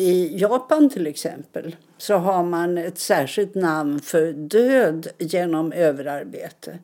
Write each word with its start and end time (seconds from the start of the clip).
I 0.00 0.38
Japan 0.38 0.90
till 0.90 1.06
exempel 1.06 1.76
så 1.98 2.14
har 2.14 2.44
man 2.44 2.78
ett 2.78 2.98
särskilt 2.98 3.54
namn 3.54 4.00
för 4.00 4.32
död 4.32 5.08
genom 5.18 5.72
överarbete. 5.72 6.78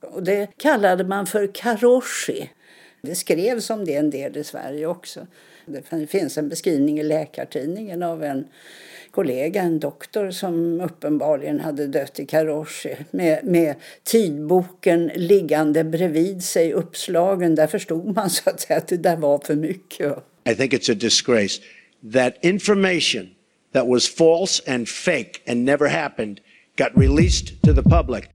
Och 0.00 0.22
det 0.22 0.48
kallade 0.56 1.04
man 1.04 1.26
för 1.26 1.54
karoshi. 1.54 2.50
Det 3.02 3.14
skrevs 3.14 3.70
om 3.70 3.84
det 3.84 3.94
en 3.94 4.10
del 4.10 4.36
i 4.36 4.44
Sverige 4.44 4.86
också. 4.86 5.26
Det 5.66 6.06
finns 6.06 6.38
en 6.38 6.48
beskrivning 6.48 6.98
i 6.98 7.02
Läkartidningen 7.02 8.02
av 8.02 8.24
en 8.24 8.46
kollega, 9.10 9.62
en 9.62 9.80
doktor 9.80 10.30
som 10.30 10.80
uppenbarligen 10.80 11.60
hade 11.60 11.86
dött 11.86 12.20
i 12.20 12.26
karoshi 12.26 12.96
med, 13.10 13.44
med 13.44 13.74
tidboken 14.02 15.10
liggande 15.14 15.84
bredvid 15.84 16.44
sig 16.44 16.72
uppslagen. 16.72 17.54
Där 17.54 17.66
förstod 17.66 18.14
man 18.14 18.30
så 18.30 18.50
att 18.50 18.60
säga 18.60 18.78
att 18.78 18.88
det 18.88 18.96
där 18.96 19.16
var 19.16 19.38
för 19.38 19.54
mycket. 19.54 20.18
I 20.50 20.54
think 20.54 20.72
it's 20.72 20.92
a 20.92 20.94
disgrace 20.94 21.62
that 22.02 22.38
information 22.42 23.36
that 23.72 23.86
was 23.86 24.08
false 24.08 24.60
and 24.66 24.88
fake 24.88 25.42
and 25.46 25.64
never 25.64 25.88
happened 25.88 26.40
got 26.76 26.96
released 26.96 27.62
to 27.62 27.72
the 27.72 27.82
public. 27.82 28.30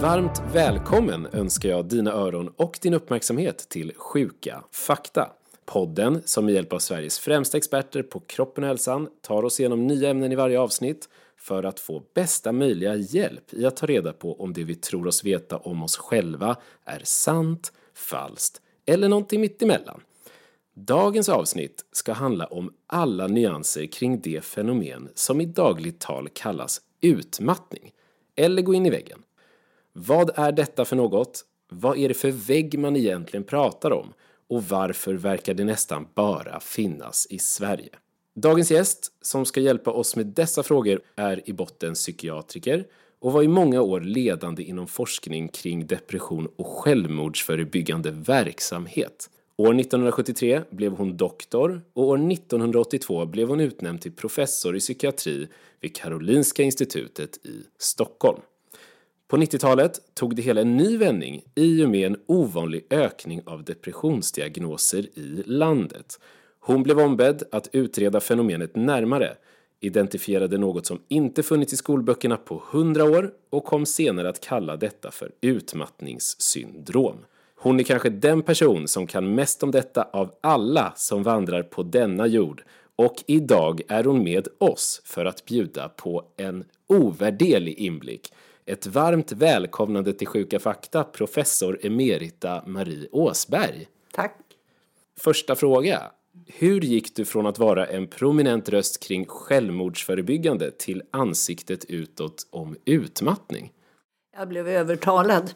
Varmt 0.00 0.42
välkommen 0.52 1.26
önskar 1.32 1.68
jag 1.68 1.88
dina 1.88 2.12
öron 2.12 2.48
och 2.56 2.78
din 2.82 2.94
uppmärksamhet 2.94 3.68
till 3.68 3.92
Sjuka 3.96 4.64
fakta. 4.72 5.28
Podden 5.68 6.22
som 6.24 6.44
med 6.44 6.54
hjälp 6.54 6.72
av 6.72 6.78
Sveriges 6.78 7.18
främsta 7.18 7.56
experter 7.56 8.02
på 8.02 8.20
kroppen 8.20 8.64
och 8.64 8.68
hälsan 8.68 9.08
tar 9.20 9.42
oss 9.42 9.60
igenom 9.60 9.86
nya 9.86 10.10
ämnen 10.10 10.32
i 10.32 10.34
varje 10.34 10.60
avsnitt 10.60 11.08
för 11.36 11.62
att 11.62 11.80
få 11.80 12.02
bästa 12.14 12.52
möjliga 12.52 12.96
hjälp 12.96 13.54
i 13.54 13.66
att 13.66 13.76
ta 13.76 13.86
reda 13.86 14.12
på 14.12 14.40
om 14.40 14.52
det 14.52 14.64
vi 14.64 14.74
tror 14.74 15.06
oss 15.06 15.24
veta 15.24 15.56
om 15.56 15.82
oss 15.82 15.96
själva 15.96 16.56
är 16.84 17.00
sant, 17.04 17.72
falskt 17.94 18.60
eller 18.86 19.08
någonting 19.08 19.40
mittemellan. 19.40 20.00
Dagens 20.74 21.28
avsnitt 21.28 21.84
ska 21.92 22.12
handla 22.12 22.46
om 22.46 22.72
alla 22.86 23.26
nyanser 23.26 23.86
kring 23.86 24.20
det 24.20 24.44
fenomen 24.44 25.08
som 25.14 25.40
i 25.40 25.46
dagligt 25.46 26.00
tal 26.00 26.28
kallas 26.28 26.80
utmattning, 27.00 27.92
eller 28.36 28.62
gå 28.62 28.74
in 28.74 28.86
i 28.86 28.90
väggen. 28.90 29.22
Vad 29.92 30.30
är 30.34 30.52
detta 30.52 30.84
för 30.84 30.96
något? 30.96 31.44
Vad 31.70 31.98
är 31.98 32.08
det 32.08 32.14
för 32.14 32.30
vägg 32.30 32.78
man 32.78 32.96
egentligen 32.96 33.44
pratar 33.44 33.90
om? 33.90 34.12
Och 34.48 34.64
varför 34.64 35.14
verkar 35.14 35.54
det 35.54 35.64
nästan 35.64 36.06
bara 36.14 36.60
finnas 36.60 37.26
i 37.30 37.38
Sverige? 37.38 37.90
Dagens 38.34 38.70
gäst 38.70 39.12
som 39.22 39.44
ska 39.44 39.60
hjälpa 39.60 39.90
oss 39.90 40.16
med 40.16 40.26
dessa 40.26 40.62
frågor 40.62 41.00
är 41.16 41.48
i 41.48 41.52
botten 41.52 41.94
psykiatriker 41.94 42.86
och 43.20 43.32
var 43.32 43.42
i 43.42 43.48
många 43.48 43.82
år 43.82 44.00
ledande 44.00 44.62
inom 44.62 44.86
forskning 44.86 45.48
kring 45.48 45.86
depression 45.86 46.48
och 46.56 46.66
självmordsförebyggande 46.66 48.10
verksamhet. 48.10 49.30
År 49.56 49.80
1973 49.80 50.62
blev 50.70 50.92
hon 50.92 51.16
doktor 51.16 51.82
och 51.92 52.04
år 52.04 52.32
1982 52.32 53.26
blev 53.26 53.48
hon 53.48 53.60
utnämnd 53.60 54.00
till 54.00 54.12
professor 54.12 54.76
i 54.76 54.80
psykiatri 54.80 55.48
vid 55.80 55.96
Karolinska 55.96 56.62
institutet 56.62 57.46
i 57.46 57.62
Stockholm. 57.78 58.40
På 59.28 59.36
90-talet 59.36 60.00
tog 60.14 60.36
det 60.36 60.42
hela 60.42 60.60
en 60.60 60.76
ny 60.76 60.96
vändning 60.96 61.42
i 61.54 61.84
och 61.84 61.90
med 61.90 62.06
en 62.06 62.16
ovanlig 62.26 62.86
ökning 62.90 63.42
av 63.46 63.64
depressionsdiagnoser 63.64 65.18
i 65.18 65.42
landet. 65.46 66.20
Hon 66.60 66.82
blev 66.82 66.98
ombedd 66.98 67.42
att 67.52 67.68
utreda 67.72 68.20
fenomenet 68.20 68.76
närmare, 68.76 69.36
identifierade 69.80 70.58
något 70.58 70.86
som 70.86 71.00
inte 71.08 71.42
funnits 71.42 71.72
i 71.72 71.76
skolböckerna 71.76 72.36
på 72.36 72.62
hundra 72.70 73.04
år 73.04 73.30
och 73.50 73.64
kom 73.64 73.86
senare 73.86 74.28
att 74.28 74.40
kalla 74.40 74.76
detta 74.76 75.10
för 75.10 75.30
utmattningssyndrom. 75.40 77.16
Hon 77.56 77.80
är 77.80 77.84
kanske 77.84 78.10
den 78.10 78.42
person 78.42 78.88
som 78.88 79.06
kan 79.06 79.34
mest 79.34 79.62
om 79.62 79.70
detta 79.70 80.02
av 80.12 80.30
alla 80.40 80.92
som 80.96 81.22
vandrar 81.22 81.62
på 81.62 81.82
denna 81.82 82.26
jord 82.26 82.62
och 82.96 83.24
idag 83.26 83.80
är 83.88 84.04
hon 84.04 84.24
med 84.24 84.48
oss 84.58 85.02
för 85.04 85.24
att 85.24 85.44
bjuda 85.44 85.88
på 85.88 86.24
en 86.36 86.64
ovärderlig 86.86 87.78
inblick 87.78 88.32
ett 88.68 88.86
varmt 88.86 89.32
välkomnande 89.32 90.12
till 90.12 90.26
Sjuka 90.26 90.58
fakta, 90.58 91.04
professor 91.04 91.78
emerita 91.82 92.62
Marie 92.66 93.08
Åsberg. 93.12 93.88
Tack. 94.12 94.36
Första 95.20 95.54
fråga. 95.54 96.02
Hur 96.46 96.80
gick 96.80 97.16
du 97.16 97.24
från 97.24 97.46
att 97.46 97.58
vara 97.58 97.86
en 97.86 98.06
prominent 98.06 98.68
röst 98.68 99.02
kring 99.02 99.26
självmordsförebyggande 99.26 100.70
till 100.70 101.02
ansiktet 101.10 101.84
utåt 101.84 102.46
om 102.50 102.76
utmattning? 102.84 103.72
Jag 104.36 104.48
blev 104.48 104.68
övertalad. 104.68 105.54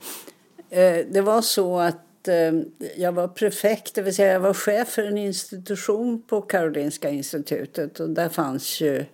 Eh, 0.70 1.06
det 1.10 1.22
var 1.22 1.42
så 1.42 1.78
att 1.78 2.28
eh, 2.28 2.52
jag 2.96 3.12
var 3.12 3.28
prefekt, 3.28 3.94
det 3.94 4.02
vill 4.02 4.14
säga 4.14 4.32
jag 4.32 4.40
var 4.40 4.54
chef 4.54 4.88
för 4.88 5.02
en 5.02 5.18
institution 5.18 6.22
på 6.22 6.42
Karolinska 6.42 7.10
institutet 7.10 8.00
och 8.00 8.10
där 8.10 8.28
fanns 8.28 8.80
ju 8.80 9.04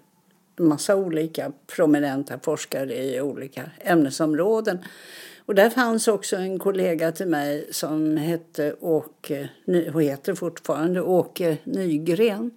massa 0.59 0.97
olika 0.97 1.53
prominenta 1.77 2.39
forskare 2.39 2.95
i 2.95 3.21
olika 3.21 3.71
ämnesområden. 3.81 4.79
Och 5.47 5.55
där 5.55 5.71
fanns 5.71 6.09
också 6.09 6.37
en 6.37 6.59
kollega 6.59 7.13
till 7.13 7.27
mig 7.27 7.69
som 7.71 8.17
hette 8.17 8.75
Åke, 8.81 9.49
och 9.95 10.03
heter 10.03 10.35
fortfarande 10.35 11.01
Åke 11.01 11.57
Nygren. 11.65 12.51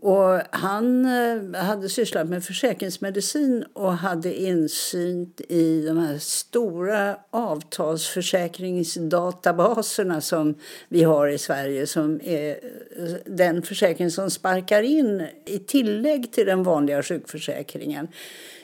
Och 0.00 0.40
han 0.50 1.04
eh, 1.04 1.54
hade 1.54 1.88
sysslat 1.88 2.28
med 2.28 2.44
försäkringsmedicin 2.44 3.64
och 3.72 3.92
hade 3.92 4.40
insyn 4.40 5.32
i 5.48 5.82
de 5.86 5.98
här 5.98 6.18
stora 6.18 7.16
avtalsförsäkringsdatabaserna 7.30 10.20
som 10.20 10.54
vi 10.88 11.02
har 11.02 11.28
i 11.28 11.38
Sverige 11.38 11.86
som 11.86 12.20
är 12.24 12.50
eh, 12.50 12.56
den 13.24 13.62
försäkring 13.62 14.10
som 14.10 14.30
sparkar 14.30 14.82
in 14.82 15.26
i 15.46 15.58
tillägg 15.58 16.32
till 16.32 16.46
den 16.46 16.62
vanliga 16.62 17.02
sjukförsäkringen. 17.02 18.08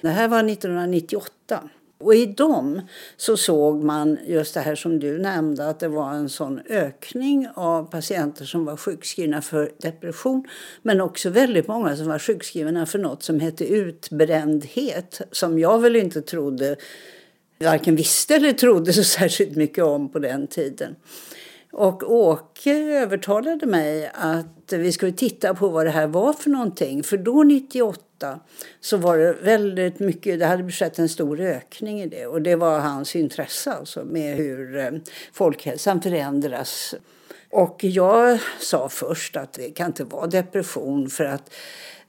Det 0.00 0.08
här 0.08 0.28
var 0.28 0.38
1998. 0.38 1.60
Och 2.04 2.14
i 2.14 2.26
dem 2.26 2.80
så 3.16 3.36
såg 3.36 3.84
man 3.84 4.18
just 4.26 4.54
det 4.54 4.60
här 4.60 4.74
som 4.74 5.00
du 5.00 5.18
nämnde 5.18 5.68
att 5.68 5.80
det 5.80 5.88
var 5.88 6.10
en 6.12 6.28
sån 6.28 6.60
ökning 6.68 7.48
av 7.54 7.90
patienter 7.90 8.44
som 8.44 8.64
var 8.64 8.76
sjukskrivna 8.76 9.42
för 9.42 9.72
depression 9.78 10.44
men 10.82 11.00
också 11.00 11.30
väldigt 11.30 11.68
många 11.68 11.96
som 11.96 12.06
var 12.06 12.18
sjukskrivna 12.18 12.86
för 12.86 12.98
något 12.98 13.22
som 13.22 13.40
hette 13.40 13.66
utbrändhet 13.66 15.20
som 15.30 15.58
jag 15.58 15.78
väl 15.78 15.96
inte 15.96 16.22
trodde 16.22 16.76
varken 17.58 17.96
visste 17.96 18.34
eller 18.34 18.52
trodde 18.52 18.92
så 18.92 19.04
särskilt 19.04 19.56
mycket 19.56 19.84
om 19.84 20.08
på 20.12 20.18
den 20.18 20.46
tiden. 20.46 20.96
Och 21.72 22.12
Åke 22.12 22.72
övertalade 22.74 23.66
mig 23.66 24.10
att 24.14 24.53
att 24.72 24.78
vi 24.78 24.92
skulle 24.92 25.12
titta 25.12 25.54
på 25.54 25.68
vad 25.68 25.86
det 25.86 25.90
här 25.90 26.06
var 26.06 26.32
för 26.32 26.50
någonting. 26.50 27.02
För 27.02 27.16
då 27.16 27.42
98 27.42 28.40
så 28.80 28.96
var 28.96 29.18
det 29.18 29.32
väldigt 29.32 29.98
mycket, 29.98 30.38
det 30.38 30.46
hade 30.46 30.72
skett 30.72 30.98
en 30.98 31.08
stor 31.08 31.40
ökning 31.40 32.00
i 32.00 32.06
det. 32.06 32.26
Och 32.26 32.42
det 32.42 32.56
var 32.56 32.78
hans 32.78 33.16
intresse 33.16 33.72
alltså 33.72 34.04
med 34.04 34.36
hur 34.36 34.76
eh, 34.76 34.90
folkhälsan 35.32 36.02
förändras. 36.02 36.94
Och 37.50 37.84
jag 37.84 38.38
sa 38.60 38.88
först 38.88 39.36
att 39.36 39.52
det 39.52 39.70
kan 39.70 39.86
inte 39.86 40.04
vara 40.04 40.26
depression 40.26 41.10
för 41.10 41.24
att 41.24 41.54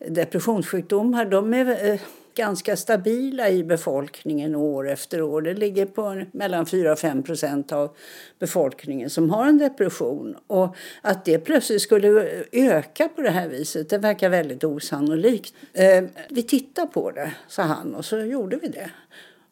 depressionssjukdomar 0.07 1.25
de 1.25 1.53
är 1.53 1.91
eh, 1.91 1.99
ganska 2.35 2.77
stabila 2.77 3.49
i 3.49 3.63
befolkningen 3.63 4.55
år 4.55 4.89
efter 4.89 5.21
år. 5.21 5.41
Det 5.41 5.53
ligger 5.53 5.85
på 5.85 6.23
mellan 6.31 6.65
4 6.65 6.91
och 6.91 6.99
5 6.99 7.23
procent 7.23 7.71
av 7.71 7.95
befolkningen 8.39 9.09
som 9.09 9.29
har 9.29 9.47
en 9.47 9.57
depression. 9.57 10.35
Och 10.47 10.75
att 11.01 11.25
det 11.25 11.39
plötsligt 11.39 11.81
skulle 11.81 12.43
öka 12.51 13.09
på 13.15 13.21
det 13.21 13.31
här 13.31 13.47
viset, 13.47 13.89
det 13.89 13.97
verkar 13.97 14.29
väldigt 14.29 14.63
osannolikt. 14.63 15.53
Eh, 15.73 16.03
vi 16.29 16.43
tittar 16.43 16.85
på 16.85 17.11
det, 17.11 17.31
sa 17.47 17.63
han, 17.63 17.95
och 17.95 18.05
så 18.05 18.17
gjorde 18.19 18.57
vi 18.57 18.67
det 18.67 18.89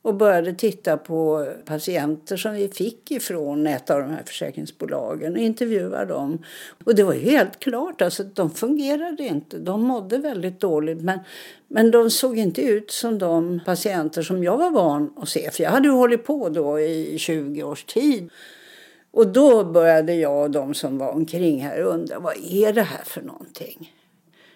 och 0.04 0.16
började 0.16 0.54
titta 0.54 0.98
på 0.98 1.48
patienter 1.66 2.38
som 2.38 2.54
vi 2.54 2.68
fick 2.68 3.12
ifrån 3.12 3.68
ett 3.68 3.90
av 3.90 4.00
de 4.00 4.10
här 4.10 4.24
försäkringsbolagen 4.26 5.34
och 5.34 5.40
intervjua 5.40 6.06
dem. 6.06 6.44
Och 6.84 6.96
det 6.96 7.04
var 7.04 7.14
helt 7.14 7.60
klart, 7.60 8.02
alltså, 8.02 8.24
de 8.24 8.50
fungerade 8.52 9.24
inte. 9.24 9.58
De 9.58 9.82
mådde 9.82 10.18
väldigt 10.18 10.60
dåligt 10.60 11.02
men, 11.02 11.20
men 11.68 11.92
de 11.92 12.10
såg 12.10 12.38
inte 12.38 12.62
ut 12.62 12.92
som 12.92 13.20
de 13.20 13.60
patienter 13.66 14.22
som 14.22 14.44
jag 14.44 14.58
var 14.58 14.72
van 14.72 15.14
att 15.18 15.30
se. 15.30 15.52
För 15.52 15.64
jag 15.64 15.72
hade 15.72 15.88
ju 15.88 15.94
hållit 15.94 16.26
på 16.26 16.50
då 16.50 16.80
i 16.80 17.18
20 17.18 17.64
års 17.64 17.84
tid. 17.84 18.30
Och 19.12 19.28
då 19.28 19.64
började 19.64 20.16
jag 20.16 20.44
och 20.44 20.52
de 20.52 20.74
som 20.74 20.98
var 20.98 21.12
omkring 21.12 21.62
här 21.62 21.82
undra 21.82 22.20
vad 22.20 22.36
är 22.38 22.74
det 22.74 22.82
här 22.82 23.04
för 23.04 23.22
någonting? 23.22 23.92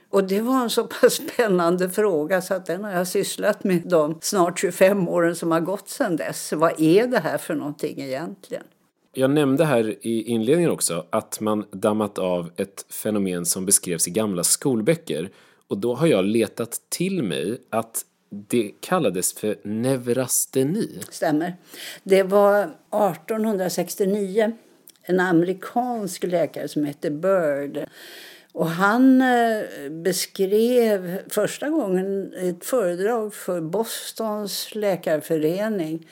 Och 0.10 0.24
det 0.24 0.42
var 0.42 0.62
en 0.62 0.70
så 0.70 0.84
pass 0.84 1.14
spännande 1.34 1.90
fråga 1.90 2.42
så 2.42 2.54
att 2.54 2.66
den 2.66 2.84
har 2.84 2.92
jag 2.92 3.08
sysslat 3.08 3.64
med 3.64 3.82
de 3.86 4.18
snart 4.22 4.60
25 4.60 5.08
åren 5.08 5.36
som 5.36 5.52
har 5.52 5.60
gått 5.60 5.90
sedan 5.90 6.16
dess. 6.16 6.54
Vad 6.54 6.82
är 6.82 7.08
det 7.08 7.20
här 7.20 7.38
för 7.38 7.56
någonting 7.56 8.02
egentligen? 8.02 8.64
Jag 9.14 9.32
nämnde 9.32 9.66
här 9.66 9.96
i 10.02 10.22
inledningen 10.22 10.72
också 10.72 11.06
att 11.10 11.40
man 11.40 11.66
dammat 11.72 12.18
av 12.18 12.52
ett 12.56 12.86
fenomen 12.90 13.46
som 13.46 13.66
beskrevs 13.66 14.08
i 14.08 14.12
gamla 14.12 14.44
skolböcker. 14.44 15.30
Och 15.68 15.78
då 15.78 15.96
har 15.96 16.08
jag 16.08 16.26
letat 16.26 16.82
till 16.90 17.24
mig 17.24 17.58
att 17.70 18.06
det 18.30 18.72
kallades 18.80 19.34
för 19.34 19.56
neurasteni. 19.64 21.00
Stämmer. 21.10 21.56
Det 22.04 22.24
var 22.24 22.62
1869 22.62 24.58
en 25.02 25.20
amerikansk 25.20 26.24
läkare 26.24 26.68
som 26.68 26.86
hette 26.86 27.12
Bird. 27.12 27.88
Och 28.58 28.70
han 28.70 29.22
eh, 29.22 29.90
beskrev 29.90 31.20
första 31.30 31.70
gången 31.70 32.34
ett 32.34 32.66
föredrag 32.66 33.34
för 33.34 33.62
Bostons 33.62 34.76
läkarförening. 34.76 36.08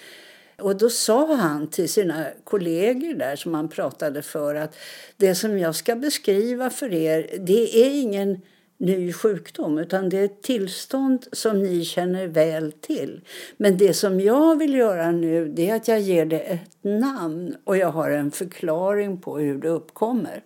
Och 0.57 0.77
då 0.77 0.89
sa 0.89 1.35
han 1.35 1.67
till 1.67 1.89
sina 1.89 2.25
kollegor 2.43 3.13
där 3.13 3.35
som 3.35 3.53
han 3.53 3.69
pratade 3.69 4.21
för 4.21 4.55
att 4.55 4.75
det 5.17 5.35
som 5.35 5.59
jag 5.59 5.75
ska 5.75 5.95
beskriva 5.95 6.69
för 6.69 6.93
er, 6.93 7.29
det 7.39 7.85
är 7.85 8.01
ingen 8.01 8.41
ny 8.77 9.13
sjukdom 9.13 9.77
utan 9.77 10.09
det 10.09 10.17
är 10.17 10.25
ett 10.25 10.41
tillstånd 10.41 11.27
som 11.31 11.63
ni 11.63 11.85
känner 11.85 12.27
väl 12.27 12.71
till. 12.71 13.21
Men 13.57 13.77
det 13.77 13.93
som 13.93 14.19
jag 14.19 14.59
vill 14.59 14.73
göra 14.73 15.11
nu 15.11 15.47
det 15.47 15.69
är 15.69 15.75
att 15.75 15.87
jag 15.87 15.99
ger 15.99 16.25
det 16.25 16.39
ett 16.39 16.77
namn 16.81 17.55
och 17.63 17.77
jag 17.77 17.91
har 17.91 18.11
en 18.11 18.31
förklaring 18.31 19.21
på 19.21 19.37
hur 19.37 19.61
det 19.61 19.69
uppkommer. 19.69 20.43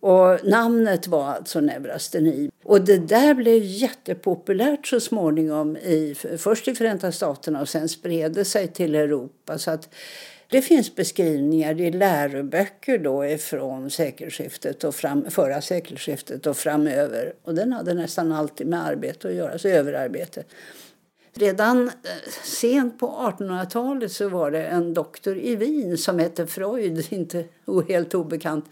Och 0.00 0.44
namnet 0.44 1.06
var 1.06 1.24
alltså 1.24 1.60
neurasteni. 1.60 2.50
Och 2.64 2.80
det 2.80 2.98
där 2.98 3.34
blev 3.34 3.62
jättepopulärt 3.62 4.86
så 4.86 5.00
småningom, 5.00 5.76
i, 5.76 6.14
först 6.38 6.68
i 6.68 6.74
Förenta 6.74 7.12
Staterna 7.12 7.60
och 7.60 7.68
sen 7.68 7.88
spred 7.88 8.32
det 8.32 8.44
sig 8.44 8.68
till 8.68 8.94
Europa. 8.94 9.58
Så 9.58 9.70
att 9.70 9.88
det 10.48 10.62
finns 10.62 10.94
beskrivningar 10.94 11.80
i 11.80 11.90
läroböcker 11.90 12.98
då 12.98 13.38
från 13.38 13.90
sekelskiftet 13.90 14.84
och 14.84 14.94
fram, 14.94 15.30
förra 15.30 15.60
sekelskiftet 15.60 16.46
och 16.46 16.56
framöver. 16.56 17.32
Och 17.42 17.54
den 17.54 17.72
hade 17.72 17.94
nästan 17.94 18.32
alltid 18.32 18.66
med 18.66 18.86
arbete 18.86 19.28
att 19.28 19.34
göra, 19.34 19.52
alltså 19.52 19.68
överarbete. 19.68 20.44
Redan 21.38 21.88
eh, 21.88 21.92
sent 22.44 22.98
på 22.98 23.06
1800-talet 23.06 24.12
så 24.12 24.28
var 24.28 24.50
det 24.50 24.66
en 24.66 24.94
doktor 24.94 25.36
i 25.36 25.56
Wien 25.56 25.98
som 25.98 26.18
hette 26.18 26.46
Freud, 26.46 27.06
inte 27.12 27.44
helt 27.88 28.14
obekant, 28.14 28.64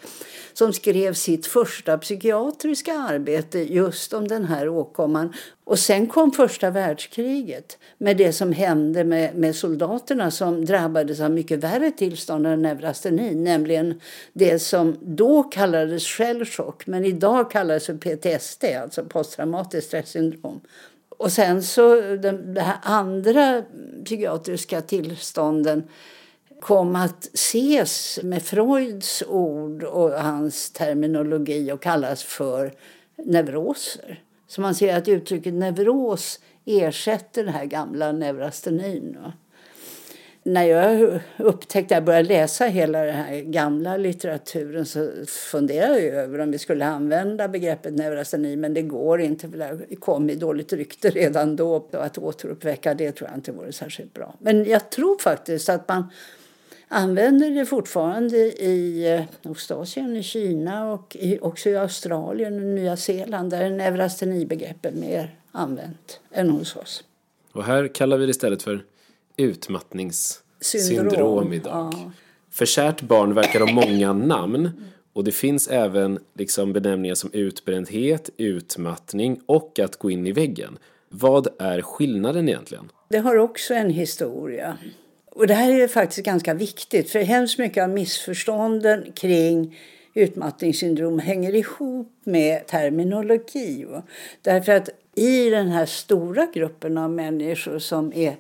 som 0.53 0.73
skrev 0.73 1.15
sitt 1.15 1.47
första 1.47 1.99
psykiatriska 1.99 2.93
arbete 2.93 3.59
just 3.59 4.13
om 4.13 4.29
den 4.29 4.45
här 4.45 4.69
åkomman. 4.69 5.33
Och 5.65 5.79
sen 5.79 6.07
kom 6.07 6.33
första 6.33 6.71
världskriget 6.71 7.79
med 7.99 8.17
det 8.17 8.33
som 8.33 8.53
hände 8.53 9.05
med, 9.05 9.35
med 9.35 9.57
soldaterna 9.57 10.31
som 10.31 10.65
drabbades 10.65 11.21
av 11.21 11.31
mycket 11.31 11.59
värre 11.59 11.91
tillstånd 11.91 12.47
än 12.47 12.63
neurasteni, 12.63 13.35
nämligen 13.35 14.01
det 14.33 14.59
som 14.59 14.97
då 15.01 15.43
kallades 15.43 16.07
shellchock 16.07 16.87
men 16.87 17.05
idag 17.05 17.51
kallas 17.51 17.87
för 17.87 17.95
PTSD, 17.95 18.65
alltså 18.65 19.05
posttraumatiskt 19.05 19.89
stressyndrom. 19.89 20.61
Och 21.17 21.33
sen 21.33 21.63
så 21.63 22.01
de, 22.01 22.55
de 22.55 22.61
här 22.61 22.79
andra 22.83 23.63
psykiatriska 24.05 24.81
tillstånden 24.81 25.89
kom 26.61 26.97
att 26.97 27.31
ses 27.35 28.19
med 28.23 28.43
Freuds 28.43 29.23
ord 29.29 29.83
och 29.83 30.11
hans 30.11 30.71
terminologi 30.71 31.73
och 31.73 31.83
kallas 31.83 32.23
för 32.23 32.73
neuroser. 33.17 34.23
Så 34.47 34.61
man 34.61 34.75
ser 34.75 34.97
att 34.97 35.09
uttrycket 35.09 35.55
neuros 35.55 36.41
ersätter 36.65 37.45
den 37.45 37.55
här 37.55 37.65
gamla 37.65 38.13
neurastenin 38.13 39.19
när 40.47 40.65
jag 40.65 41.21
upptäckte, 41.37 41.95
jag 41.95 42.05
började 42.05 42.29
läsa 42.29 42.65
hela 42.65 43.05
den 43.05 43.15
här 43.15 43.41
gamla 43.41 43.97
litteraturen 43.97 44.87
så 44.87 45.11
funderade 45.27 46.01
jag 46.01 46.15
över 46.15 46.39
om 46.39 46.51
vi 46.51 46.59
skulle 46.59 46.87
använda 46.87 47.49
begreppet 47.49 47.95
neurasteni 47.95 48.57
men 48.57 48.75
det 48.75 48.83
går 48.83 49.21
inte 49.21 49.49
för 49.49 49.87
det 49.89 49.97
kom 49.97 50.31
i 50.31 50.35
dåligt 50.35 50.73
rykte 50.73 51.11
redan 51.11 51.57
då. 51.57 51.89
Att 51.93 52.19
återuppväcka 52.19 52.95
det 52.95 53.13
tror 53.13 53.31
jag 53.31 53.39
inte 53.39 53.53
vore 53.53 53.73
särskilt 53.73 54.15
bra. 54.15 54.35
Men 54.39 54.65
jag 54.65 54.91
tror 54.91 55.19
faktiskt 55.19 55.69
att 55.69 55.89
man 55.89 56.05
använder 56.89 57.51
det 57.51 57.67
fortfarande 57.67 58.37
i 58.37 59.13
eh, 59.15 59.51
Ostasien, 59.51 60.17
i 60.17 60.23
Kina 60.23 60.93
och 60.93 61.17
i, 61.21 61.39
också 61.41 61.69
i 61.69 61.77
Australien 61.77 62.55
och 62.55 62.63
Nya 62.63 62.97
Zeeland 62.97 63.51
där 63.51 63.63
är 63.63 63.71
mer 64.93 65.39
använt 65.53 66.21
än 66.33 66.51
hos 66.51 66.77
oss. 66.77 67.05
Och 67.53 67.65
här 67.65 67.89
kallar 67.89 68.17
vi 68.17 68.27
det 68.27 68.31
istället 68.31 68.63
för 68.63 68.85
utmattningssyndrom 69.37 71.11
Syndrom, 71.11 71.53
idag. 71.53 71.95
Ja. 71.95 72.13
För 72.51 72.67
kärt 72.67 73.03
barn 73.03 73.35
verkar 73.35 73.61
ha 73.61 73.73
många 73.73 74.13
namn 74.13 74.71
och 75.13 75.25
det 75.25 75.33
finns 75.33 75.69
även 75.69 76.19
liksom 76.35 76.73
benämningar 76.73 77.15
som 77.15 77.31
utbrändhet, 77.33 78.31
utmattning 78.37 79.41
och 79.47 79.79
att 79.79 79.97
gå 79.97 80.11
in 80.11 80.27
i 80.27 80.33
väggen. 80.33 80.79
Vad 81.09 81.49
är 81.59 81.83
skillnaden 81.83 82.49
egentligen? 82.49 82.91
Det 83.09 83.19
har 83.19 83.37
också 83.37 83.75
en 83.75 83.91
historia. 83.91 84.79
Och 85.31 85.47
det 85.47 85.55
här 85.55 85.71
är 85.71 85.89
faktiskt 85.89 86.27
ganska 86.27 86.55
viktigt 86.55 87.11
för 87.11 87.19
hemskt 87.19 87.59
mycket 87.59 87.83
av 87.83 87.91
missförstånden 87.91 89.13
kring 89.15 89.79
utmattningssyndrom 90.15 91.19
hänger 91.19 91.55
ihop 91.55 92.13
med 92.25 92.67
terminologi. 92.67 93.87
Därför 94.43 94.73
att 94.73 94.89
i 95.15 95.51
den 95.51 95.69
här 95.69 95.87
stora 95.87 96.47
gruppen 96.55 96.99
av 96.99 97.11
människor 97.11 97.79
som 97.79 98.13
är 98.13 98.37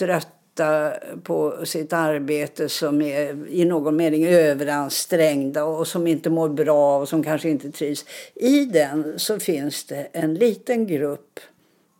trötta 0.00 0.92
på 1.22 1.66
sitt 1.66 1.92
arbete 1.92 2.68
som 2.68 3.02
är 3.02 3.48
i 3.48 3.64
någon 3.64 3.96
mening 3.96 4.26
överansträngda 4.26 5.64
och 5.64 5.86
som 5.86 6.06
inte 6.06 6.30
mår 6.30 6.48
bra 6.48 6.98
och 6.98 7.08
som 7.08 7.22
kanske 7.22 7.50
inte 7.50 7.70
trivs. 7.70 8.04
I 8.34 8.64
den 8.64 9.18
så 9.18 9.40
finns 9.40 9.84
det 9.84 10.08
en 10.12 10.34
liten 10.34 10.86
grupp 10.86 11.40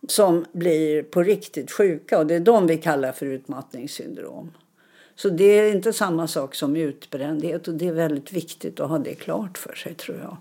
som 0.07 0.45
blir 0.51 1.03
på 1.03 1.23
riktigt 1.23 1.71
sjuka 1.71 2.19
och 2.19 2.27
det 2.27 2.35
är 2.35 2.39
de 2.39 2.67
vi 2.67 2.77
kallar 2.77 3.11
för 3.11 3.25
utmattningssyndrom. 3.25 4.51
Så 5.15 5.29
det 5.29 5.43
är 5.59 5.71
inte 5.71 5.93
samma 5.93 6.27
sak 6.27 6.55
som 6.55 6.75
utbrändhet 6.75 7.67
och 7.67 7.73
det 7.73 7.87
är 7.87 7.93
väldigt 7.93 8.33
viktigt 8.33 8.79
att 8.79 8.89
ha 8.89 8.97
det 8.97 9.15
klart 9.15 9.57
för 9.57 9.73
sig 9.73 9.93
tror 9.93 10.17
jag. 10.17 10.37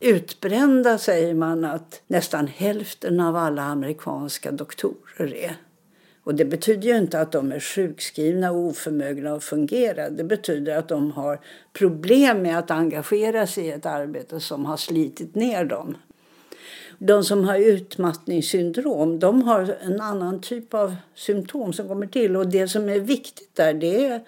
Utbrända 0.00 0.98
säger 0.98 1.34
man 1.34 1.64
att 1.64 2.02
nästan 2.06 2.46
hälften 2.46 3.20
av 3.20 3.36
alla 3.36 3.62
amerikanska 3.62 4.52
doktorer 4.52 5.34
är. 5.34 5.56
Och 6.24 6.34
det 6.34 6.44
betyder 6.44 6.88
ju 6.88 6.96
inte 6.96 7.20
att 7.20 7.32
de 7.32 7.52
är 7.52 7.60
sjukskrivna 7.60 8.50
och 8.50 8.58
oförmögna 8.58 9.32
att 9.32 9.44
fungera. 9.44 10.10
Det 10.10 10.24
betyder 10.24 10.76
att 10.76 10.88
de 10.88 11.10
har 11.10 11.40
problem 11.72 12.42
med 12.42 12.58
att 12.58 12.70
engagera 12.70 13.46
sig 13.46 13.64
i 13.66 13.70
ett 13.70 13.86
arbete 13.86 14.40
som 14.40 14.64
har 14.64 14.76
slitit 14.76 15.34
ner 15.34 15.64
dem. 15.64 15.96
De 16.98 17.24
som 17.24 17.44
har 17.44 17.58
utmattningssyndrom 17.58 19.18
de 19.18 19.42
har 19.42 19.76
en 19.80 20.00
annan 20.00 20.40
typ 20.40 20.74
av 20.74 20.96
symptom 21.14 21.72
som 21.72 21.88
kommer 21.88 22.06
till. 22.06 22.36
Och 22.36 22.48
det 22.48 22.68
som 22.68 22.88
är 22.88 23.00
viktigt 23.00 23.54
där 23.54 23.74
det 23.74 24.06
är 24.06 24.20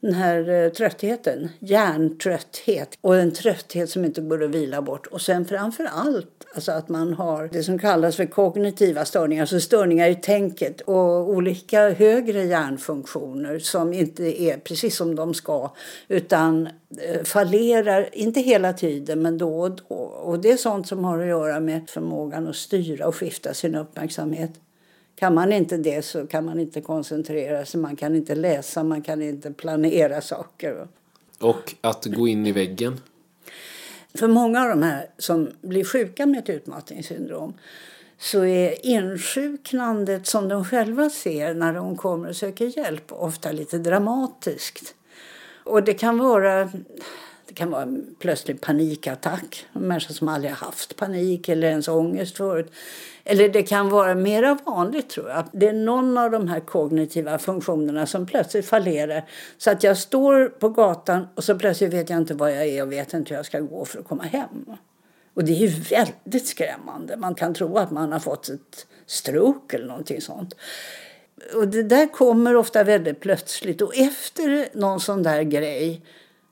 den 0.00 0.14
här 0.14 0.48
eh, 0.48 0.70
tröttheten, 0.70 1.48
hjärntrötthet 1.58 2.98
och 3.00 3.16
en 3.16 3.32
trötthet 3.32 3.90
som 3.90 4.04
inte 4.04 4.20
går 4.20 4.44
att 4.44 4.50
vila 4.50 4.82
bort. 4.82 5.06
Och 5.06 5.20
sen 5.20 5.44
framför 5.44 5.84
allt 5.84 6.46
alltså 6.54 6.72
att 6.72 6.88
man 6.88 7.14
har 7.14 7.48
det 7.52 7.62
som 7.62 7.78
kallas 7.78 8.16
för 8.16 8.26
kognitiva 8.26 9.04
störningar, 9.04 9.42
alltså 9.42 9.60
störningar 9.60 10.08
i 10.08 10.14
tänket 10.14 10.80
och 10.80 11.28
olika 11.28 11.90
högre 11.90 12.44
hjärnfunktioner 12.44 13.58
som 13.58 13.92
inte 13.92 14.42
är 14.42 14.56
precis 14.56 14.96
som 14.96 15.16
de 15.16 15.34
ska 15.34 15.70
utan 16.08 16.68
eh, 16.98 17.22
fallerar, 17.22 18.08
inte 18.12 18.40
hela 18.40 18.72
tiden 18.72 19.22
men 19.22 19.38
då 19.38 19.60
och 19.60 19.70
då. 19.70 19.94
Och 19.94 20.38
det 20.38 20.50
är 20.50 20.56
sånt 20.56 20.88
som 20.88 21.04
har 21.04 21.18
att 21.18 21.28
göra 21.28 21.60
med 21.60 21.90
förmågan 21.90 22.48
att 22.48 22.56
styra 22.56 23.06
och 23.06 23.16
skifta 23.16 23.54
sin 23.54 23.74
uppmärksamhet. 23.74 24.50
Kan 25.20 25.34
man 25.34 25.52
inte 25.52 25.76
det 25.76 26.02
så 26.02 26.26
kan 26.26 26.44
man 26.44 26.60
inte 26.60 26.80
koncentrera 26.80 27.64
sig, 27.64 27.80
man 27.80 27.96
kan 27.96 28.16
inte 28.16 28.34
läsa, 28.34 28.82
man 28.82 29.02
kan 29.02 29.22
inte 29.22 29.52
planera 29.52 30.20
saker. 30.20 30.88
Och 31.40 31.74
att 31.80 32.04
gå 32.04 32.28
in 32.28 32.46
i 32.46 32.52
väggen? 32.52 33.00
För 34.14 34.28
många 34.28 34.62
av 34.62 34.68
de 34.68 34.82
här 34.82 35.06
som 35.18 35.50
blir 35.60 35.84
sjuka 35.84 36.26
med 36.26 36.38
ett 36.38 36.48
utmattningssyndrom 36.48 37.54
så 38.18 38.44
är 38.44 38.86
insjuknandet 38.86 40.26
som 40.26 40.48
de 40.48 40.64
själva 40.64 41.10
ser 41.10 41.54
när 41.54 41.72
de 41.72 41.96
kommer 41.96 42.28
och 42.28 42.36
söker 42.36 42.78
hjälp 42.78 43.12
ofta 43.12 43.52
lite 43.52 43.78
dramatiskt. 43.78 44.94
Och 45.64 45.84
det 45.84 45.94
kan 45.94 46.18
vara 46.18 46.70
det 47.50 47.54
kan 47.54 47.70
vara 47.70 47.82
en 47.82 48.14
plötslig 48.18 48.60
panikattack, 48.60 49.66
en 49.72 49.82
människa 49.82 50.12
som 50.12 50.28
aldrig 50.28 50.52
haft 50.52 50.96
panik 50.96 51.48
eller 51.48 51.68
ens 51.68 51.88
ångest 51.88 52.36
förut. 52.36 52.72
Eller 53.24 53.48
det 53.48 53.62
kan 53.62 53.88
vara 53.88 54.14
mer 54.14 54.58
vanligt 54.64 55.08
tror 55.10 55.28
jag. 55.28 55.44
Det 55.52 55.68
är 55.68 55.72
någon 55.72 56.18
av 56.18 56.30
de 56.30 56.48
här 56.48 56.60
kognitiva 56.60 57.38
funktionerna 57.38 58.06
som 58.06 58.26
plötsligt 58.26 58.66
fallerar. 58.66 59.24
Så 59.58 59.70
att 59.70 59.82
jag 59.82 59.98
står 59.98 60.46
på 60.46 60.68
gatan 60.68 61.26
och 61.34 61.44
så 61.44 61.58
plötsligt 61.58 61.92
vet 61.92 62.10
jag 62.10 62.18
inte 62.18 62.34
var 62.34 62.48
jag 62.48 62.66
är 62.66 62.82
och 62.82 62.92
vet 62.92 63.14
inte 63.14 63.30
hur 63.30 63.36
jag 63.36 63.46
ska 63.46 63.60
gå 63.60 63.84
för 63.84 63.98
att 63.98 64.08
komma 64.08 64.22
hem. 64.22 64.76
Och 65.34 65.44
det 65.44 65.52
är 65.52 65.56
ju 65.56 65.68
väldigt 65.68 66.46
skrämmande. 66.46 67.16
Man 67.16 67.34
kan 67.34 67.54
tro 67.54 67.78
att 67.78 67.90
man 67.90 68.12
har 68.12 68.20
fått 68.20 68.48
ett 68.48 68.86
stroke 69.06 69.76
eller 69.76 69.86
någonting 69.86 70.20
sånt. 70.20 70.54
Och 71.54 71.68
det 71.68 71.82
där 71.82 72.06
kommer 72.06 72.56
ofta 72.56 72.84
väldigt 72.84 73.20
plötsligt. 73.20 73.82
Och 73.82 73.96
efter 73.96 74.68
någon 74.78 75.00
sån 75.00 75.22
där 75.22 75.42
grej 75.42 76.02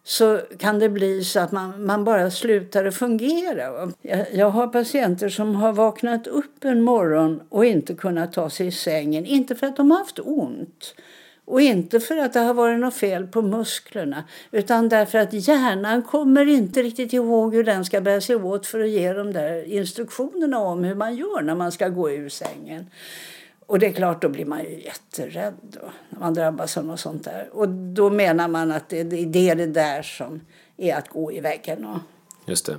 så 0.08 0.40
kan 0.58 0.78
det 0.78 0.88
bli 0.88 1.24
så 1.24 1.40
att 1.40 1.52
man, 1.52 1.86
man 1.86 2.04
bara 2.04 2.30
slutar 2.30 2.84
att 2.84 2.94
fungera. 2.94 3.90
Jag, 4.02 4.26
jag, 4.32 4.50
har 4.50 4.66
patienter 4.66 5.28
som 5.28 5.54
har 5.54 5.72
vaknat 5.72 6.26
upp 6.26 6.64
en 6.64 6.82
morgon 6.82 7.40
och 7.48 7.64
inte 7.64 7.94
kunnat 7.94 8.32
ta 8.32 8.50
sig 8.50 8.66
i 8.66 8.70
sängen. 8.70 9.26
Inte 9.26 9.54
för 9.54 9.66
att 9.66 9.76
de 9.76 9.90
har 9.90 9.98
haft 9.98 10.18
ont 10.18 10.94
och 11.44 11.60
inte 11.60 12.00
för 12.00 12.16
att 12.16 12.32
det 12.32 12.40
har 12.40 12.54
varit 12.54 12.80
något 12.80 12.94
fel 12.94 13.26
på 13.26 13.42
musklerna 13.42 14.24
utan 14.50 14.88
därför 14.88 15.18
att 15.18 15.32
hjärnan 15.32 16.02
kommer 16.02 16.46
inte 16.46 16.82
riktigt 16.82 17.12
ihåg 17.12 17.54
hur 17.54 17.64
den 17.64 17.84
ska 17.84 18.00
bära 18.00 18.20
sig 18.20 18.36
åt 18.36 18.66
för 18.66 18.80
att 18.80 18.88
ge 18.88 19.12
de 19.12 19.32
där 19.32 19.72
instruktionerna 19.72 20.58
om 20.58 20.84
hur 20.84 20.94
man 20.94 21.16
gör 21.16 21.42
när 21.42 21.54
man 21.54 21.72
ska 21.72 21.88
gå 21.88 22.10
ur 22.10 22.28
sängen. 22.28 22.86
Och 23.68 23.78
det 23.78 23.86
är 23.86 23.92
klart, 23.92 24.22
då 24.22 24.28
blir 24.28 24.44
man 24.44 24.64
ju 24.64 24.82
jätterädd 24.82 25.54
då, 25.62 25.80
när 26.10 26.20
man 26.20 26.34
drabbas 26.34 26.76
av 26.76 26.84
något 26.84 27.00
sånt 27.00 27.24
där. 27.24 27.48
Och 27.52 27.68
då 27.68 28.10
menar 28.10 28.48
man 28.48 28.72
att 28.72 28.88
det, 28.88 29.02
det 29.02 29.50
är 29.50 29.54
det 29.54 29.66
där 29.66 30.02
som 30.02 30.40
är 30.76 30.96
att 30.96 31.08
gå 31.08 31.32
i 31.32 31.40
väggen. 31.40 31.84
Och... 31.84 31.98
Just 32.46 32.66
det. 32.66 32.76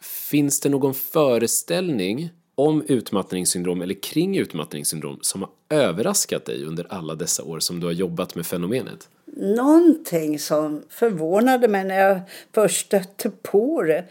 Finns 0.00 0.60
det 0.60 0.68
någon 0.68 0.94
föreställning 0.94 2.30
om 2.54 2.82
utmattningssyndrom 2.88 3.82
eller 3.82 4.02
kring 4.02 4.38
utmattningssyndrom 4.38 5.18
som 5.20 5.42
har 5.42 5.50
överraskat 5.70 6.44
dig 6.44 6.64
under 6.64 6.86
alla 6.88 7.14
dessa 7.14 7.44
år 7.44 7.60
som 7.60 7.80
du 7.80 7.86
har 7.86 7.92
jobbat 7.92 8.34
med 8.34 8.46
fenomenet? 8.46 9.08
Någonting 9.36 10.38
som 10.38 10.82
förvånade 10.88 11.68
mig 11.68 11.84
när 11.84 11.98
jag 11.98 12.20
först 12.54 12.86
stötte 12.86 13.30
på 13.30 13.82
det 13.82 14.04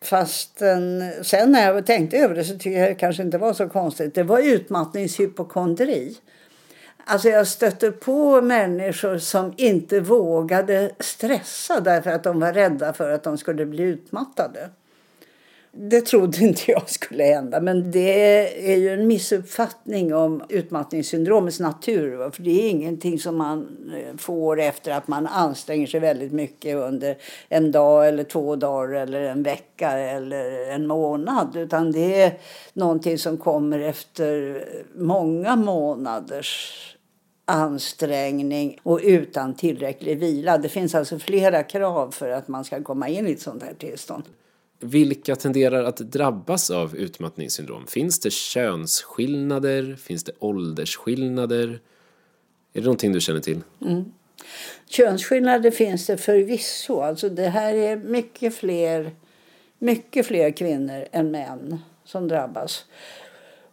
Fast 0.00 0.58
sen 1.22 1.52
när 1.52 1.72
jag 1.72 1.86
tänkte 1.86 2.16
över 2.16 2.34
det 2.34 2.44
så 2.44 2.52
tyckte 2.52 2.70
jag 2.70 2.90
det 2.90 2.94
kanske 2.94 3.22
inte 3.22 3.38
var 3.38 3.52
så 3.52 3.68
konstigt. 3.68 4.14
Det 4.14 4.22
var 4.22 4.38
utmattningshypokondri. 4.38 6.16
Alltså 7.04 7.28
jag 7.28 7.46
stötte 7.46 7.90
på 7.90 8.40
människor 8.42 9.18
som 9.18 9.54
inte 9.56 10.00
vågade 10.00 10.90
stressa 11.00 11.80
därför 11.80 12.10
att 12.10 12.24
de 12.24 12.40
var 12.40 12.52
rädda 12.52 12.92
för 12.92 13.10
att 13.10 13.22
de 13.22 13.38
skulle 13.38 13.66
bli 13.66 13.82
utmattade. 13.82 14.70
Det 15.80 16.00
trodde 16.00 16.38
inte 16.44 16.70
jag 16.70 16.90
skulle 16.90 17.24
hända. 17.24 17.60
Men 17.60 17.90
det 17.90 18.72
är 18.72 18.76
ju 18.76 18.94
en 18.94 19.06
missuppfattning 19.06 20.14
om 20.14 20.42
utmattningssyndromets 20.48 21.60
natur. 21.60 22.30
För 22.30 22.42
det 22.42 22.50
är 22.50 22.70
ingenting 22.70 23.18
som 23.18 23.36
man 23.36 23.68
eh, 23.94 24.16
får 24.16 24.60
efter 24.60 24.92
att 24.92 25.08
man 25.08 25.26
anstränger 25.26 25.86
sig 25.86 26.00
väldigt 26.00 26.32
mycket 26.32 26.76
under 26.76 27.16
en 27.48 27.72
dag 27.72 28.08
eller 28.08 28.24
två 28.24 28.56
dagar 28.56 28.94
eller 28.94 29.22
en 29.22 29.42
vecka 29.42 29.90
eller 29.90 30.70
en 30.70 30.86
månad. 30.86 31.56
Utan 31.56 31.92
det 31.92 32.22
är 32.22 32.38
någonting 32.72 33.18
som 33.18 33.36
kommer 33.36 33.78
efter 33.78 34.64
många 34.94 35.56
månaders 35.56 36.74
ansträngning 37.44 38.78
och 38.82 39.00
utan 39.02 39.54
tillräcklig 39.54 40.18
vila. 40.18 40.58
Det 40.58 40.68
finns 40.68 40.94
alltså 40.94 41.18
flera 41.18 41.62
krav 41.62 42.10
för 42.10 42.30
att 42.30 42.48
man 42.48 42.64
ska 42.64 42.82
komma 42.82 43.08
in 43.08 43.28
i 43.28 43.32
ett 43.32 43.40
sånt 43.40 43.62
här 43.62 43.74
tillstånd. 43.74 44.24
Vilka 44.80 45.36
tenderar 45.36 45.84
att 45.84 45.96
drabbas 45.96 46.70
av 46.70 46.96
utmattningssyndrom? 46.96 47.86
Finns 47.86 48.20
det 48.20 48.32
könsskillnader? 48.32 49.96
Finns 49.96 50.24
det 50.24 50.32
åldersskillnader? 50.38 51.80
Är 52.72 52.80
det 52.80 52.84
någonting 52.84 53.12
du 53.12 53.20
känner 53.20 53.40
till? 53.40 53.60
Mm. 53.82 54.04
Könsskillnader 54.86 55.70
finns 55.70 56.06
det 56.06 56.16
förvisso. 56.16 57.00
Alltså 57.00 57.28
det 57.28 57.48
här 57.48 57.74
är 57.74 57.96
mycket 57.96 58.54
fler, 58.54 59.14
mycket 59.78 60.26
fler 60.26 60.50
kvinnor 60.50 61.04
än 61.12 61.30
män 61.30 61.78
som 62.04 62.28
drabbas. 62.28 62.84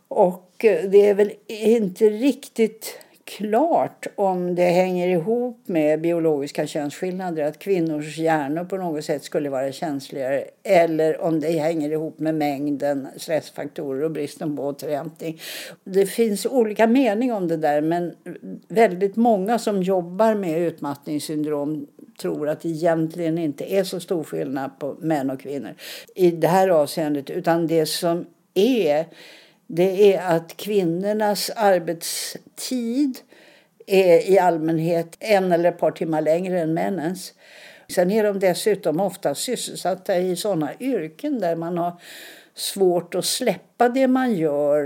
Och 0.08 0.66
eh, 0.66 0.90
det 0.90 1.08
är 1.08 1.14
väl 1.14 1.32
inte 1.48 2.10
riktigt 2.10 3.00
klart 3.26 4.08
om 4.16 4.56
det 4.56 4.64
hänger 4.64 5.08
ihop 5.08 5.68
med 5.68 6.02
biologiska 6.02 6.68
könsskillnader, 6.68 7.44
att 7.44 7.60
kvinnors 7.60 8.18
hjärnor 8.18 8.64
på 8.64 8.78
något 8.78 9.06
sätt 9.06 9.24
skulle 9.24 9.50
vara 9.50 9.72
känsligare 9.72 10.44
eller 10.64 11.22
om 11.22 11.40
det 11.40 11.52
hänger 11.52 11.90
ihop 11.90 12.20
med 12.20 12.36
mängden 12.36 13.08
stressfaktorer 13.18 14.04
och 14.04 14.12
bristen 14.12 14.56
på 14.56 14.64
återhämtning. 14.64 15.42
Det 15.84 16.06
finns 16.06 16.46
olika 16.46 16.88
meningar 16.88 17.36
om 17.36 17.48
det 17.48 17.58
där 17.58 17.82
men 17.82 18.16
väldigt 18.68 19.16
många 19.16 19.60
som 19.60 19.84
jobbar 19.84 20.36
med 20.36 20.62
utmattningssyndrom 20.62 21.88
tror 22.22 22.50
att 22.50 22.62
det 22.62 22.70
egentligen 22.70 23.38
inte 23.38 23.74
är 23.74 23.84
så 23.84 24.00
stor 24.00 24.24
skillnad 24.24 24.80
på 24.80 24.96
män 25.00 25.30
och 25.30 25.40
kvinnor 25.40 25.74
i 26.16 26.32
det 26.32 26.48
här 26.48 26.70
avseendet 26.70 27.30
utan 27.30 27.68
det 27.68 27.86
som 27.86 28.26
är 28.54 29.06
det 29.68 30.16
är 30.16 30.36
att 30.36 30.58
kvinnornas 30.58 31.52
arbetstid 31.56 33.20
är 33.88 34.30
i 34.30 34.40
allmänhet 34.40 35.18
en 35.20 35.52
eller 35.52 35.70
ett 35.70 35.80
par 35.80 35.92
timmar 35.92 36.22
längre 36.22 36.62
än 36.62 36.74
männens. 36.74 37.34
Sen 37.90 38.12
är 38.12 38.24
de 38.24 38.40
dessutom 38.40 39.00
ofta 39.00 39.36
sysselsatta 39.36 40.18
i 40.18 40.36
sådana 40.36 40.70
yrken 40.80 41.40
där 41.40 41.56
man 41.56 41.78
har 41.78 41.94
svårt 42.54 43.16
att 43.16 43.26
släppa 43.26 43.90
det 43.90 44.08
man 44.08 44.34
gör 44.34 44.86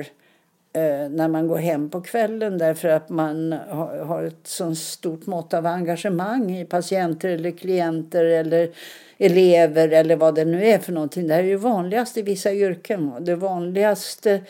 eh, 0.74 1.10
när 1.10 1.28
man 1.28 1.48
går 1.48 1.58
hem 1.58 1.90
på 1.90 2.02
kvällen 2.02 2.58
därför 2.58 2.88
att 2.88 3.10
man 3.10 3.52
har, 3.70 3.98
har 3.98 4.24
ett 4.24 4.48
så 4.48 4.76
stort 4.76 5.26
mått 5.26 5.54
av 5.54 5.66
engagemang 5.66 6.58
i 6.58 6.66
patienter 6.66 7.30
eller 7.30 7.52
klienter 7.52 8.26
eller 8.26 8.70
elever 9.18 9.90
eller 9.90 10.16
vad 10.16 10.36
det 10.36 10.46
nu 10.46 10.66
är 10.66 10.80
för 10.80 10.92
någonting. 10.92 11.28
Det 11.28 11.34
här 11.34 11.44
är 11.44 11.48
ju 11.48 11.56
vanligast 11.56 12.18
i 12.18 12.22
vissa 12.22 12.54
yrken. 12.54 13.14
Det 13.20 13.36
vanligaste 13.36 14.42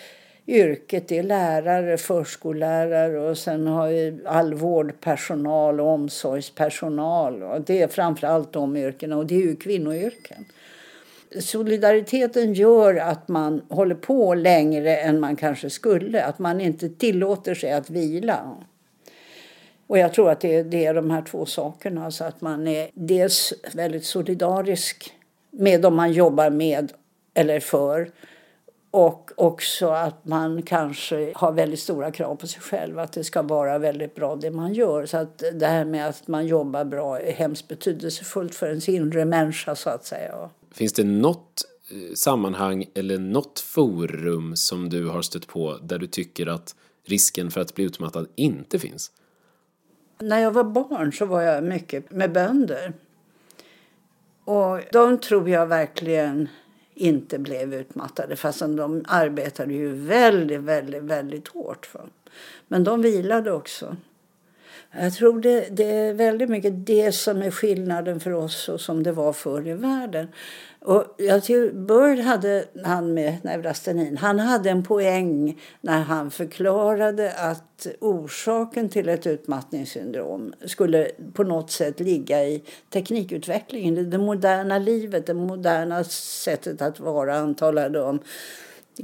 yrket 0.49 1.11
är 1.11 1.23
lärare, 1.23 1.97
förskollärare 1.97 3.19
och 3.19 3.37
sen 3.37 3.67
har 3.67 3.87
vi 3.87 4.19
all 4.25 4.53
vårdpersonal 4.53 5.79
och 5.79 5.87
omsorgspersonal. 5.87 7.43
Och 7.43 7.61
det 7.61 7.81
är 7.81 7.87
framför 7.87 8.27
allt 8.27 8.53
de 8.53 8.77
yrkena 8.77 9.17
och 9.17 9.25
det 9.25 9.35
är 9.35 9.41
ju 9.41 9.55
kvinnoyrken. 9.55 10.45
Solidariteten 11.39 12.53
gör 12.53 12.95
att 12.95 13.27
man 13.27 13.61
håller 13.69 13.95
på 13.95 14.33
längre 14.33 14.97
än 14.97 15.19
man 15.19 15.35
kanske 15.35 15.69
skulle. 15.69 16.23
Att 16.23 16.39
man 16.39 16.61
inte 16.61 16.89
tillåter 16.89 17.55
sig 17.55 17.71
att 17.71 17.89
vila. 17.89 18.55
Och 19.87 19.97
jag 19.97 20.13
tror 20.13 20.29
att 20.29 20.39
det 20.41 20.55
är, 20.55 20.63
det 20.63 20.85
är 20.85 20.93
de 20.93 21.11
här 21.11 21.21
två 21.21 21.45
sakerna. 21.45 22.05
Alltså 22.05 22.23
att 22.23 22.41
man 22.41 22.67
är 22.67 22.89
dels 22.93 23.53
väldigt 23.73 24.05
solidarisk 24.05 25.13
med 25.51 25.81
de 25.81 25.95
man 25.95 26.11
jobbar 26.11 26.49
med 26.49 26.93
eller 27.33 27.59
för 27.59 28.11
och 28.91 29.31
också 29.35 29.87
att 29.87 30.25
man 30.25 30.61
kanske 30.61 31.31
har 31.35 31.51
väldigt 31.51 31.79
stora 31.79 32.11
krav 32.11 32.35
på 32.35 32.47
sig 32.47 32.61
själv. 32.61 32.99
Att 32.99 33.11
det 33.11 33.23
ska 33.23 33.41
vara 33.41 33.77
väldigt 33.77 34.15
bra 34.15 34.35
det 34.35 34.51
man 34.51 34.73
gör. 34.73 35.05
Så 35.05 35.17
att 35.17 35.43
det 35.53 35.67
här 35.67 35.85
med 35.85 36.07
att 36.07 36.27
man 36.27 36.47
jobbar 36.47 36.85
bra 36.85 37.19
är 37.19 37.31
hemskt 37.31 37.67
betydelsefullt 37.67 38.55
för 38.55 38.67
ens 38.67 38.89
inre 38.89 39.25
människa 39.25 39.75
så 39.75 39.89
att 39.89 40.05
säga. 40.05 40.49
Finns 40.71 40.93
det 40.93 41.03
något 41.03 41.65
eh, 41.91 42.13
sammanhang 42.15 42.85
eller 42.95 43.17
något 43.17 43.59
forum 43.59 44.55
som 44.55 44.89
du 44.89 45.07
har 45.07 45.21
stött 45.21 45.47
på 45.47 45.77
där 45.81 45.97
du 45.97 46.07
tycker 46.07 46.47
att 46.47 46.75
risken 47.05 47.51
för 47.51 47.61
att 47.61 47.75
bli 47.75 47.85
utmattad 47.85 48.27
inte 48.35 48.79
finns? 48.79 49.11
När 50.19 50.39
jag 50.39 50.51
var 50.51 50.63
barn 50.63 51.13
så 51.13 51.25
var 51.25 51.41
jag 51.41 51.63
mycket 51.63 52.11
med 52.11 52.31
bönder. 52.31 52.93
Och 54.45 54.79
de 54.91 55.17
tror 55.17 55.49
jag 55.49 55.67
verkligen 55.67 56.49
inte 56.99 57.39
blev 57.39 57.73
utmattade 57.73 58.35
fastän 58.35 58.75
de 58.75 59.05
arbetade 59.07 59.73
ju 59.73 59.93
väldigt, 59.93 60.61
väldigt, 60.61 61.03
väldigt 61.03 61.47
hårt. 61.47 61.85
För. 61.85 62.09
Men 62.67 62.83
de 62.83 63.01
vilade 63.01 63.51
också. 63.51 63.95
Jag 64.91 65.13
tror 65.13 65.41
det, 65.41 65.67
det 65.71 65.83
är 65.83 66.13
väldigt 66.13 66.49
mycket 66.49 66.85
det 66.85 67.11
som 67.11 67.41
är 67.41 67.51
skillnaden 67.51 68.19
för 68.19 68.31
oss 68.31 68.69
och 68.69 68.81
som 68.81 69.03
det 69.03 69.11
var 69.11 69.33
förr 69.33 69.67
i 69.67 69.73
världen. 69.73 70.27
Och 70.81 71.15
jag 71.17 71.43
tycker 71.43 71.71
Bird 71.71 72.19
hade, 72.19 72.65
han 72.83 73.13
med 73.13 73.37
neurastenin, 73.43 74.17
han 74.17 74.39
hade 74.39 74.69
en 74.69 74.83
poäng 74.83 75.61
när 75.81 75.99
han 75.99 76.31
förklarade 76.31 77.33
att 77.33 77.87
orsaken 77.99 78.89
till 78.89 79.09
ett 79.09 79.27
utmattningssyndrom 79.27 80.53
skulle 80.65 81.11
på 81.33 81.43
något 81.43 81.71
sätt 81.71 81.99
ligga 81.99 82.43
i 82.43 82.63
teknikutvecklingen, 82.89 83.97
i 83.97 84.03
det 84.03 84.17
moderna 84.17 84.77
livet, 84.77 85.25
det 85.25 85.33
moderna 85.33 86.03
sättet 86.03 86.81
att 86.81 86.99
vara. 86.99 87.33
Han 87.33 87.55
talade 87.55 88.01
om 88.01 88.19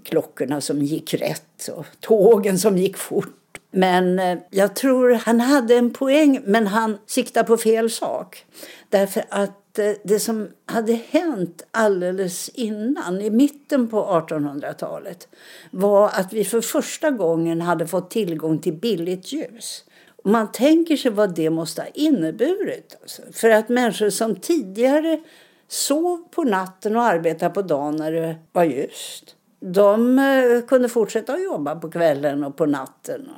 klockorna 0.03 0.62
som 0.62 0.82
gick 0.82 1.13
rätt 1.13 1.67
och 1.75 1.86
tågen 2.00 2.60
som 2.60 2.77
gick 2.77 2.98
fort 2.98 3.41
men 3.72 4.20
eh, 4.20 4.38
jag 4.50 4.75
tror 4.75 5.12
han 5.12 5.39
hade 5.39 5.75
en 5.75 5.94
poäng, 5.94 6.41
men 6.46 6.67
han 6.67 6.98
siktade 7.05 7.48
på 7.48 7.58
fel 7.58 7.89
sak. 7.89 8.46
Därför 8.89 9.24
att 9.29 9.51
Eh, 9.79 9.96
det 10.03 10.20
som 10.20 10.48
hade 10.65 10.94
hänt 10.94 11.65
alldeles 11.72 12.50
innan, 12.50 13.22
i 13.22 13.29
mitten 13.29 13.88
på 13.88 14.05
1800-talet 14.05 15.27
var 15.72 16.08
att 16.08 16.34
vi 16.34 16.46
för 16.46 16.62
första 16.62 17.12
gången 17.12 17.62
hade 17.62 17.88
fått 17.88 18.10
tillgång 18.10 18.60
till 18.60 18.74
billigt 18.74 19.34
ljus. 19.34 19.84
man 20.24 20.51
tänker 20.51 20.98
sig 20.98 21.12
vad 21.12 21.36
det 21.36 21.50
måste 21.50 21.82
ha 21.82 21.89
inneburit. 21.94 22.98
Alltså. 23.01 23.22
För 23.32 23.50
att 23.50 23.70
människor 23.70 24.10
som 24.10 24.36
tidigare 24.36 25.20
sov 25.67 26.27
på 26.32 26.44
natten 26.44 26.96
och 26.96 27.03
arbetade 27.03 27.53
på 27.53 27.62
dagen 27.62 27.96
när 27.96 28.12
det 28.12 28.36
var 28.51 28.63
ljust 28.63 29.36
de 29.60 30.20
eh, 30.20 30.67
kunde 30.67 30.89
fortsätta 30.89 31.34
att 31.34 31.44
jobba 31.44 31.75
på 31.75 31.91
kvällen 31.91 32.44
och 32.44 32.55
på 32.55 32.65
natten. 32.65 33.29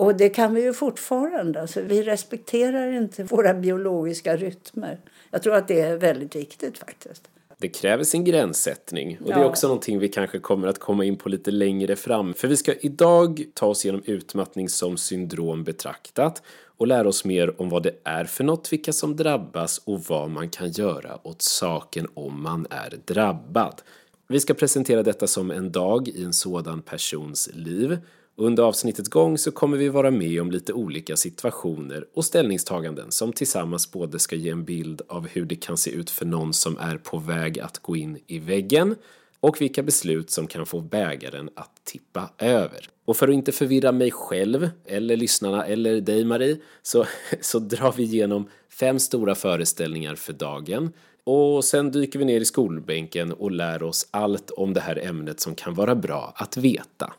Och 0.00 0.14
det 0.14 0.28
kan 0.28 0.54
vi 0.54 0.62
ju 0.62 0.72
fortfarande. 0.72 1.60
Alltså, 1.60 1.80
vi 1.80 2.02
respekterar 2.02 2.92
inte 2.92 3.24
våra 3.24 3.54
biologiska 3.54 4.36
rytmer. 4.36 4.98
Jag 5.30 5.42
tror 5.42 5.54
att 5.54 5.68
det 5.68 5.80
är 5.80 5.96
väldigt 5.96 6.36
viktigt 6.36 6.78
faktiskt. 6.78 7.28
Det 7.58 7.68
kräver 7.68 8.04
sin 8.04 8.24
gränssättning 8.24 9.18
och 9.24 9.30
ja. 9.30 9.36
det 9.36 9.42
är 9.42 9.44
också 9.44 9.66
någonting 9.66 9.98
vi 9.98 10.08
kanske 10.08 10.38
kommer 10.38 10.68
att 10.68 10.78
komma 10.78 11.04
in 11.04 11.16
på 11.16 11.28
lite 11.28 11.50
längre 11.50 11.96
fram. 11.96 12.34
För 12.34 12.48
vi 12.48 12.56
ska 12.56 12.74
idag 12.74 13.44
ta 13.54 13.66
oss 13.66 13.84
igenom 13.84 14.02
utmattning 14.06 14.68
som 14.68 14.96
syndrom 14.96 15.64
betraktat 15.64 16.42
och 16.76 16.86
lära 16.86 17.08
oss 17.08 17.24
mer 17.24 17.60
om 17.60 17.68
vad 17.68 17.82
det 17.82 17.94
är 18.04 18.24
för 18.24 18.44
något, 18.44 18.72
vilka 18.72 18.92
som 18.92 19.16
drabbas 19.16 19.78
och 19.84 20.00
vad 20.00 20.30
man 20.30 20.48
kan 20.48 20.70
göra 20.70 21.18
åt 21.22 21.42
saken 21.42 22.06
om 22.14 22.42
man 22.42 22.66
är 22.70 22.98
drabbad. 23.04 23.82
Vi 24.28 24.40
ska 24.40 24.54
presentera 24.54 25.02
detta 25.02 25.26
som 25.26 25.50
en 25.50 25.72
dag 25.72 26.08
i 26.08 26.24
en 26.24 26.32
sådan 26.32 26.82
persons 26.82 27.50
liv. 27.52 27.98
Under 28.36 28.62
avsnittets 28.62 29.08
gång 29.08 29.38
så 29.38 29.50
kommer 29.50 29.76
vi 29.76 29.88
vara 29.88 30.10
med 30.10 30.40
om 30.40 30.50
lite 30.50 30.72
olika 30.72 31.16
situationer 31.16 32.04
och 32.14 32.24
ställningstaganden 32.24 33.10
som 33.10 33.32
tillsammans 33.32 33.92
både 33.92 34.18
ska 34.18 34.36
ge 34.36 34.50
en 34.50 34.64
bild 34.64 35.02
av 35.08 35.28
hur 35.28 35.44
det 35.44 35.56
kan 35.56 35.76
se 35.76 35.90
ut 35.90 36.10
för 36.10 36.26
någon 36.26 36.52
som 36.52 36.78
är 36.78 36.96
på 36.96 37.18
väg 37.18 37.60
att 37.60 37.78
gå 37.78 37.96
in 37.96 38.18
i 38.26 38.38
väggen 38.38 38.96
och 39.40 39.60
vilka 39.60 39.82
beslut 39.82 40.30
som 40.30 40.46
kan 40.46 40.66
få 40.66 40.80
bägaren 40.80 41.50
att 41.54 41.84
tippa 41.84 42.30
över. 42.38 42.88
Och 43.04 43.16
för 43.16 43.28
att 43.28 43.34
inte 43.34 43.52
förvirra 43.52 43.92
mig 43.92 44.10
själv, 44.10 44.70
eller 44.84 45.16
lyssnarna, 45.16 45.66
eller 45.66 46.00
dig 46.00 46.24
Marie, 46.24 46.56
så, 46.82 47.06
så 47.40 47.58
drar 47.58 47.92
vi 47.96 48.02
igenom 48.02 48.48
fem 48.68 48.98
stora 48.98 49.34
föreställningar 49.34 50.14
för 50.14 50.32
dagen 50.32 50.92
och 51.24 51.64
sen 51.64 51.90
dyker 51.90 52.18
vi 52.18 52.24
ner 52.24 52.40
i 52.40 52.44
skolbänken 52.44 53.32
och 53.32 53.50
lär 53.50 53.82
oss 53.82 54.08
allt 54.10 54.50
om 54.50 54.74
det 54.74 54.80
här 54.80 55.06
ämnet 55.06 55.40
som 55.40 55.54
kan 55.54 55.74
vara 55.74 55.94
bra 55.94 56.32
att 56.36 56.56
veta. 56.56 57.12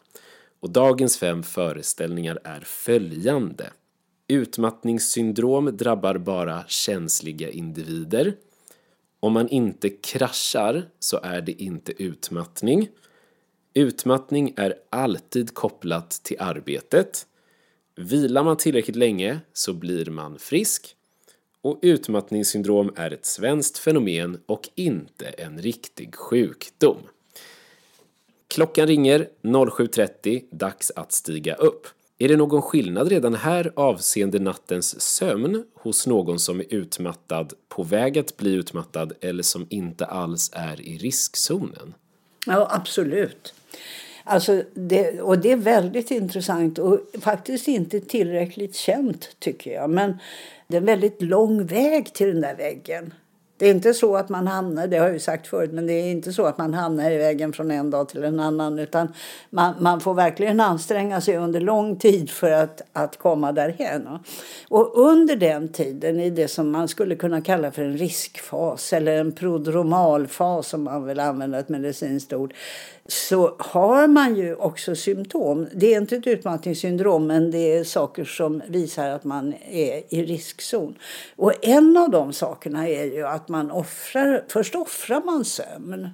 Och 0.62 0.70
dagens 0.70 1.18
fem 1.18 1.44
föreställningar 1.44 2.40
är 2.44 2.60
följande. 2.60 3.70
Utmattningssyndrom 4.28 5.78
drabbar 5.78 6.18
bara 6.18 6.64
känsliga 6.68 7.50
individer. 7.50 8.36
Om 9.20 9.34
man 9.34 9.50
inte 9.50 9.90
kraschar 9.90 10.90
så 11.00 11.20
är 11.24 11.42
det 11.42 11.62
inte 11.62 12.04
utmattning. 12.04 12.90
Utmattning 13.74 14.54
är 14.58 14.76
alltid 14.90 15.54
kopplat 15.54 16.10
till 16.12 16.38
arbetet. 16.40 17.28
Vilar 17.96 18.44
man 18.44 18.58
tillräckligt 18.58 18.96
länge 18.96 19.40
så 19.54 19.74
blir 19.74 20.06
man 20.06 20.40
frisk. 20.40 20.96
Och 21.62 21.80
utmattningssyndrom 21.82 22.92
är 22.96 23.12
ett 23.12 23.26
svenskt 23.26 23.78
fenomen 23.78 24.42
och 24.46 24.70
inte 24.76 25.26
en 25.26 25.62
riktig 25.62 26.16
sjukdom. 26.16 26.98
Klockan 28.52 28.88
ringer 28.88 29.28
07.30, 29.42 30.44
dags 30.52 30.92
att 30.96 31.12
stiga 31.12 31.56
upp. 31.56 31.88
Är 32.18 32.28
det 32.28 32.36
någon 32.36 32.62
skillnad 32.62 33.08
redan 33.08 33.36
här 33.36 33.72
avseende 33.76 34.40
nattens 34.40 35.02
sömn 35.02 35.64
hos 35.74 36.08
någon 36.08 36.40
som 36.40 36.60
är 36.60 36.74
utmattad, 36.74 37.54
på 37.70 37.84
väg 37.84 38.20
att 38.20 38.38
bli 38.38 38.54
utmattad 38.54 39.14
eller 39.22 39.44
som 39.44 39.68
inte 39.70 40.06
alls 40.06 40.52
är 40.54 40.82
i 40.82 40.98
riskzonen? 40.98 41.94
Ja, 42.48 42.68
absolut. 42.72 43.54
Alltså 44.24 44.64
det, 44.74 45.22
och 45.22 45.40
det 45.40 45.52
är 45.52 45.58
väldigt 45.58 46.12
intressant 46.12 46.80
och 46.80 47.00
faktiskt 47.22 47.68
inte 47.68 48.00
tillräckligt 48.00 48.76
känt 48.76 49.36
tycker 49.40 49.72
jag. 49.72 49.90
Men 49.90 50.18
det 50.68 50.78
är 50.78 50.82
en 50.82 50.86
väldigt 50.86 51.22
lång 51.22 51.66
väg 51.66 52.14
till 52.14 52.28
den 52.28 52.42
där 52.42 52.56
väggen. 52.56 53.14
Det 53.62 53.68
är 53.68 53.72
inte 53.72 53.94
så 53.94 54.16
att 54.16 54.30
man 54.30 54.48
hamnar, 54.48 54.88
det 54.88 54.98
har 54.98 55.08
jag 55.08 55.22
sagt 55.22 55.48
förut, 55.48 55.72
men 55.74 55.88
det 55.88 55.94
är 55.94 56.12
inte 56.12 56.34
så 56.34 56.46
att 56.46 56.58
man 56.58 56.74
hamnar 56.74 57.12
i 57.12 57.18
vägen 57.18 57.54
från 57.54 57.72
en 57.72 57.90
dag 57.90 58.10
till 58.10 58.24
en 58.24 58.40
annan. 58.40 58.80
Utan 58.80 59.14
man, 59.50 59.74
man 59.80 60.00
får 60.00 60.14
verkligen 60.14 60.60
anstränga 60.60 61.22
sig 61.22 61.38
under 61.38 61.60
lång 61.60 61.96
tid 61.96 62.30
för 62.30 62.52
att, 62.52 62.82
att 62.94 63.18
komma 63.18 63.52
därhen. 63.52 64.20
Och 64.68 64.98
under 64.98 65.36
den 65.36 65.70
tiden, 65.70 66.20
i 66.20 66.30
det 66.30 66.48
som 66.48 66.72
man 66.72 66.88
skulle 66.88 67.16
kunna 67.16 67.42
kalla 67.42 67.72
för 67.72 67.82
en 67.82 67.98
riskfas 67.98 68.94
eller 68.94 69.18
en 69.18 69.32
prodromalfas 69.32 70.74
om 70.74 70.84
man 70.84 71.06
vill 71.06 71.20
använda 71.20 71.60
ett 71.60 71.70
medicinskt 71.70 72.34
ord, 72.34 72.54
så 73.06 73.56
har 73.60 74.08
man 74.08 74.36
ju 74.36 74.56
också 74.56 74.96
symptom. 74.96 75.68
Det 75.74 75.94
är 75.94 75.98
inte 75.98 76.16
ett 76.16 76.28
utmattningssyndrom 76.28 77.28
men 77.28 77.52
det 77.52 77.78
är 77.78 77.84
saker 77.84 78.26
som 78.26 78.62
visar 78.68 79.10
att 79.10 79.24
man 79.24 79.54
är 79.70 80.04
i 80.10 80.24
riskzon. 80.24 80.96
Och 81.36 81.54
en 81.62 81.98
av 81.98 82.10
de 82.10 82.34
sakerna 82.34 82.88
är 82.88 83.06
ju 83.06 83.28
att 83.28 83.50
man 83.52 83.72
offrar, 83.72 84.44
först 84.48 84.76
offrar 84.76 85.22
man 85.26 85.46
sömn. 85.46 86.10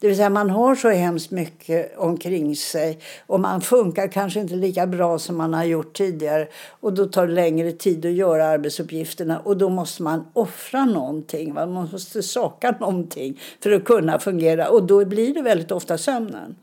Det 0.00 0.06
vill 0.08 0.16
säga 0.16 0.30
man 0.30 0.50
har 0.50 0.74
så 0.74 0.88
hemskt 0.88 1.30
mycket 1.30 1.98
omkring 1.98 2.56
sig 2.56 2.98
och 3.26 3.40
man 3.40 3.60
funkar 3.60 4.08
kanske 4.08 4.40
inte 4.40 4.54
lika 4.54 4.86
bra 4.86 5.18
som 5.18 5.36
man 5.36 5.54
har 5.54 5.64
gjort 5.64 5.96
tidigare 5.96 6.48
och 6.80 6.92
då 6.92 7.06
tar 7.06 7.26
det 7.26 7.32
längre 7.32 7.72
tid 7.72 8.06
att 8.06 8.12
göra 8.12 8.46
arbetsuppgifterna 8.46 9.38
och 9.38 9.56
då 9.56 9.68
måste 9.68 10.02
man 10.02 10.26
offra 10.32 10.84
någonting. 10.84 11.54
Man 11.54 11.72
måste 11.72 12.22
saka 12.22 12.76
någonting 12.80 13.40
för 13.62 13.72
att 13.72 13.84
kunna 13.84 14.18
fungera 14.18 14.68
och 14.68 14.86
då 14.86 15.04
blir 15.04 15.34
det 15.34 15.42
väldigt 15.42 15.72
ofta 15.72 15.98
sömnen. 15.98 16.56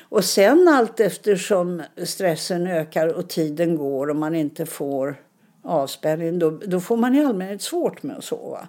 Och 0.00 0.24
sen 0.24 0.68
allt 0.68 1.00
eftersom 1.00 1.82
stressen 2.04 2.66
ökar 2.66 3.08
och 3.08 3.28
tiden 3.28 3.76
går 3.76 4.10
och 4.10 4.16
man 4.16 4.34
inte 4.34 4.66
får 4.66 5.16
avspänning 5.62 6.38
då, 6.38 6.50
då 6.50 6.80
får 6.80 6.96
man 6.96 7.14
i 7.14 7.24
allmänhet 7.24 7.62
svårt 7.62 8.02
med 8.02 8.16
att 8.16 8.24
sova. 8.24 8.68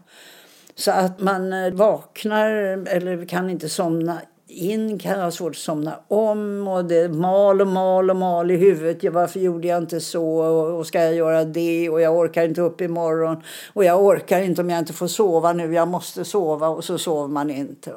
Så 0.76 0.92
att 0.92 1.20
man 1.20 1.54
eh, 1.54 1.74
vaknar 1.74 2.50
eller 2.88 3.26
kan 3.26 3.50
inte 3.50 3.70
somna 3.70 4.22
in, 4.48 5.00
kan 5.00 5.20
ha 5.20 5.32
svårt 5.32 5.52
att 5.52 5.58
somna 5.58 6.00
om 6.08 6.68
och 6.68 6.86
det 6.86 7.10
mal 7.10 7.62
och 7.62 7.68
mal 7.68 8.10
och 8.10 8.16
mal 8.16 8.52
i 8.52 8.58
huvudet. 8.58 9.04
Ja, 9.04 9.12
varför 9.12 9.40
gjorde 9.40 9.68
jag 9.68 9.78
inte 9.78 10.02
så? 10.02 10.26
Och 10.78 10.88
ska 10.88 11.04
jag 11.04 11.16
göra 11.16 11.46
det? 11.46 11.90
Och 11.90 12.02
jag 12.02 12.18
orkar 12.18 12.44
inte 12.44 12.62
upp 12.62 12.82
imorgon 12.82 13.44
och 13.74 13.86
jag 13.86 14.04
orkar 14.04 14.42
inte 14.42 14.62
om 14.62 14.70
jag 14.70 14.80
inte 14.80 14.94
får 14.94 15.08
sova 15.08 15.54
nu, 15.54 15.74
jag 15.74 15.88
måste 15.88 16.26
sova. 16.26 16.68
Och 16.68 16.84
så 16.84 16.98
sover 16.98 17.28
man 17.28 17.50
inte. 17.50 17.94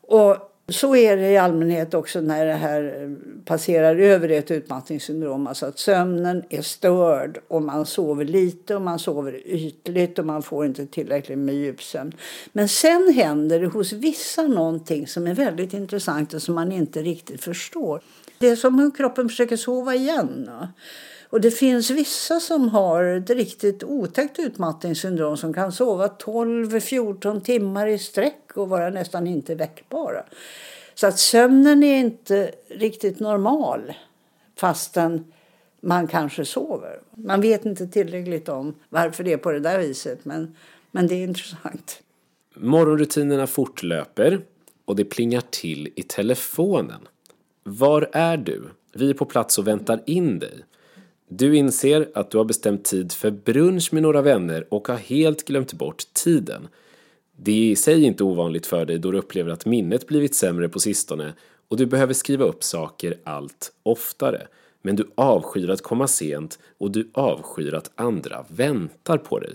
Och 0.00 0.36
så 0.68 0.96
är 0.96 1.16
det 1.16 1.30
i 1.30 1.36
allmänhet 1.36 1.94
också 1.94 2.20
när 2.20 2.46
det 2.46 2.52
här 2.52 3.02
eh, 3.02 3.10
passerar 3.44 3.96
över 3.96 4.28
ett 4.28 4.50
utmattningssyndrom. 4.50 5.46
Alltså 5.46 5.66
att 5.66 5.78
sömnen 5.78 6.42
är 6.50 6.62
störd 6.62 7.38
och 7.48 7.62
man 7.62 7.86
sover 7.86 8.24
lite 8.24 8.74
och 8.76 8.82
man 8.82 8.98
sover 8.98 9.42
ytligt 9.46 10.18
och 10.18 10.26
man 10.26 10.42
får 10.42 10.66
inte 10.66 10.86
tillräckligt 10.86 11.38
med 11.38 11.54
djupsömn. 11.54 12.12
Men 12.52 12.68
sen 12.68 13.12
händer 13.14 13.60
det 13.60 13.66
hos 13.66 13.92
vissa 13.92 14.42
någonting 14.42 15.06
som 15.06 15.26
är 15.26 15.34
väldigt 15.34 15.74
intressant 15.74 16.34
och 16.34 16.42
som 16.42 16.54
man 16.54 16.72
inte 16.72 17.02
riktigt 17.02 17.44
förstår. 17.44 18.00
Det 18.38 18.48
är 18.48 18.56
som 18.56 18.80
om 18.80 18.90
kroppen 18.90 19.28
försöker 19.28 19.56
sova 19.56 19.94
igen. 19.94 20.50
Och 21.28 21.40
det 21.40 21.50
finns 21.50 21.90
vissa 21.90 22.40
som 22.40 22.68
har 22.68 23.04
ett 23.04 23.30
riktigt 23.30 23.84
otäckt 23.84 24.38
utmattningssyndrom 24.38 25.36
som 25.36 25.54
kan 25.54 25.72
sova 25.72 26.06
12-14 26.06 27.40
timmar 27.40 27.86
i 27.86 27.98
sträck 27.98 28.50
och 28.54 28.68
vara 28.68 28.90
nästan 28.90 29.26
inte 29.26 29.54
väckbara. 29.54 30.24
Så 30.94 31.06
att 31.06 31.18
sömnen 31.18 31.82
är 31.82 31.98
inte 31.98 32.50
riktigt 32.68 33.20
normal 33.20 33.92
fastän 34.56 35.24
man 35.80 36.06
kanske 36.06 36.44
sover. 36.44 37.00
Man 37.14 37.40
vet 37.40 37.64
inte 37.64 37.86
tillräckligt 37.86 38.48
om 38.48 38.74
varför 38.88 39.24
det 39.24 39.32
är 39.32 39.36
på 39.36 39.52
det 39.52 39.60
där 39.60 39.78
viset 39.78 40.24
men, 40.24 40.56
men 40.90 41.06
det 41.06 41.14
är 41.14 41.24
intressant. 41.24 42.02
Morgonrutinerna 42.54 43.46
fortlöper 43.46 44.40
och 44.84 44.96
det 44.96 45.04
plingar 45.04 45.42
till 45.50 45.92
i 45.96 46.02
telefonen. 46.02 47.08
Var 47.62 48.10
är 48.12 48.36
du? 48.36 48.62
Vi 48.92 49.10
är 49.10 49.14
på 49.14 49.24
plats 49.24 49.58
och 49.58 49.66
väntar 49.66 50.02
in 50.06 50.38
dig. 50.38 50.64
Du 51.28 51.56
inser 51.56 52.08
att 52.14 52.30
du 52.30 52.38
har 52.38 52.44
bestämt 52.44 52.84
tid 52.84 53.12
för 53.12 53.30
brunch 53.30 53.92
med 53.92 54.02
några 54.02 54.22
vänner 54.22 54.66
och 54.68 54.88
har 54.88 54.96
helt 54.96 55.44
glömt 55.44 55.72
bort 55.72 56.04
tiden. 56.12 56.68
Det 57.36 57.52
är 57.52 57.70
i 57.70 57.76
sig 57.76 58.04
inte 58.04 58.24
ovanligt 58.24 58.66
för 58.66 58.84
dig 58.84 58.98
då 58.98 59.10
du 59.10 59.18
upplever 59.18 59.50
att 59.50 59.66
minnet 59.66 60.06
blivit 60.06 60.34
sämre 60.34 60.68
på 60.68 60.80
sistone 60.80 61.32
och 61.68 61.76
du 61.76 61.86
behöver 61.86 62.14
skriva 62.14 62.44
upp 62.44 62.64
saker 62.64 63.14
allt 63.24 63.72
oftare. 63.82 64.46
Men 64.82 64.96
du 64.96 65.10
avskyr 65.14 65.70
att 65.70 65.82
komma 65.82 66.06
sent 66.06 66.58
och 66.78 66.90
du 66.90 67.10
avskyr 67.12 67.74
att 67.74 67.90
andra 67.94 68.44
väntar 68.48 69.18
på 69.18 69.38
dig. 69.38 69.52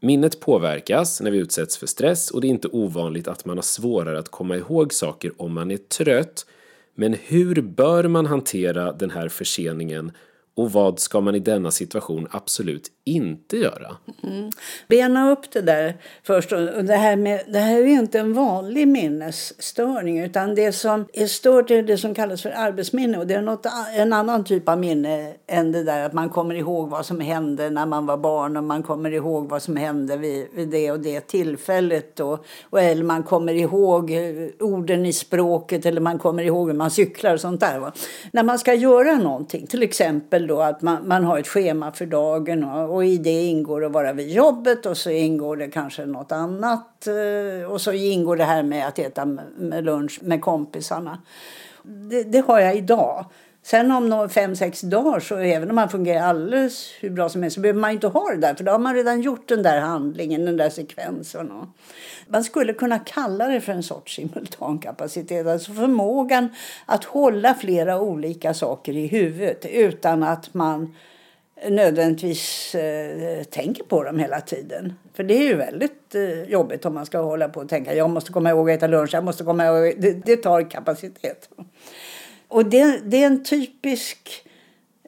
Minnet 0.00 0.40
påverkas 0.40 1.20
när 1.20 1.30
vi 1.30 1.38
utsätts 1.38 1.76
för 1.76 1.86
stress 1.86 2.30
och 2.30 2.40
det 2.40 2.46
är 2.46 2.50
inte 2.50 2.68
ovanligt 2.68 3.28
att 3.28 3.44
man 3.44 3.58
har 3.58 3.62
svårare 3.62 4.18
att 4.18 4.28
komma 4.28 4.56
ihåg 4.56 4.92
saker 4.92 5.32
om 5.36 5.52
man 5.52 5.70
är 5.70 5.76
trött. 5.76 6.46
Men 6.94 7.14
hur 7.14 7.60
bör 7.60 8.08
man 8.08 8.26
hantera 8.26 8.92
den 8.92 9.10
här 9.10 9.28
förseningen 9.28 10.12
och 10.56 10.72
vad 10.72 10.98
ska 10.98 11.20
man 11.20 11.34
i 11.34 11.38
denna 11.38 11.70
situation 11.70 12.28
absolut 12.30 12.90
inte 13.04 13.56
göra? 13.56 13.96
Mm. 14.22 14.50
Bena 14.88 15.30
upp 15.30 15.50
det 15.52 15.60
där 15.60 15.96
först. 16.22 16.50
Det 16.82 16.96
här, 16.96 17.16
med, 17.16 17.42
det 17.48 17.58
här 17.58 17.78
är 17.78 17.86
inte 17.86 18.18
en 18.18 18.32
vanlig 18.32 18.88
minnesstörning 18.88 20.20
utan 20.20 20.54
det 20.54 20.72
som 20.72 21.06
är 21.12 21.26
stört 21.26 21.70
är 21.70 21.82
det 21.82 21.98
som 21.98 22.14
kallas 22.14 22.42
för 22.42 22.50
arbetsminne 22.50 23.18
och 23.18 23.26
det 23.26 23.34
är 23.34 23.42
något, 23.42 23.66
en 23.96 24.12
annan 24.12 24.44
typ 24.44 24.68
av 24.68 24.78
minne 24.78 25.34
än 25.46 25.72
det 25.72 25.82
där 25.82 26.04
att 26.04 26.12
man 26.12 26.28
kommer 26.28 26.54
ihåg 26.54 26.90
vad 26.90 27.06
som 27.06 27.20
hände 27.20 27.70
när 27.70 27.86
man 27.86 28.06
var 28.06 28.16
barn 28.16 28.56
och 28.56 28.64
man 28.64 28.82
kommer 28.82 29.10
ihåg 29.10 29.48
vad 29.48 29.62
som 29.62 29.76
hände 29.76 30.16
vid, 30.16 30.46
vid 30.54 30.68
det 30.68 30.90
och 30.90 31.00
det 31.00 31.20
tillfället 31.20 32.20
och, 32.20 32.44
och 32.70 32.80
eller 32.80 33.04
man 33.04 33.22
kommer 33.22 33.54
ihåg 33.54 34.10
eh, 34.10 34.48
orden 34.60 35.06
i 35.06 35.12
språket 35.12 35.86
eller 35.86 36.00
man 36.00 36.18
kommer 36.18 36.42
ihåg 36.42 36.68
hur 36.68 36.76
man 36.76 36.90
cyklar 36.90 37.34
och 37.34 37.40
sånt 37.40 37.60
där. 37.60 37.78
Va? 37.78 37.92
När 38.32 38.42
man 38.42 38.58
ska 38.58 38.74
göra 38.74 39.18
någonting, 39.18 39.66
till 39.66 39.82
exempel 39.82 40.45
exempel 40.46 40.56
då 40.56 40.62
att 40.62 40.82
man, 40.82 41.08
man 41.08 41.24
har 41.24 41.38
ett 41.38 41.48
schema 41.48 41.92
för 41.92 42.06
dagen 42.06 42.64
och, 42.64 42.94
och, 42.94 43.04
i 43.04 43.18
det 43.18 43.46
ingår 43.46 43.84
att 43.84 43.92
vara 43.92 44.12
vid 44.12 44.30
jobbet 44.30 44.86
och 44.86 44.96
så 44.96 45.10
ingår 45.10 45.56
det 45.56 45.70
kanske 45.70 46.06
något 46.06 46.32
annat. 46.32 47.06
Eh, 47.06 47.70
och 47.70 47.80
så 47.80 47.92
ingår 47.92 48.36
det 48.36 48.46
här 48.46 48.62
med 48.62 48.86
att 48.86 48.98
äta 48.98 49.24
med 49.58 49.84
lunch 49.84 50.20
med 50.22 50.40
kompisarna. 50.40 51.18
Det, 51.82 52.24
det 52.24 52.46
har 52.46 52.60
jag 52.60 52.76
idag. 52.76 53.26
Sen 53.66 53.92
om 53.92 54.28
fem, 54.28 54.56
sex 54.56 54.80
dagar, 54.80 55.20
så 55.20 55.36
även 55.36 55.70
om 55.70 55.76
man 55.76 55.88
fungerar 55.88 56.20
alldeles 56.20 56.90
hur 57.00 57.10
bra 57.10 57.28
som 57.28 57.42
helst, 57.42 57.54
så 57.54 57.60
behöver 57.60 57.80
man 57.80 57.90
inte 57.90 58.06
ha 58.06 58.30
det 58.30 58.36
där. 58.36 58.54
För 58.54 58.64
då 58.64 58.72
har 58.72 58.78
man 58.78 58.94
redan 58.94 59.20
gjort 59.20 59.48
den 59.48 59.62
där 59.62 59.80
handlingen, 59.80 60.44
den 60.44 60.56
där 60.56 60.70
sekvensen. 60.70 61.52
Man 62.28 62.44
skulle 62.44 62.72
kunna 62.72 62.98
kalla 62.98 63.46
det 63.46 63.60
för 63.60 63.72
en 63.72 63.82
sorts 63.82 64.14
simultankapacitet. 64.14 65.46
Alltså 65.46 65.72
förmågan 65.72 66.48
att 66.86 67.04
hålla 67.04 67.54
flera 67.54 68.00
olika 68.00 68.54
saker 68.54 68.96
i 68.96 69.06
huvudet 69.06 69.66
utan 69.66 70.22
att 70.22 70.54
man 70.54 70.94
nödvändigtvis 71.68 72.74
eh, 72.74 73.42
tänker 73.42 73.84
på 73.84 74.02
dem 74.02 74.18
hela 74.18 74.40
tiden. 74.40 74.94
För 75.14 75.24
det 75.24 75.34
är 75.34 75.42
ju 75.42 75.54
väldigt 75.54 76.14
eh, 76.14 76.42
jobbigt 76.42 76.84
om 76.84 76.94
man 76.94 77.06
ska 77.06 77.18
hålla 77.18 77.48
på 77.48 77.60
och 77.60 77.68
tänka 77.68 77.94
jag 77.94 78.10
måste 78.10 78.32
komma 78.32 78.50
ihåg 78.50 78.70
att 78.70 78.76
äta 78.76 78.86
lunch, 78.86 79.14
jag 79.14 79.24
måste 79.24 79.44
komma 79.44 79.66
ihåg. 79.66 79.94
Det, 79.98 80.12
det 80.12 80.36
tar 80.36 80.70
kapacitet. 80.70 81.48
Och 82.48 82.66
det, 82.66 83.00
det 83.04 83.22
är 83.22 83.26
en 83.26 83.44
typisk 83.44 84.46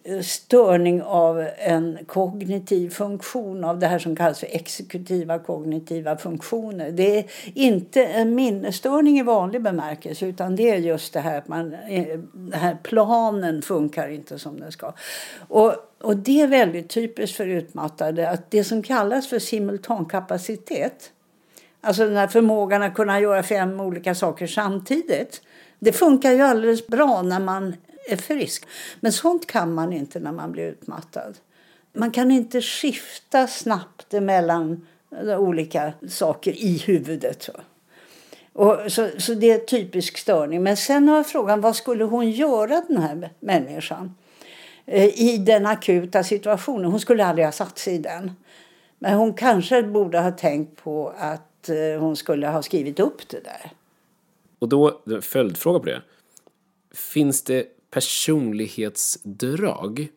eh, 0.05 0.21
störning 0.21 1.03
av 1.03 1.49
en 1.59 1.99
kognitiv 2.07 2.91
funktion, 2.91 3.65
av 3.65 3.79
det 3.79 3.87
här 3.87 3.99
som 3.99 4.17
kallas 4.17 4.41
för 4.41 4.49
exekutiva 4.51 5.39
kognitiva 5.39 6.17
funktioner. 6.17 6.91
Det 6.91 7.19
är 7.19 7.25
inte 7.55 8.05
en 8.05 8.35
minnesstörning 8.35 9.19
i 9.19 9.23
vanlig 9.23 9.63
bemärkelse 9.63 10.27
utan 10.27 10.57
det 10.57 10.71
är 10.71 10.77
just 10.77 11.13
det 11.13 11.21
här 11.21 11.39
att 11.39 11.49
man, 11.49 11.75
eh, 11.75 12.19
den 12.33 12.61
här 12.61 12.77
planen 12.83 13.63
funkar 13.63 14.09
inte 14.09 14.39
som 14.39 14.61
den 14.61 14.73
ska. 14.73 14.93
Och, 15.49 15.75
och 16.01 16.17
det 16.17 16.41
är 16.41 16.47
väldigt 16.47 16.91
typiskt 16.91 17.37
för 17.37 17.47
utmattade 17.47 18.31
att 18.31 18.51
det 18.51 18.65
som 18.65 18.83
kallas 18.83 19.29
för 19.29 19.39
simultankapacitet, 19.39 21.13
alltså 21.81 22.05
den 22.05 22.17
här 22.17 22.29
förmågan 22.29 22.83
att 22.83 22.95
kunna 22.95 23.21
göra 23.21 23.43
fem 23.43 23.81
olika 23.81 24.15
saker 24.15 24.47
samtidigt, 24.47 25.43
det 25.79 25.93
funkar 25.93 26.33
ju 26.33 26.41
alldeles 26.41 26.87
bra 26.87 27.23
när 27.23 27.41
man 27.41 27.77
är 28.09 28.17
frisk. 28.17 28.67
Men 29.01 29.13
sånt 29.13 29.47
kan 29.47 29.75
man 29.75 29.93
inte 29.93 30.21
när 30.21 30.33
man 30.33 30.53
blir 30.53 30.65
utmattad. 30.65 31.39
Man 31.93 32.11
kan 32.11 32.31
inte 32.31 32.61
skifta 32.61 33.47
snabbt 33.47 34.13
mellan 34.13 34.87
olika 35.39 35.93
saker 36.09 36.53
i 36.53 36.79
huvudet. 36.79 37.49
Och 38.53 38.93
så, 38.93 39.09
så 39.19 39.35
det 39.35 39.51
är 39.51 39.59
typisk 39.59 40.19
störning. 40.19 40.63
Men 40.63 40.77
sen 40.77 41.09
har 41.09 41.23
frågan 41.23 41.61
vad 41.61 41.77
skulle 41.77 42.05
hon 42.05 42.31
göra 42.31 42.83
den 42.89 43.03
här 43.03 43.31
människan 43.41 44.15
eh, 44.87 45.21
i 45.21 45.39
den 45.39 45.67
akuta 45.67 46.25
situationen? 46.25 46.91
Hon 46.91 47.01
skulle 47.01 47.27
aldrig 47.27 47.47
ha 47.47 47.53
satt 47.53 47.79
sig 47.79 47.95
i 47.95 47.99
den. 47.99 48.33
Men 48.99 49.15
hon 49.15 49.35
kanske 49.35 49.83
borde 49.83 50.21
ha 50.21 50.31
tänkt 50.31 50.83
på 50.83 51.13
att 51.19 51.69
eh, 51.69 52.01
hon 52.01 52.17
skulle 52.17 52.49
ha 52.49 52.63
skrivit 52.63 53.01
upp 53.01 53.29
det 53.29 53.41
där. 53.45 53.73
Och 54.59 54.69
då, 54.69 55.03
följdfråga 55.23 55.79
på 55.79 55.85
det. 55.85 56.03
Finns 56.95 57.43
det 57.43 57.67
personlighetsdrag 57.91 60.09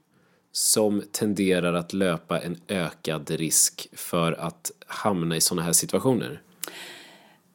som 0.52 1.04
tenderar 1.12 1.74
att 1.74 1.94
löpa 1.94 2.40
en 2.40 2.58
ökad 2.68 3.32
risk 3.32 3.88
för 3.94 4.32
att 4.32 4.72
hamna 4.88 5.36
i 5.36 5.42
sådana 5.42 5.62
här 5.62 5.74
situationer? 5.74 6.42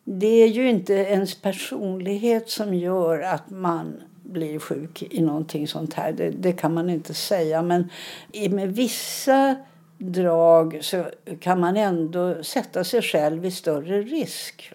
Det 0.04 0.42
är 0.42 0.48
ju 0.48 0.68
inte 0.68 0.92
ens 0.92 1.34
personlighet 1.34 2.50
som 2.50 2.74
gör 2.74 3.20
att 3.20 3.50
man 3.50 4.02
blir 4.22 4.58
sjuk 4.58 5.02
i 5.02 5.22
någonting 5.22 5.68
sånt 5.68 5.94
här. 5.94 6.12
Det, 6.12 6.30
det 6.30 6.52
kan 6.52 6.74
man 6.74 6.90
inte 6.90 7.14
säga. 7.14 7.62
Men 7.62 7.90
med 8.50 8.74
vissa 8.74 9.56
drag 9.98 10.78
så 10.82 11.04
kan 11.40 11.60
man 11.60 11.76
ändå 11.76 12.44
sätta 12.44 12.84
sig 12.84 13.02
själv 13.02 13.44
i 13.44 13.50
större 13.50 14.02
risk. 14.02 14.72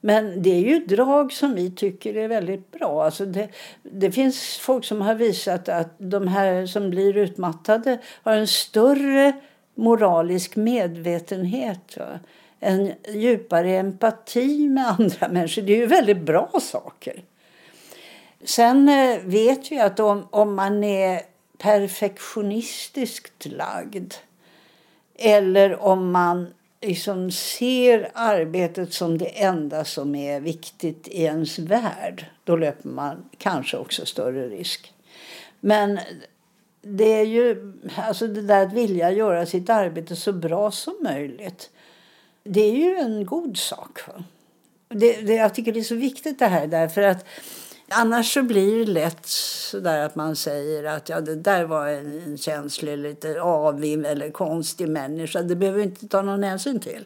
Men 0.00 0.42
det 0.42 0.50
är 0.50 0.60
ju 0.60 0.78
drag 0.78 1.32
som 1.32 1.54
vi 1.54 1.70
tycker 1.70 2.16
är 2.16 2.28
väldigt 2.28 2.70
bra. 2.70 3.04
Alltså 3.04 3.26
det, 3.26 3.48
det 3.82 4.12
finns 4.12 4.58
folk 4.58 4.84
som 4.84 5.00
har 5.00 5.14
visat 5.14 5.68
att 5.68 5.94
de 5.98 6.28
här 6.28 6.66
som 6.66 6.90
blir 6.90 7.16
utmattade 7.16 7.98
har 8.22 8.32
en 8.32 8.46
större 8.46 9.32
moralisk 9.74 10.56
medvetenhet. 10.56 11.96
Va? 11.96 12.18
En 12.60 12.92
djupare 13.08 13.70
empati 13.70 14.68
med 14.68 14.86
andra 14.88 15.28
människor. 15.28 15.62
Det 15.62 15.72
är 15.72 15.76
ju 15.76 15.86
väldigt 15.86 16.20
bra 16.20 16.50
saker. 16.62 17.22
Sen 18.44 18.88
eh, 18.88 19.18
vet 19.24 19.72
vi 19.72 19.80
att 19.80 20.00
om, 20.00 20.26
om 20.30 20.54
man 20.54 20.84
är 20.84 21.22
perfektionistiskt 21.58 23.46
lagd 23.46 24.14
eller 25.18 25.82
om 25.82 26.10
man 26.10 26.46
liksom 26.80 27.30
ser 27.30 28.10
arbetet 28.14 28.92
som 28.92 29.18
det 29.18 29.42
enda 29.42 29.84
som 29.84 30.14
är 30.14 30.40
viktigt 30.40 31.08
i 31.08 31.22
ens 31.22 31.58
värld 31.58 32.26
då 32.44 32.56
löper 32.56 32.88
man 32.88 33.24
kanske 33.38 33.76
också 33.76 34.06
större 34.06 34.48
risk. 34.48 34.92
Men 35.60 36.00
det 36.82 37.14
är 37.14 37.24
ju 37.24 37.72
alltså 37.96 38.26
det 38.26 38.42
där 38.42 38.66
att 38.66 38.72
vilja 38.72 39.10
göra 39.10 39.46
sitt 39.46 39.70
arbete 39.70 40.16
så 40.16 40.32
bra 40.32 40.70
som 40.70 40.94
möjligt. 41.00 41.70
Det 42.44 42.60
är 42.60 42.74
ju 42.74 42.96
en 42.96 43.26
god 43.26 43.56
sak. 43.56 43.98
Det, 44.88 45.20
det, 45.20 45.34
jag 45.34 45.54
tycker 45.54 45.72
det 45.72 45.80
är 45.80 45.84
så 45.84 45.94
viktigt 45.94 46.38
det 46.38 46.46
här 46.46 46.66
därför 46.66 47.02
att 47.02 47.26
Annars 47.90 48.32
så 48.32 48.42
blir 48.42 48.86
det 48.86 48.92
lätt 48.92 49.26
så 49.26 49.80
där 49.80 50.06
att 50.06 50.14
man 50.14 50.36
säger 50.36 50.84
att 50.84 51.08
ja, 51.08 51.20
det 51.20 51.34
där 51.34 51.64
var 51.64 51.88
en 51.88 52.38
känslig, 52.38 52.98
lite 52.98 53.40
avig 53.40 54.04
eller 54.04 54.30
konstig 54.30 54.88
människa. 54.88 55.42
Det 55.42 55.56
behöver 55.56 55.78
vi 55.78 55.84
inte 55.84 56.08
ta 56.08 56.22
någon 56.22 56.42
hänsyn 56.42 56.80
till. 56.80 57.04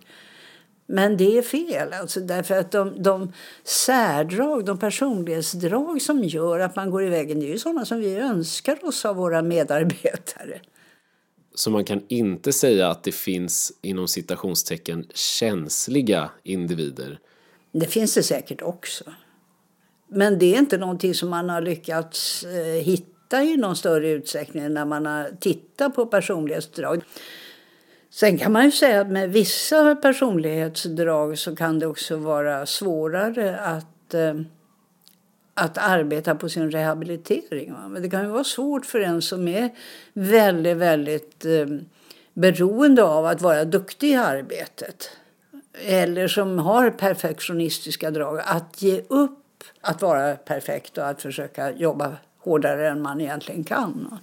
Men 0.87 1.17
det 1.17 1.39
är 1.39 1.43
fel, 1.43 1.93
alltså, 1.93 2.21
därför 2.21 2.59
att 2.59 2.71
de, 2.71 3.03
de 3.03 3.33
särdrag, 3.65 4.65
de 4.65 4.79
personlighetsdrag 4.79 6.03
som 6.03 6.25
gör 6.25 6.59
att 6.59 6.77
man 6.77 6.91
går 6.91 7.05
i 7.05 7.09
vägen, 7.09 7.41
det 7.41 7.47
är 7.47 7.53
ju 7.53 7.59
sådana 7.59 7.85
som 7.85 8.01
vi 8.01 8.17
önskar 8.17 8.85
oss 8.85 9.05
av 9.05 9.17
våra 9.17 9.43
medarbetare. 9.43 10.61
Så 11.55 11.71
man 11.71 11.85
kan 11.85 12.03
inte 12.09 12.53
säga 12.53 12.89
att 12.89 13.05
det 13.05 13.13
finns 13.13 13.73
inom 13.83 14.09
citationstecken 14.09 15.07
känsliga 15.15 16.31
individer? 16.43 17.19
Det 17.73 17.87
finns 17.87 18.15
det 18.15 18.23
säkert 18.23 18.63
också. 18.63 19.05
Men 20.15 20.39
det 20.39 20.55
är 20.55 20.59
inte 20.59 20.79
någonting 20.79 21.15
som 21.15 21.29
man 21.29 21.51
har 21.51 21.61
lyckats 21.61 22.45
eh, 22.45 22.83
hitta 22.83 23.43
i 23.43 23.57
någon 23.57 23.77
större 23.77 24.11
utsträckning 24.11 24.75
när 24.75 24.85
man 24.85 25.07
har 25.07 25.31
tittat 25.41 25.95
på 25.95 26.07
personlighetsdrag. 26.07 27.03
Sen 28.11 28.39
kan 28.39 28.53
man 28.53 28.65
ju 28.65 28.71
säga 28.71 29.01
att 29.01 29.11
med 29.11 29.33
vissa 29.33 29.97
personlighetsdrag 29.97 31.39
så 31.39 31.57
kan 31.57 31.79
det 31.79 31.87
också 31.87 32.17
vara 32.17 32.67
svårare 32.67 33.59
att, 33.59 34.15
eh, 34.15 34.35
att 35.55 35.79
arbeta 35.79 36.35
på 36.35 36.49
sin 36.49 36.71
rehabilitering. 36.71 37.75
Men 37.89 38.03
det 38.03 38.11
kan 38.11 38.23
ju 38.23 38.29
vara 38.29 38.45
svårt 38.45 38.87
för 38.87 39.01
en 39.01 39.23
som 39.23 39.49
är 39.49 39.71
väldigt, 40.13 40.77
väldigt 40.77 41.45
eh, 41.45 41.67
beroende 42.35 43.05
av 43.05 43.27
att 43.27 43.43
vara 43.43 43.65
duktig 43.65 44.11
i 44.11 44.15
arbetet 44.15 45.11
eller 45.85 46.29
som 46.29 46.59
har 46.59 46.91
perfektionistiska 46.91 48.11
drag 48.11 48.41
att 48.45 48.83
ge 48.83 49.03
upp 49.09 49.42
att 49.81 50.03
vara 50.03 50.37
perfekt 50.37 50.99
och 50.99 51.09
att 51.09 51.23
försöka 51.23 51.73
jobba 51.73 52.17
hårdare 52.39 52.89
än 52.89 53.03
man 53.03 53.21
egentligen 53.21 53.65
kan. 53.65 54.19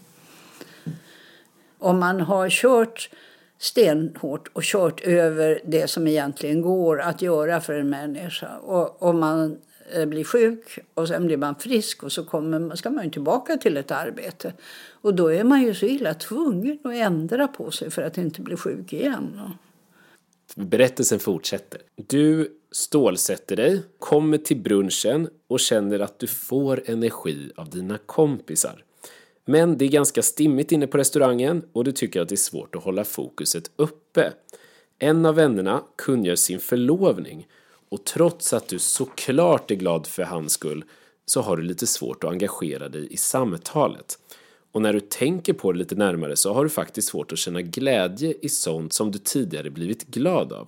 Om 1.77 1.99
man 1.99 2.21
har 2.21 2.49
kört 2.49 3.09
stenhårt 3.57 4.47
och 4.53 4.63
kört 4.63 5.01
över 5.01 5.61
det 5.65 5.87
som 5.87 6.07
egentligen 6.07 6.61
går 6.61 7.01
att 7.01 7.21
göra 7.21 7.61
för 7.61 7.73
en 7.73 7.89
människa 7.89 8.57
och 8.57 9.03
om 9.03 9.19
man 9.19 9.57
eh, 9.93 10.05
blir 10.05 10.23
sjuk 10.23 10.79
och 10.93 11.07
sen 11.07 11.25
blir 11.25 11.37
man 11.37 11.55
frisk 11.55 12.03
och 12.03 12.11
så 12.11 12.25
kommer, 12.25 12.75
ska 12.75 12.89
man 12.89 13.11
tillbaka 13.11 13.57
till 13.57 13.77
ett 13.77 13.91
arbete. 13.91 14.53
Och 15.01 15.13
då 15.13 15.27
är 15.27 15.43
man 15.43 15.61
ju 15.61 15.73
så 15.73 15.85
illa 15.85 16.13
tvungen 16.13 16.79
att 16.83 16.93
ändra 16.93 17.47
på 17.47 17.71
sig 17.71 17.91
för 17.91 18.01
att 18.01 18.17
inte 18.17 18.41
bli 18.41 18.57
sjuk 18.57 18.93
igen. 18.93 19.41
Berättelsen 20.55 21.19
fortsätter. 21.19 21.81
Du 21.95 22.58
stålsätter 22.71 23.55
dig, 23.55 23.81
kommer 23.99 24.37
till 24.37 24.57
brunchen 24.57 25.29
och 25.47 25.59
känner 25.59 25.99
att 25.99 26.19
du 26.19 26.27
får 26.27 26.83
energi 26.85 27.51
av 27.55 27.69
dina 27.69 27.97
kompisar. 27.97 28.83
Men 29.45 29.77
det 29.77 29.85
är 29.85 29.89
ganska 29.89 30.21
stimmigt 30.21 30.71
inne 30.71 30.87
på 30.87 30.97
restaurangen 30.97 31.63
och 31.73 31.83
du 31.83 31.91
tycker 31.91 32.21
att 32.21 32.29
det 32.29 32.35
är 32.35 32.37
svårt 32.37 32.75
att 32.75 32.83
hålla 32.83 33.03
fokuset 33.03 33.71
uppe. 33.75 34.33
En 34.99 35.25
av 35.25 35.35
vännerna 35.35 35.83
kungör 35.95 36.35
sin 36.35 36.59
förlovning 36.59 37.47
och 37.89 38.05
trots 38.05 38.53
att 38.53 38.67
du 38.67 38.79
såklart 38.79 39.71
är 39.71 39.75
glad 39.75 40.07
för 40.07 40.23
hans 40.23 40.53
skull 40.53 40.83
så 41.25 41.41
har 41.41 41.57
du 41.57 41.63
lite 41.63 41.87
svårt 41.87 42.23
att 42.23 42.31
engagera 42.31 42.89
dig 42.89 43.13
i 43.13 43.17
samtalet. 43.17 44.19
Och 44.71 44.81
när 44.81 44.93
du 44.93 44.99
tänker 44.99 45.53
på 45.53 45.71
det 45.71 45.79
lite 45.79 45.95
närmare 45.95 46.35
så 46.35 46.53
har 46.53 46.63
du 46.63 46.69
faktiskt 46.69 47.07
svårt 47.07 47.31
att 47.31 47.37
känna 47.37 47.61
glädje 47.61 48.33
i 48.41 48.49
sånt 48.49 48.93
som 48.93 49.11
du 49.11 49.19
tidigare 49.19 49.69
blivit 49.69 50.07
glad 50.07 50.53
av. 50.53 50.67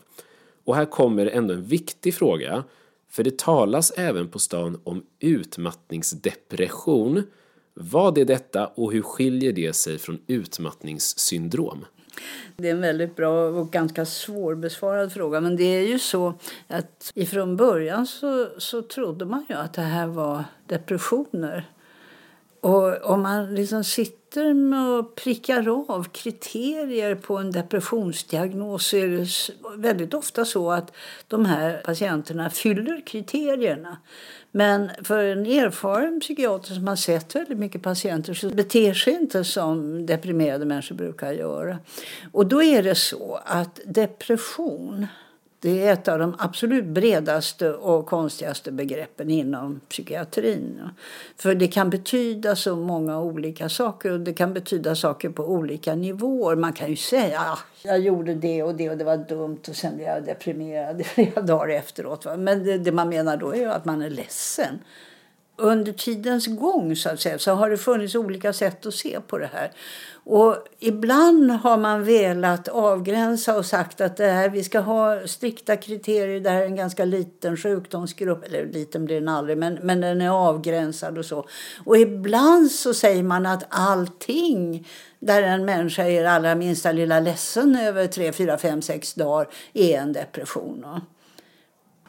Och 0.63 0.76
här 0.76 0.86
kommer 0.86 1.26
ändå 1.26 1.54
en 1.54 1.63
viktig 1.63 2.15
fråga, 2.15 2.63
för 3.10 3.24
det 3.24 3.38
talas 3.38 3.91
även 3.91 4.28
på 4.28 4.39
stan 4.39 4.82
om 4.84 5.04
utmattningsdepression 5.19 7.24
Vad 7.74 8.17
är 8.17 8.26
detta 8.26 8.67
och 8.67 8.93
hur 8.93 9.02
skiljer 9.02 9.54
det 9.54 9.74
sig 9.74 9.97
från 9.97 10.19
utmattningssyndrom? 10.28 11.86
Det 12.58 12.67
är 12.67 12.71
en 12.71 12.82
väldigt 12.82 13.15
bra 13.15 13.47
och 13.47 13.71
ganska 13.71 14.06
svårbesvarad 14.06 15.13
fråga. 15.13 15.41
Men 15.41 15.56
det 15.56 15.63
är 15.63 15.88
ju 15.88 16.00
så 16.00 16.34
att 16.67 17.12
ifrån 17.15 17.58
början 17.58 18.08
så, 18.08 18.47
så 18.58 18.82
trodde 18.82 19.26
man 19.26 19.45
ju 19.50 19.56
att 19.56 19.74
det 19.74 19.82
här 19.82 20.08
var 20.08 20.43
depressioner. 20.67 21.69
Och 22.62 23.12
om 23.12 23.21
man 23.21 23.56
liksom 23.56 23.84
sitter 23.84 24.54
med 24.54 24.89
och 24.89 25.15
prickar 25.15 25.91
av 25.91 26.04
kriterier 26.04 27.15
på 27.15 27.38
en 27.38 27.52
depressionsdiagnos 27.52 28.88
så 28.88 28.97
är 28.97 29.08
det 29.08 29.28
väldigt 29.78 30.13
ofta 30.13 30.45
så 30.45 30.71
att 30.71 30.91
de 31.28 31.45
här 31.45 31.82
patienterna 31.86 32.50
fyller 32.50 33.02
kriterierna. 33.06 33.97
Men 34.52 34.89
för 35.04 35.24
en 35.24 35.45
erfaren 35.45 36.19
psykiater 36.19 36.74
som 36.74 36.88
har 36.88 36.95
sett 36.95 37.36
väldigt 37.36 37.58
mycket 37.58 37.84
patienter 37.84 38.34
så 38.34 38.50
beter 38.50 38.93
sig 38.93 39.13
inte 39.13 39.43
som 39.43 40.06
deprimerade 40.06 40.65
människor 40.65 40.95
brukar 40.95 41.32
göra. 41.32 41.78
Och 42.32 42.45
då 42.45 42.63
är 42.63 42.84
det 42.84 42.95
så 42.95 43.39
att 43.45 43.80
depression 43.86 45.08
det 45.62 45.88
är 45.88 45.93
ett 45.93 46.08
av 46.08 46.19
de 46.19 46.36
absolut 46.39 46.86
bredaste 46.86 47.74
och 47.74 48.06
konstigaste 48.06 48.71
begreppen 48.71 49.30
inom 49.30 49.82
psykiatrin. 49.89 50.82
För 51.38 51.56
det 51.56 51.67
kan 51.67 51.89
betyda 51.89 52.56
så 52.56 52.76
många 52.76 53.19
olika 53.19 53.69
saker 53.69 54.12
och 54.12 54.19
det 54.19 54.34
kan 54.34 54.54
betyda 54.54 54.95
saker 54.95 55.30
på 55.30 55.43
olika 55.43 55.95
nivåer. 55.95 56.56
Man 56.56 56.74
kan 56.74 56.89
ju 56.89 56.95
säga 56.95 57.39
att 57.39 57.47
ah, 57.47 57.60
jag 57.84 58.00
gjorde 58.00 58.36
det 58.36 58.63
och 58.63 58.76
det 58.76 58.89
och 58.89 58.97
det 58.97 59.04
var 59.04 59.17
dumt 59.17 59.60
och 59.69 59.76
sen 59.76 59.95
blev 59.95 60.08
jag 60.08 60.26
deprimerad 60.26 61.06
flera 61.06 61.41
dagar 61.41 61.76
efteråt. 61.76 62.26
Men 62.38 62.63
det, 62.63 62.78
det 62.78 62.91
man 62.91 63.10
menar 63.10 63.38
då 63.38 63.56
är 63.56 63.67
att 63.67 63.86
man 63.86 64.02
är 64.02 64.10
ledsen 64.10 64.80
under 65.62 65.91
tidens 65.91 66.47
gång 66.47 66.95
så, 66.95 67.10
att 67.10 67.19
säga, 67.19 67.39
så 67.39 67.52
har 67.52 67.69
det 67.69 67.78
funnits 67.78 68.15
olika 68.15 68.54
sätt 68.54 68.86
att 68.86 68.93
se 68.93 69.19
på 69.28 69.38
det 69.38 69.50
här. 69.54 69.71
Och 70.24 70.67
ibland 70.80 71.52
har 71.52 71.78
man 71.78 72.04
velat 72.04 72.67
avgränsa 72.67 73.58
och 73.58 73.65
sagt 73.65 74.02
att 74.02 74.17
det 74.17 74.28
här, 74.28 74.50
vi 74.50 74.63
ska 74.63 74.80
ha 74.80 75.28
strikta 75.28 75.76
kriterier. 75.76 76.39
Det 76.39 76.50
här 76.50 76.62
är 76.62 76.65
en 76.65 76.76
ganska 76.76 77.06
liten 77.06 77.58
sjukdomsgrupp. 77.58 78.43
Eller 78.45 78.65
liten 78.65 79.06
blir 79.06 79.19
den 79.19 79.30
aldrig, 79.30 79.58
men, 79.58 79.80
men 79.82 80.02
den 80.02 80.21
är 80.21 80.30
avgränsad 80.30 81.17
och 81.17 81.26
så. 81.26 81.45
Och 81.86 81.97
ibland 81.97 82.71
så 82.71 82.93
säger 82.93 83.24
man 83.24 83.45
att 83.45 83.65
allting 83.69 84.88
där 85.19 85.43
en 85.43 85.65
människa 85.65 86.04
är 86.04 86.26
allra 86.26 86.56
minsta 86.56 86.91
lilla 86.91 87.19
ledsen 87.19 87.76
över 87.76 88.08
tre, 88.08 88.32
fyra, 88.32 88.58
fem, 88.58 88.82
sex 88.82 89.13
dagar 89.13 89.47
är 89.74 89.97
en 89.97 90.13
depression. 90.13 90.86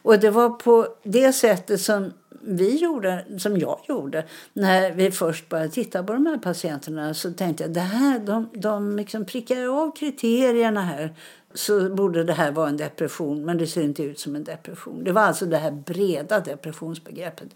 Och 0.02 0.18
det 0.18 0.30
var 0.30 0.50
på 0.50 0.88
det 1.02 1.32
sättet 1.32 1.80
som 1.80 2.12
vi 2.44 2.76
gjorde, 2.76 3.24
som 3.38 3.56
jag 3.56 3.78
gjorde, 3.88 4.24
när 4.52 4.92
vi 4.92 5.10
först 5.10 5.48
började 5.48 5.70
titta 5.70 6.02
på 6.02 6.12
de 6.12 6.26
här 6.26 6.38
patienterna 6.38 7.14
så 7.14 7.32
tänkte 7.32 7.64
jag 7.64 7.72
det 7.72 7.80
här, 7.80 8.18
de, 8.18 8.48
de 8.52 8.96
liksom 8.96 9.24
prickar 9.24 9.82
av 9.82 9.96
kriterierna 9.96 10.82
här 10.82 11.14
så 11.54 11.94
borde 11.94 12.24
det 12.24 12.32
här 12.32 12.52
vara 12.52 12.68
en 12.68 12.76
depression, 12.76 13.44
men 13.44 13.58
det 13.58 13.66
ser 13.66 13.82
inte 13.82 14.02
ut 14.02 14.20
som 14.20 14.36
en 14.36 14.44
depression. 14.44 15.04
Det 15.04 15.12
var 15.12 15.22
alltså 15.22 15.46
det 15.46 15.56
här 15.56 15.70
breda 15.70 16.40
depressionsbegreppet. 16.40 17.48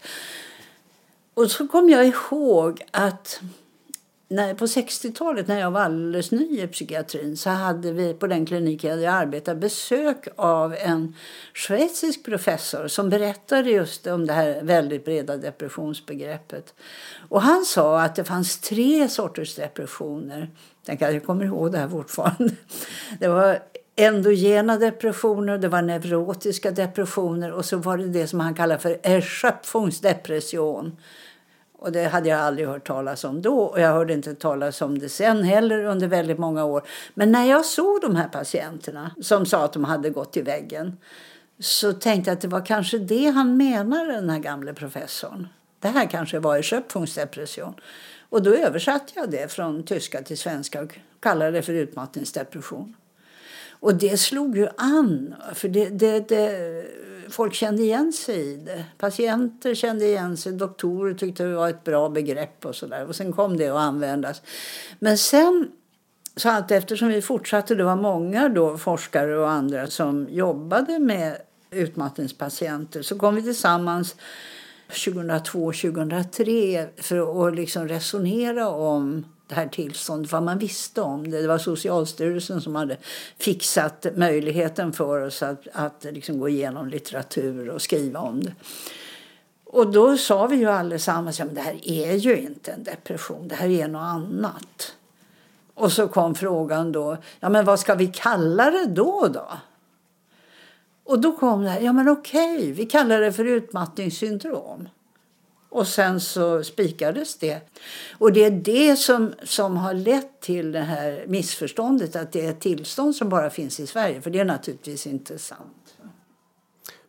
Och 1.33 1.51
så 1.51 1.67
kom 1.67 1.89
jag 1.89 2.07
ihåg 2.07 2.81
att 2.91 3.41
när, 4.29 4.53
på 4.53 4.65
60-talet 4.65 5.47
när 5.47 5.59
jag 5.59 5.71
var 5.71 5.81
alldeles 5.81 6.31
ny 6.31 6.61
i 6.61 6.67
psykiatrin 6.67 7.37
så 7.37 7.49
hade 7.49 7.91
vi 7.91 8.13
på 8.13 8.27
den 8.27 8.45
kliniken 8.45 8.97
där 8.97 9.05
jag 9.05 9.13
arbetade 9.13 9.59
besök 9.59 10.27
av 10.35 10.75
en 10.79 11.15
schweizisk 11.53 12.25
professor 12.25 12.87
som 12.87 13.09
berättade 13.09 13.69
just 13.69 14.07
om 14.07 14.25
det 14.25 14.33
här 14.33 14.61
väldigt 14.63 15.05
breda 15.05 15.37
depressionsbegreppet. 15.37 16.73
Och 17.29 17.41
han 17.41 17.65
sa 17.65 18.01
att 18.01 18.15
det 18.15 18.23
fanns 18.23 18.59
tre 18.59 19.09
sorters 19.09 19.55
depressioner. 19.55 20.49
Jag 20.85 21.25
kommer 21.25 21.45
ihåg 21.45 21.71
det 21.71 21.77
här 21.77 21.89
fortfarande. 21.89 22.53
Det 23.19 23.27
var 23.27 23.59
endogena 23.95 24.77
depressioner, 24.77 25.57
det 25.57 25.67
var 25.67 25.81
neurotiska 25.81 26.71
depressioner 26.71 27.51
och 27.51 27.65
så 27.65 27.77
var 27.77 27.97
det 27.97 28.07
det 28.07 28.27
som 28.27 28.39
han 28.39 28.53
kallar 28.53 28.77
för 28.77 28.99
erschöpfungsdepression 29.03 30.97
och 31.79 31.91
det 31.91 32.03
hade 32.03 32.29
jag 32.29 32.39
aldrig 32.39 32.67
hört 32.67 32.87
talas 32.87 33.23
om 33.23 33.41
då 33.41 33.59
och 33.59 33.79
jag 33.79 33.93
hörde 33.93 34.13
inte 34.13 34.35
talas 34.35 34.81
om 34.81 34.99
det 34.99 35.09
sen 35.09 35.43
heller 35.43 35.83
under 35.83 36.07
väldigt 36.07 36.37
många 36.37 36.65
år. 36.65 36.81
Men 37.13 37.31
när 37.31 37.45
jag 37.45 37.65
såg 37.65 38.01
de 38.01 38.15
här 38.15 38.27
patienterna 38.27 39.11
som 39.21 39.45
sa 39.45 39.65
att 39.65 39.73
de 39.73 39.83
hade 39.83 40.09
gått 40.09 40.37
i 40.37 40.41
väggen 40.41 40.97
så 41.59 41.93
tänkte 41.93 42.29
jag 42.29 42.35
att 42.35 42.41
det 42.41 42.47
var 42.47 42.65
kanske 42.65 42.97
det 42.97 43.29
han 43.29 43.57
menade, 43.57 44.13
den 44.13 44.29
här 44.29 44.39
gamle 44.39 44.73
professorn. 44.73 45.47
Det 45.79 45.87
här 45.87 46.05
kanske 46.05 46.39
var 46.39 46.55
i 46.55 46.59
Erschöpfungsdepression. 46.59 47.73
Och 48.29 48.43
då 48.43 48.55
översatte 48.55 49.13
jag 49.15 49.31
det 49.31 49.51
från 49.51 49.83
tyska 49.83 50.21
till 50.21 50.37
svenska 50.37 50.81
och 50.81 50.99
kallade 51.19 51.51
det 51.51 51.61
för 51.61 51.73
utmattningsdepression. 51.73 52.95
Och 53.79 53.95
det 53.95 54.17
slog 54.17 54.57
ju 54.57 54.67
an. 54.77 55.35
För 55.53 55.67
det, 55.67 55.89
det, 55.89 56.29
det, 56.29 56.85
folk 57.29 57.53
kände 57.53 57.83
igen 57.83 58.13
sig 58.13 58.53
i 58.53 58.55
det. 58.55 58.85
Patienter 58.97 59.75
kände 59.75 60.05
igen 60.05 60.37
sig, 60.37 60.53
doktorer 60.53 61.13
tyckte 61.13 61.43
det 61.43 61.55
var 61.55 61.69
ett 61.69 61.83
bra 61.83 62.09
begrepp 62.09 62.65
och 62.65 62.75
sådär. 62.75 63.05
Och 63.07 63.15
sen 63.15 63.33
kom 63.33 63.57
det 63.57 63.67
att 63.67 63.77
användas. 63.77 64.41
Men 64.99 65.17
sen 65.17 65.71
så 66.35 66.49
allt 66.49 66.71
eftersom 66.71 67.07
vi 67.07 67.21
fortsatte, 67.21 67.75
det 67.75 67.83
var 67.83 67.95
många 67.95 68.49
då 68.49 68.77
forskare 68.77 69.37
och 69.37 69.49
andra 69.49 69.87
som 69.87 70.27
jobbade 70.29 70.99
med 70.99 71.37
utmattningspatienter 71.71 73.01
så 73.01 73.17
kom 73.17 73.35
vi 73.35 73.43
tillsammans 73.43 74.15
2002-2003 74.89 76.87
för 77.01 77.47
att 77.47 77.55
liksom 77.55 77.87
resonera 77.87 78.69
om 78.69 79.25
det 79.47 79.55
här 79.55 79.67
tillståndet, 79.67 80.31
vad 80.31 80.43
man 80.43 80.57
visste 80.57 81.01
om 81.01 81.31
det. 81.31 81.41
Det 81.41 81.47
var 81.47 81.57
Socialstyrelsen 81.57 82.61
som 82.61 82.75
hade 82.75 82.97
fixat 83.37 84.05
möjligheten 84.15 84.93
för 84.93 85.21
oss 85.21 85.43
att, 85.43 85.67
att 85.73 86.03
liksom 86.03 86.39
gå 86.39 86.49
igenom 86.49 86.87
litteratur 86.87 87.69
och 87.69 87.81
skriva 87.81 88.19
om 88.19 88.43
det. 88.43 88.53
Och 89.65 89.91
då 89.91 90.17
sa 90.17 90.47
vi 90.47 90.55
ju 90.55 90.65
allesammans 90.65 91.39
att 91.39 91.55
det 91.55 91.61
här 91.61 91.79
är 91.83 92.13
ju 92.13 92.37
inte 92.37 92.71
en 92.71 92.83
depression, 92.83 93.47
det 93.47 93.55
här 93.55 93.69
är 93.69 93.87
något 93.87 94.01
annat. 94.01 94.95
Och 95.73 95.91
så 95.91 96.07
kom 96.07 96.35
frågan 96.35 96.91
då, 96.91 97.17
ja 97.39 97.49
men 97.49 97.65
vad 97.65 97.79
ska 97.79 97.95
vi 97.95 98.07
kalla 98.07 98.71
det 98.71 98.85
då 98.85 99.27
då? 99.33 99.47
Och 101.03 101.19
då 101.19 101.31
kom 101.37 101.63
det 101.63 101.69
här, 101.69 101.81
ja 101.81 101.93
men 101.93 102.09
okej, 102.09 102.71
vi 102.71 102.85
kallar 102.85 103.21
det 103.21 103.33
för 103.33 103.45
utmattningssyndrom. 103.45 104.89
Och 105.77 105.87
sen 105.87 106.19
så 106.19 106.63
spikades 106.63 107.35
det. 107.35 107.61
Och 108.17 108.33
det 108.33 108.43
är 108.43 108.51
det 108.51 108.95
som, 108.95 109.33
som 109.43 109.77
har 109.77 109.93
lett 109.93 110.41
till 110.41 110.71
det 110.71 110.79
här 110.79 111.25
missförståndet 111.27 112.15
att 112.15 112.31
det 112.31 112.45
är 112.45 112.49
ett 112.49 112.59
tillstånd 112.59 113.15
som 113.15 113.29
bara 113.29 113.49
finns 113.49 113.79
i 113.79 113.87
Sverige. 113.87 114.21
För 114.21 114.29
det 114.29 114.39
är 114.39 114.45
naturligtvis 114.45 115.07
inte 115.07 115.39
sant. 115.39 115.95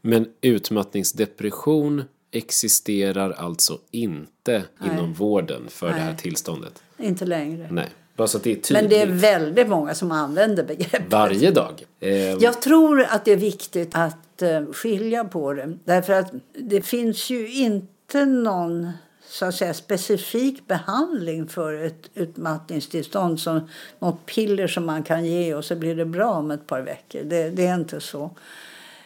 Men 0.00 0.28
utmattningsdepression 0.40 2.04
existerar 2.30 3.30
alltså 3.30 3.78
inte 3.90 4.64
Nej. 4.78 4.90
inom 4.92 5.12
vården 5.12 5.62
för 5.68 5.86
Nej. 5.90 5.98
det 5.98 6.00
här 6.00 6.14
tillståndet? 6.14 6.82
Inte 6.98 7.24
längre. 7.24 7.68
Nej. 7.70 7.88
Bara 8.16 8.28
så 8.28 8.36
att 8.36 8.44
det 8.44 8.50
är 8.50 8.54
tydligt. 8.54 8.82
Men 8.82 8.90
det 8.90 9.00
är 9.00 9.06
väldigt 9.06 9.68
många 9.68 9.94
som 9.94 10.12
använder 10.12 10.64
begreppet. 10.64 11.12
Varje 11.12 11.50
dag? 11.50 11.84
Eh... 12.00 12.10
Jag 12.12 12.62
tror 12.62 13.02
att 13.02 13.24
det 13.24 13.32
är 13.32 13.36
viktigt 13.36 13.90
att 13.92 14.42
eh, 14.42 14.66
skilja 14.72 15.24
på 15.24 15.52
det. 15.52 15.78
Därför 15.84 16.12
att 16.12 16.32
det 16.54 16.82
finns 16.82 17.30
ju 17.30 17.54
inte 17.54 17.97
inte 18.08 18.26
någon 18.26 18.92
så 19.28 19.46
att 19.46 19.54
säga, 19.54 19.74
specifik 19.74 20.66
behandling 20.66 21.48
för 21.48 21.84
ett 21.84 22.10
utmattningstillstånd 22.14 23.40
som 23.40 23.68
något 23.98 24.26
piller 24.26 24.66
som 24.66 24.86
man 24.86 25.02
kan 25.02 25.24
ge 25.24 25.54
och 25.54 25.64
så 25.64 25.76
blir 25.76 25.94
det 25.94 26.04
bra 26.04 26.30
om 26.30 26.50
ett 26.50 26.66
par 26.66 26.80
veckor. 26.80 27.22
Det, 27.24 27.50
det 27.50 27.66
är 27.66 27.74
inte 27.74 28.00
så. 28.00 28.30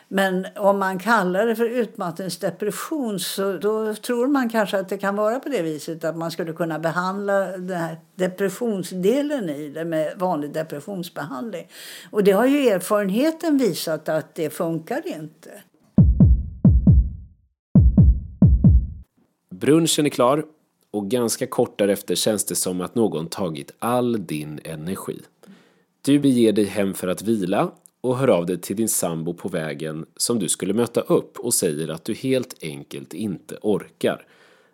Men 0.09 0.47
om 0.57 0.79
man 0.79 0.99
kallar 0.99 1.47
det 1.47 1.57
för 1.57 1.69
utmattningsdepression 1.69 3.21
så 3.21 3.53
då 3.53 3.95
tror 3.95 4.27
man 4.27 4.51
kanske 4.51 4.79
att 4.79 4.89
det 4.89 4.99
kan 4.99 5.17
vara 5.17 5.41
på 5.41 5.49
det 5.49 5.63
viset 5.63 6.05
att 6.05 6.17
man 6.17 6.31
skulle 6.31 6.53
kunna 6.53 6.79
behandla 6.79 7.39
den 7.39 7.79
här 7.79 8.01
depressionsdelen 8.15 9.51
i 9.51 9.69
det 9.69 9.85
med 9.85 10.13
vanlig 10.17 10.53
depressionsbehandling. 10.53 11.69
Och 12.11 12.25
det 12.25 12.33
har 12.33 12.47
ju 12.47 12.69
erfarenheten 12.69 13.59
visat 13.59 14.09
att 14.09 14.35
det 14.35 14.51
funkar 14.51 15.03
inte. 15.07 15.51
Brunchen 19.63 20.07
är 20.07 20.11
klar 20.11 20.45
och 20.91 21.11
ganska 21.11 21.47
kort 21.47 21.79
därefter 21.79 22.15
känns 22.15 22.45
det 22.45 22.55
som 22.55 22.81
att 22.81 22.95
någon 22.95 23.27
tagit 23.27 23.71
all 23.79 24.27
din 24.27 24.61
energi. 24.65 25.19
Du 26.05 26.19
beger 26.19 26.53
dig 26.53 26.65
hem 26.65 26.95
för 26.95 27.09
att 27.09 27.23
vila 27.23 27.73
och 28.01 28.17
hör 28.19 28.29
av 28.29 28.47
dig 28.47 28.61
till 28.61 28.77
din 28.77 28.89
sambo 28.89 29.35
på 29.35 29.49
vägen 29.49 30.07
som 30.17 30.39
du 30.39 30.49
skulle 30.49 30.75
möta 30.75 31.01
upp 31.01 31.39
och 31.39 31.55
säger 31.55 31.89
att 31.89 32.05
du 32.05 32.15
helt 32.15 32.63
enkelt 32.63 33.15
inte 33.15 33.59
orkar. 33.63 34.27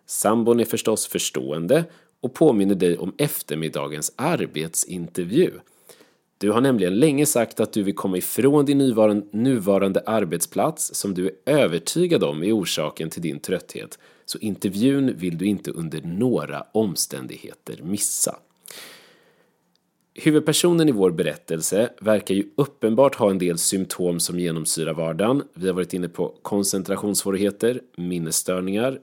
Sambon 0.05 0.59
är 0.59 0.65
förstås 0.65 1.07
förstående 1.07 1.83
och 2.21 2.33
påminner 2.33 2.75
dig 2.75 2.97
om 2.97 3.13
eftermiddagens 3.17 4.13
arbetsintervju. 4.15 5.51
Du 6.37 6.51
har 6.51 6.61
nämligen 6.61 6.99
länge 6.99 7.25
sagt 7.25 7.59
att 7.59 7.73
du 7.73 7.83
vill 7.83 7.95
komma 7.95 8.17
ifrån 8.17 8.65
din 8.65 8.77
nuvarande, 8.77 9.25
nuvarande 9.31 10.03
arbetsplats 10.05 10.95
som 10.95 11.13
du 11.13 11.25
är 11.25 11.53
övertygad 11.53 12.23
om 12.23 12.43
är 12.43 12.57
orsaken 12.57 13.09
till 13.09 13.21
din 13.21 13.39
trötthet. 13.39 13.99
Så 14.29 14.37
intervjun 14.37 15.17
vill 15.17 15.37
du 15.37 15.45
inte 15.45 15.71
under 15.71 16.01
några 16.01 16.65
omständigheter 16.71 17.79
missa. 17.83 18.35
Huvudpersonen 20.13 20.89
i 20.89 20.91
vår 20.91 21.11
berättelse 21.11 21.89
verkar 22.01 22.35
ju 22.35 22.49
uppenbart 22.55 23.15
ha 23.15 23.29
en 23.29 23.37
del 23.37 23.57
symptom 23.57 24.19
som 24.19 24.39
genomsyrar 24.39 24.93
vardagen. 24.93 25.43
Vi 25.53 25.67
har 25.67 25.73
varit 25.73 25.93
inne 25.93 26.09
på 26.09 26.35
koncentrationssvårigheter, 26.41 27.81
minnesstörningar, 27.97 28.99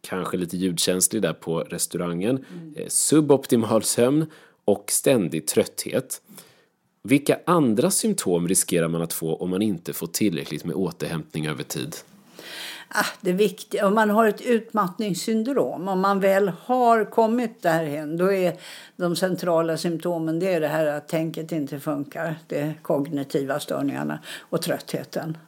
kanske 0.00 0.36
lite 0.36 0.56
ljudkänslig 0.56 1.22
där 1.22 1.32
på 1.32 1.60
restaurangen, 1.60 2.44
mm. 2.52 2.74
suboptimal 2.88 3.82
sömn 3.82 4.26
och 4.64 4.84
ständig 4.88 5.46
trötthet. 5.46 6.22
Vilka 7.02 7.40
andra 7.46 7.90
symptom 7.90 8.48
riskerar 8.48 8.88
man 8.88 9.02
att 9.02 9.12
få 9.12 9.34
om 9.34 9.50
man 9.50 9.62
inte 9.62 9.92
får 9.92 10.06
tillräckligt 10.06 10.64
med 10.64 10.74
återhämtning 10.74 11.46
över 11.46 11.62
tid? 11.62 11.96
Ah, 12.88 13.06
det 13.20 13.32
viktiga, 13.32 13.86
om 13.86 13.94
man 13.94 14.10
har 14.10 14.26
ett 14.26 14.40
utmattningssyndrom, 14.40 15.88
om 15.88 16.00
man 16.00 16.20
väl 16.20 16.52
har 16.64 17.04
kommit 17.04 17.62
därhen, 17.62 18.16
då 18.16 18.32
är 18.32 18.56
de 18.96 19.16
centrala 19.16 19.76
symptomen 19.76 20.38
det 20.38 20.54
är 20.54 20.60
det 20.60 20.68
här 20.68 20.86
att 20.86 21.08
tänket 21.08 21.52
inte 21.52 21.80
funkar, 21.80 22.34
det 22.46 22.74
kognitiva 22.82 23.60
störningarna 23.60 24.18
och 24.40 24.62
tröttheten. 24.62 25.38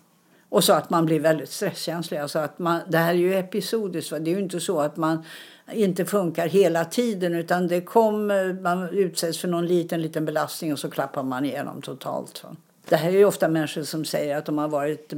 Och 0.48 0.64
så 0.64 0.72
att 0.72 0.90
man 0.90 1.06
blir 1.06 1.20
väldigt 1.20 1.50
stresskänslig. 1.50 2.18
Alltså 2.18 2.38
att 2.38 2.58
man, 2.58 2.80
det 2.88 2.98
här 2.98 3.10
är 3.10 3.18
ju 3.18 3.34
episodiskt. 3.34 4.12
Va? 4.12 4.18
Det 4.18 4.30
är 4.30 4.34
ju 4.34 4.40
inte 4.40 4.60
så 4.60 4.80
att 4.80 4.96
man 4.96 5.24
inte 5.72 6.04
funkar 6.04 6.48
hela 6.48 6.84
tiden 6.84 7.34
utan 7.34 7.68
det 7.68 7.80
kommer, 7.80 8.52
man 8.52 8.88
utsätts 8.88 9.38
för 9.38 9.48
någon 9.48 9.66
liten, 9.66 10.02
liten 10.02 10.24
belastning 10.24 10.72
och 10.72 10.78
så 10.78 10.90
klappar 10.90 11.22
man 11.22 11.44
igenom 11.44 11.82
totalt. 11.82 12.44
Va? 12.44 12.56
Det 12.88 12.96
här 12.96 13.08
är 13.08 13.18
ju 13.18 13.24
ofta 13.24 13.48
människor 13.48 13.82
som 13.82 14.04
säger 14.04 14.36
att 14.36 14.46
de 14.46 14.58
har 14.58 14.68
varit 14.68 15.12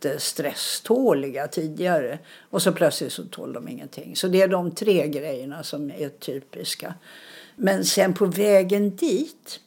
jättestresståliga 0.00 1.48
tidigare 1.48 2.18
och 2.50 2.62
så 2.62 2.72
plötsligt 2.72 3.12
så 3.12 3.24
tål 3.24 3.52
de 3.52 3.68
ingenting. 3.68 4.16
Så 4.16 4.28
det 4.28 4.42
är 4.42 4.48
de 4.48 4.70
tre 4.70 5.08
grejerna 5.08 5.62
som 5.62 5.90
är 5.90 6.08
typiska. 6.08 6.94
Men 7.56 7.84
sen 7.84 8.14
på 8.14 8.26
vägen 8.26 8.96
dit 8.96 9.60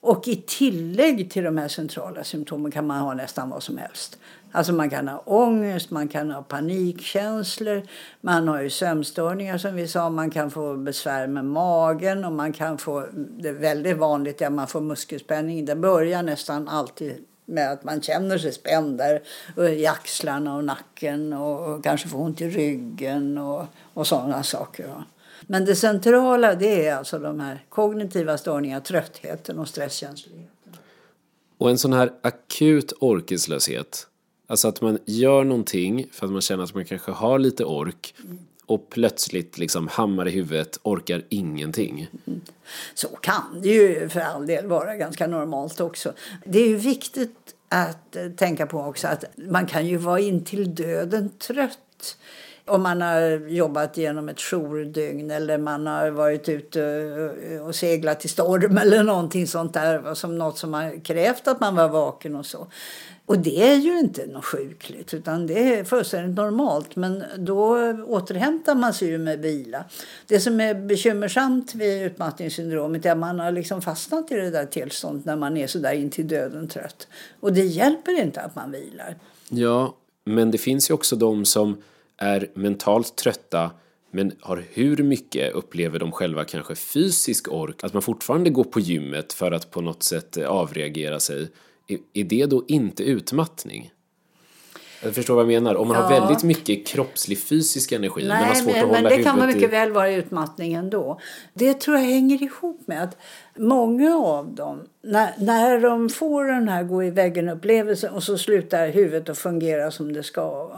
och 0.00 0.28
i 0.28 0.36
tillägg 0.46 1.30
till 1.30 1.44
de 1.44 1.58
här 1.58 1.68
centrala 1.68 2.24
symptomen 2.24 2.72
kan 2.72 2.86
man 2.86 3.00
ha 3.00 3.14
nästan 3.14 3.50
vad 3.50 3.62
som 3.62 3.78
helst. 3.78 4.18
Alltså 4.52 4.72
man 4.72 4.90
kan 4.90 5.08
ha 5.08 5.18
ångest, 5.18 5.90
man 5.90 6.08
kan 6.08 6.30
ha 6.30 6.42
panikkänslor, 6.42 7.82
man 8.20 8.48
har 8.48 8.62
ju 8.62 8.70
sömnstörningar 8.70 9.58
som 9.58 9.74
vi 9.74 9.88
sa, 9.88 10.10
man 10.10 10.30
kan 10.30 10.50
få 10.50 10.76
besvär 10.76 11.26
med 11.26 11.44
magen 11.44 12.24
och 12.24 12.32
man 12.32 12.52
kan 12.52 12.78
få, 12.78 13.06
det 13.12 13.48
är 13.48 13.52
väldigt 13.52 13.96
vanligt 13.96 14.42
att 14.42 14.52
man 14.52 14.66
får 14.66 14.80
muskelspänning. 14.80 15.64
Det 15.64 15.76
börjar 15.76 16.22
nästan 16.22 16.68
alltid 16.68 17.24
med 17.44 17.72
att 17.72 17.84
man 17.84 18.00
känner 18.00 18.38
sig 18.38 18.52
spänd 18.52 18.98
där 18.98 19.22
i 19.68 19.86
axlarna 19.86 20.56
och 20.56 20.64
nacken 20.64 21.32
och, 21.32 21.84
kanske 21.84 22.08
får 22.08 22.18
ont 22.18 22.40
i 22.40 22.48
ryggen 22.48 23.38
och, 23.38 23.66
och 23.94 24.06
sådana 24.06 24.42
saker. 24.42 25.04
Men 25.40 25.64
det 25.64 25.76
centrala 25.76 26.54
det 26.54 26.86
är 26.86 26.94
alltså 26.94 27.18
de 27.18 27.40
här 27.40 27.64
kognitiva 27.68 28.38
störningarna, 28.38 28.80
tröttheten 28.80 29.58
och 29.58 29.68
stresskänsligheten. 29.68 30.48
Och 31.58 31.70
en 31.70 31.78
sån 31.78 31.92
här 31.92 32.12
akut 32.22 32.92
orkeslöshet, 33.00 34.06
Alltså 34.46 34.68
att 34.68 34.80
man 34.80 34.98
gör 35.04 35.44
någonting 35.44 36.06
för 36.12 36.26
att 36.26 36.32
man 36.32 36.40
känner 36.40 36.64
att 36.64 36.74
man 36.74 36.84
kanske 36.84 37.12
har 37.12 37.38
lite 37.38 37.64
ork 37.64 38.14
och 38.66 38.90
plötsligt 38.90 39.58
liksom 39.58 39.88
hammar 39.88 40.28
i 40.28 40.30
huvudet, 40.30 40.78
orkar 40.82 41.22
ingenting. 41.28 42.08
Mm. 42.26 42.40
Så 42.94 43.08
kan 43.08 43.60
det 43.62 43.68
ju 43.68 44.08
för 44.08 44.20
all 44.20 44.46
del 44.46 44.66
vara 44.66 44.96
ganska 44.96 45.26
normalt 45.26 45.80
också. 45.80 46.12
Det 46.44 46.58
är 46.58 46.68
ju 46.68 46.76
viktigt 46.76 47.54
att 47.68 48.16
eh, 48.16 48.28
tänka 48.28 48.66
på 48.66 48.80
också 48.80 49.08
att 49.08 49.24
man 49.36 49.66
kan 49.66 49.86
ju 49.86 49.96
vara 49.96 50.20
in 50.20 50.44
till 50.44 50.74
döden 50.74 51.30
trött 51.38 52.16
om 52.66 52.82
man 52.82 53.00
har 53.00 53.48
jobbat 53.48 53.96
genom 53.96 54.28
ett 54.28 54.40
jourdygn 54.40 55.30
eller 55.30 55.58
man 55.58 55.86
har 55.86 56.10
varit 56.10 56.48
ute 56.48 56.80
och 57.66 57.74
seglat 57.74 58.24
i 58.24 58.28
storm 58.28 58.78
eller 58.82 59.02
någonting 59.02 59.46
sånt 59.46 59.74
där 59.74 60.14
som 60.14 60.38
något 60.38 60.58
som 60.58 60.74
har 60.74 61.04
krävt 61.04 61.48
att 61.48 61.60
man 61.60 61.74
var 61.74 61.88
vaken 61.88 62.36
och 62.36 62.46
så. 62.46 62.66
Och 63.26 63.38
det 63.38 63.70
är 63.70 63.76
ju 63.76 63.98
inte 63.98 64.26
något 64.26 64.44
sjukligt 64.44 65.14
utan 65.14 65.46
det 65.46 65.74
är 65.74 65.84
fullständigt 65.84 66.36
normalt. 66.36 66.96
Men 66.96 67.24
då 67.38 67.76
återhämtar 68.06 68.74
man 68.74 68.94
sig 68.94 69.08
ju 69.08 69.18
med 69.18 69.38
vila. 69.38 69.84
Det 70.26 70.40
som 70.40 70.60
är 70.60 70.74
bekymmersamt 70.74 71.74
vid 71.74 72.02
utmattningssyndromet 72.02 73.06
är 73.06 73.12
att 73.12 73.18
man 73.18 73.40
har 73.40 73.52
liksom 73.52 73.82
fastnat 73.82 74.32
i 74.32 74.34
det 74.34 74.50
där 74.50 74.66
tillståndet 74.66 75.24
när 75.24 75.36
man 75.36 75.56
är 75.56 75.66
så 75.66 75.78
där 75.78 75.92
in 75.92 76.10
till 76.10 76.28
döden 76.28 76.68
trött. 76.68 77.06
Och 77.40 77.52
det 77.52 77.64
hjälper 77.64 78.20
inte 78.20 78.40
att 78.40 78.54
man 78.54 78.70
vilar. 78.70 79.16
Ja, 79.48 79.94
men 80.24 80.50
det 80.50 80.58
finns 80.58 80.90
ju 80.90 80.94
också 80.94 81.16
de 81.16 81.44
som 81.44 81.76
är 82.16 82.50
mentalt 82.54 83.16
trötta 83.16 83.70
men 84.10 84.32
har 84.40 84.64
hur 84.72 84.96
mycket 84.96 85.52
upplever 85.52 85.98
de 85.98 86.12
själva 86.12 86.44
kanske 86.44 86.74
fysisk 86.74 87.52
ork 87.52 87.84
att 87.84 87.92
man 87.92 88.02
fortfarande 88.02 88.50
går 88.50 88.64
på 88.64 88.80
gymmet 88.80 89.32
för 89.32 89.52
att 89.52 89.70
på 89.70 89.80
något 89.80 90.02
sätt 90.02 90.36
eh, 90.36 90.48
avreagera 90.48 91.20
sig 91.20 91.48
är 92.12 92.24
det 92.24 92.46
då 92.46 92.64
inte 92.68 93.02
utmattning? 93.02 93.90
Jag 95.04 95.14
förstår 95.14 95.34
vad 95.34 95.42
jag 95.42 95.48
menar. 95.48 95.74
Om 95.74 95.88
man 95.88 95.96
ja. 95.96 96.02
har 96.02 96.20
väldigt 96.20 96.42
mycket 96.42 96.86
kroppslig 96.86 97.38
fysisk 97.38 97.92
energi 97.92 98.28
Nej, 98.28 98.38
men 98.40 98.48
har 98.48 98.54
svårt 98.54 98.66
men, 98.66 98.84
att 98.84 98.88
hålla 98.88 99.08
men 99.08 99.18
det 99.18 99.24
kan 99.24 99.38
man 99.38 99.46
mycket 99.46 99.62
i... 99.62 99.66
väl 99.66 99.92
vara 99.92 100.10
utmattning 100.10 100.74
ändå. 100.74 101.20
Det 101.54 101.80
tror 101.80 101.96
jag 101.96 102.04
hänger 102.04 102.42
ihop 102.42 102.80
med 102.86 103.02
att 103.02 103.16
många 103.56 104.16
av 104.16 104.54
dem, 104.54 104.80
när, 105.02 105.34
när 105.38 105.80
de 105.80 106.08
får 106.08 106.44
den 106.44 106.68
här 106.68 106.82
gå 106.82 107.04
i 107.04 107.10
väggen-upplevelsen 107.10 108.14
och 108.14 108.22
så 108.22 108.38
slutar 108.38 108.88
huvudet 108.88 109.28
att 109.28 109.38
fungera 109.38 109.90
som 109.90 110.12
det 110.12 110.22
ska 110.22 110.70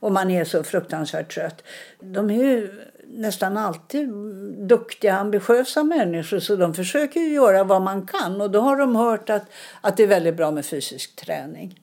och 0.00 0.12
man 0.12 0.30
är 0.30 0.44
så 0.44 0.64
fruktansvärt 0.64 1.34
trött. 1.34 1.62
De 2.00 2.30
är 2.30 2.34
ju 2.34 2.70
nästan 3.14 3.56
alltid 3.56 4.08
duktiga, 4.68 5.14
ambitiösa 5.14 5.82
människor 5.82 6.38
så 6.38 6.56
de 6.56 6.74
försöker 6.74 7.20
göra 7.20 7.64
vad 7.64 7.82
man 7.82 8.06
kan. 8.06 8.40
Och 8.40 8.50
då 8.50 8.60
har 8.60 8.76
de 8.76 8.96
hört 8.96 9.30
att, 9.30 9.44
att 9.80 9.96
det 9.96 10.02
är 10.02 10.06
väldigt 10.06 10.36
bra 10.36 10.50
med 10.50 10.66
fysisk 10.66 11.16
träning. 11.16 11.80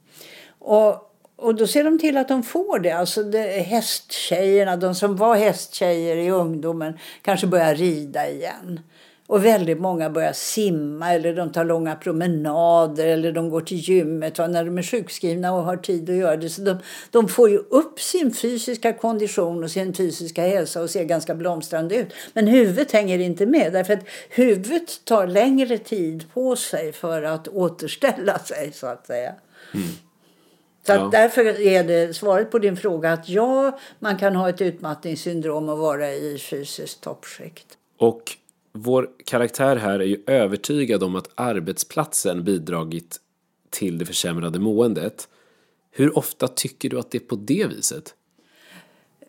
Och, 0.60 1.09
och 1.42 1.56
då 1.56 1.68
ser 1.68 1.84
de 1.84 2.00
till 2.00 2.18
att 2.18 2.28
de 2.28 2.44
får 2.44 2.80
det. 2.80 2.92
Alltså 2.92 3.24
det, 3.24 3.40
hästtjejerna, 3.48 4.78
de 4.78 4.96
som 4.96 5.16
var 5.16 5.36
hästtjejer 5.36 6.16
i 6.16 6.30
ungdomen 6.30 6.94
kanske 7.22 7.48
börjar 7.48 7.76
rida 7.76 8.30
igen. 8.30 8.80
Och 9.28 9.46
väldigt 9.46 9.80
många 9.80 10.10
börjar 10.10 10.34
simma 10.34 11.14
eller 11.14 11.34
de 11.34 11.52
tar 11.52 11.66
långa 11.66 11.96
promenader 11.96 13.08
eller 13.08 13.32
de 13.32 13.50
går 13.50 13.62
till 13.62 13.78
gymmet 13.78 14.40
va, 14.40 14.48
när 14.48 14.66
de 14.66 14.78
är 14.78 14.84
sjukskrivna 14.84 15.54
och 15.54 15.64
har 15.64 15.78
tid 15.78 16.10
att 16.10 16.16
göra 16.16 16.38
det. 16.38 16.50
Så 16.50 16.62
de, 16.62 16.78
de 17.12 17.28
får 17.28 17.50
ju 17.50 17.58
upp 17.58 18.00
sin 18.00 18.34
fysiska 18.34 18.94
kondition 18.94 19.64
och 19.64 19.72
sin 19.72 19.94
fysiska 19.94 20.42
hälsa 20.42 20.82
och 20.82 20.90
ser 20.90 21.04
ganska 21.04 21.36
blomstrande 21.36 21.96
ut. 21.96 22.14
Men 22.34 22.48
huvudet 22.48 22.92
hänger 22.92 23.20
inte 23.20 23.46
med 23.46 23.74
därför 23.74 23.94
att 23.94 24.04
huvudet 24.30 25.06
tar 25.06 25.28
längre 25.28 25.78
tid 25.78 26.34
på 26.34 26.56
sig 26.56 26.94
för 26.94 27.24
att 27.24 27.48
återställa 27.48 28.40
sig 28.40 28.72
så 28.74 28.88
att 28.88 29.08
säga. 29.08 29.36
Mm. 29.74 29.88
Så 30.90 30.96
ja. 30.96 31.10
därför 31.12 31.62
är 31.62 31.84
det 31.84 32.16
svaret 32.16 32.52
på 32.52 32.60
din 32.60 32.78
fråga 32.78 33.14
att 33.14 33.30
ja, 33.30 33.80
man 34.00 34.18
kan 34.18 34.36
ha 34.36 34.50
ett 34.50 34.62
utmattningssyndrom 34.62 35.70
och 35.70 35.78
vara 35.78 36.12
i 36.12 36.38
fysiskt 36.40 37.02
toppskikt. 37.02 37.78
Och 37.98 38.32
vår 38.72 39.10
karaktär 39.26 39.76
här 39.76 40.00
är 40.00 40.06
ju 40.06 40.24
övertygad 40.28 41.04
om 41.04 41.16
att 41.16 41.30
arbetsplatsen 41.36 42.44
bidragit 42.44 43.18
till 43.70 43.98
det 43.98 44.06
försämrade 44.06 44.60
måendet. 44.60 45.28
Hur 45.92 46.18
ofta 46.18 46.48
tycker 46.48 46.90
du 46.90 47.00
att 47.00 47.12
det 47.12 47.18
är 47.18 47.28
på 47.28 47.36
det 47.36 47.68
viset? 47.70 48.16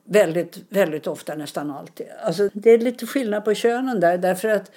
Väldigt, 0.04 0.58
väldigt 0.68 1.06
ofta, 1.06 1.34
nästan 1.34 1.70
alltid. 1.70 2.06
Alltså, 2.24 2.48
det 2.52 2.70
är 2.70 2.78
lite 2.78 3.06
skillnad 3.06 3.44
på 3.44 3.54
könen 3.54 4.00
där. 4.00 4.18
Därför 4.18 4.48
att 4.48 4.70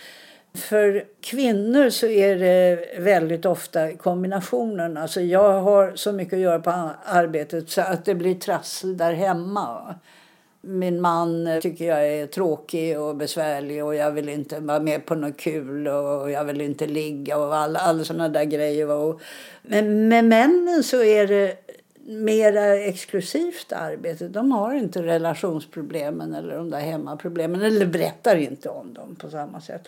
för 0.58 1.06
kvinnor 1.22 1.90
så 1.90 2.08
är 2.08 2.36
det 2.36 2.86
väldigt 3.00 3.46
ofta 3.46 3.92
kombinationen. 3.92 4.98
Alltså 4.98 5.22
jag 5.22 5.62
har 5.62 5.96
så 5.96 6.12
mycket 6.12 6.34
att 6.34 6.40
göra 6.40 6.60
på 6.60 6.90
arbetet 7.06 7.70
så 7.70 7.82
att 7.82 8.06
det 8.06 8.16
blir 8.16 8.36
trassel 8.36 8.98
där 8.98 9.14
hemma. 9.14 9.96
Min 10.62 11.02
man 11.02 11.60
tycker 11.62 11.86
jag 11.86 12.08
är 12.08 12.28
tråkig 12.28 13.00
och 13.00 13.16
besvärlig 13.16 13.86
och 13.86 13.96
jag 13.96 14.12
vill 14.12 14.30
inte 14.30 14.60
vara 14.60 14.80
med 14.80 15.06
på 15.06 15.16
något 15.16 15.38
kul 15.38 15.88
och 15.88 16.32
jag 16.32 16.46
vill 16.46 16.62
inte 16.62 16.88
ligga 16.88 17.38
och 17.38 17.56
alla, 17.56 17.80
alla 17.80 18.04
sådana 18.04 18.30
där 18.30 18.44
grejer. 18.44 19.16
Men 19.62 20.08
med 20.08 20.26
männen 20.26 20.84
så 20.84 21.04
är 21.04 21.28
det 21.28 21.58
mer 22.06 22.58
exklusivt 22.76 23.72
arbete. 23.72 24.28
De 24.28 24.52
har 24.52 24.74
inte 24.74 25.04
relationsproblemen 25.04 26.34
eller 26.34 26.56
de 26.56 26.70
där 26.70 26.80
hemmaproblemen 26.80 27.62
eller 27.62 27.86
berättar 27.86 28.36
inte 28.36 28.70
om 28.70 28.94
dem 28.94 29.16
på 29.16 29.30
samma 29.30 29.62
sätt. 29.62 29.88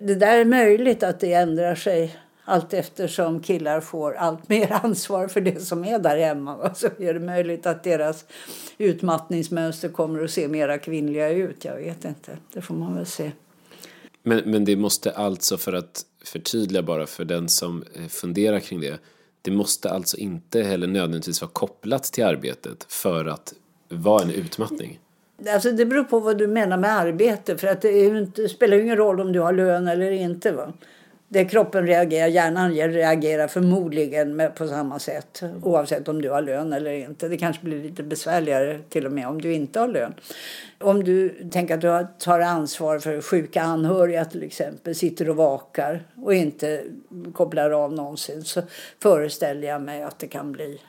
Det 0.00 0.14
där 0.14 0.38
är 0.38 0.44
möjligt 0.44 1.02
att 1.02 1.20
det 1.20 1.32
ändrar 1.32 1.74
sig 1.74 2.16
allt 2.44 2.74
eftersom 2.74 3.40
killar 3.40 3.80
får 3.80 4.14
allt 4.14 4.48
mer 4.48 4.72
ansvar 4.82 5.28
för 5.28 5.40
det 5.40 5.60
som 5.60 5.84
är 5.84 5.98
där 5.98 6.16
hemma. 6.16 6.74
Så 6.74 6.86
är 6.98 7.14
det 7.14 7.20
möjligt 7.20 7.66
att 7.66 7.84
deras 7.84 8.24
utmattningsmönster 8.78 9.88
kommer 9.88 10.24
att 10.24 10.30
se 10.30 10.48
mera 10.48 10.78
kvinnliga 10.78 11.28
ut. 11.28 11.64
Jag 11.64 11.76
vet 11.76 12.04
inte. 12.04 12.38
Det 12.52 12.60
får 12.60 12.74
man 12.74 12.94
väl 12.94 13.06
se. 13.06 13.32
Men, 14.22 14.42
men 14.44 14.64
det 14.64 14.76
måste 14.76 15.10
alltså 15.10 15.56
för 15.56 15.72
att 15.72 16.02
förtydliga 16.24 16.82
bara 16.82 17.06
för 17.06 17.24
den 17.24 17.48
som 17.48 17.84
eh, 17.94 18.06
funderar 18.08 18.60
kring 18.60 18.80
det. 18.80 18.98
Det 19.42 19.50
måste 19.50 19.90
alltså 19.90 20.16
inte 20.16 20.62
heller 20.62 20.86
nödvändigtvis 20.86 21.40
vara 21.40 21.50
kopplat 21.50 22.02
till 22.02 22.24
arbetet 22.24 22.86
för 22.88 23.24
att 23.24 23.54
vara 23.88 24.22
en 24.22 24.30
utmattning. 24.30 24.98
Alltså 25.46 25.72
det 25.72 25.86
beror 25.86 26.04
på 26.04 26.20
vad 26.20 26.38
du 26.38 26.46
menar 26.46 26.76
med 26.76 26.98
arbete. 26.98 27.56
För 27.56 27.68
att 27.68 27.80
det, 27.80 27.88
är 27.88 28.16
inte, 28.16 28.42
det 28.42 28.48
spelar 28.48 28.76
ju 28.76 28.82
ingen 28.82 28.96
roll 28.96 29.20
om 29.20 29.32
du 29.32 29.40
har 29.40 29.52
lön 29.52 29.88
eller 29.88 30.10
inte. 30.10 30.52
Va? 30.52 30.72
Det 31.30 31.44
kroppen 31.44 31.86
reagerar, 31.86 32.26
hjärnan 32.26 32.72
reagerar 32.72 33.48
förmodligen 33.48 34.36
med, 34.36 34.54
på 34.54 34.68
samma 34.68 34.98
sätt 34.98 35.42
oavsett 35.62 36.08
om 36.08 36.22
du 36.22 36.30
har 36.30 36.42
lön 36.42 36.72
eller 36.72 36.90
inte. 36.90 37.28
Det 37.28 37.36
kanske 37.36 37.64
blir 37.64 37.82
lite 37.82 38.02
besvärligare 38.02 38.78
till 38.88 39.06
och 39.06 39.12
med 39.12 39.28
om 39.28 39.40
du 39.40 39.52
inte 39.52 39.80
har 39.80 39.88
lön. 39.88 40.14
Om 40.78 41.04
du 41.04 41.48
tänker 41.50 41.74
att 41.74 41.80
du 41.80 42.06
tar 42.24 42.40
ansvar 42.40 42.98
för 42.98 43.20
sjuka 43.20 43.62
anhöriga 43.62 44.24
till 44.24 44.42
exempel, 44.42 44.94
sitter 44.94 45.30
och 45.30 45.36
vakar 45.36 46.02
och 46.22 46.34
inte 46.34 46.82
kopplar 47.32 47.70
av 47.70 47.92
någonsin 47.92 48.44
så 48.44 48.62
föreställer 49.02 49.68
jag 49.68 49.82
mig 49.82 50.02
att 50.02 50.18
det 50.18 50.28
kan 50.28 50.52
bli 50.52 50.80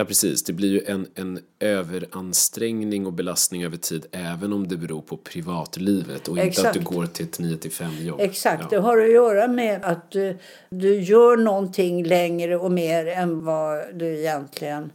Ja, 0.00 0.04
precis. 0.04 0.42
Det 0.42 0.52
blir 0.52 0.68
ju 0.68 0.84
en, 0.86 1.06
en 1.14 1.40
överansträngning 1.58 3.06
och 3.06 3.12
belastning 3.12 3.64
över 3.64 3.76
tid 3.76 4.06
även 4.12 4.52
om 4.52 4.68
det 4.68 4.76
beror 4.76 5.00
på 5.00 5.16
privatlivet 5.16 6.28
och 6.28 6.38
Exakt. 6.38 6.58
inte 6.58 6.68
att 6.68 6.74
du 6.74 6.96
går 6.96 7.06
till 7.06 7.24
ett 7.26 7.38
9 7.38 7.56
till 7.56 7.70
5 7.70 7.90
jobb. 8.00 8.20
Exakt, 8.20 8.62
Ja. 8.62 8.68
det 8.70 8.82
har 8.82 8.98
att 9.00 9.10
göra 9.10 9.48
med 9.48 9.84
att 9.84 10.10
du, 10.10 10.38
du 10.70 11.00
gör 11.00 11.36
någonting 11.36 12.04
längre 12.04 12.56
och 12.56 12.72
mer 12.72 13.06
än 13.06 13.44
vad 13.44 13.82
du 13.94 14.18
egentligen 14.18 14.92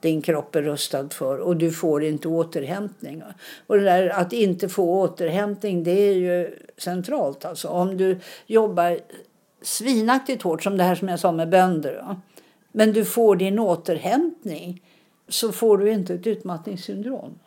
din 0.00 0.22
kropp 0.22 0.56
är 0.56 0.62
rustad 0.62 1.08
för 1.08 1.38
och 1.38 1.56
du 1.56 1.70
får 1.70 2.04
inte 2.04 2.28
återhämtning. 2.28 3.22
Och 3.66 3.76
det 3.76 3.84
där 3.84 4.08
att 4.08 4.32
inte 4.32 4.68
få 4.68 5.00
återhämtning 5.00 5.84
det 5.84 6.08
är 6.08 6.14
ju 6.14 6.58
centralt. 6.78 7.44
Alltså, 7.44 7.68
om 7.68 7.96
du 7.96 8.18
jobbar 8.46 8.98
svinaktigt 9.62 10.42
hårt 10.42 10.62
som 10.62 10.76
det 10.76 10.84
här 10.84 10.94
som 10.94 11.08
jag 11.08 11.20
sa 11.20 11.32
med 11.32 11.48
bönder? 11.48 12.16
Men 12.72 12.92
du 12.92 13.04
får 13.04 13.36
din 13.36 13.58
återhämtning 13.58 14.82
så 15.28 15.52
får 15.52 15.78
du 15.78 15.92
inte 15.92 16.14
ett 16.14 16.26
utmattningssyndrom. 16.26 17.38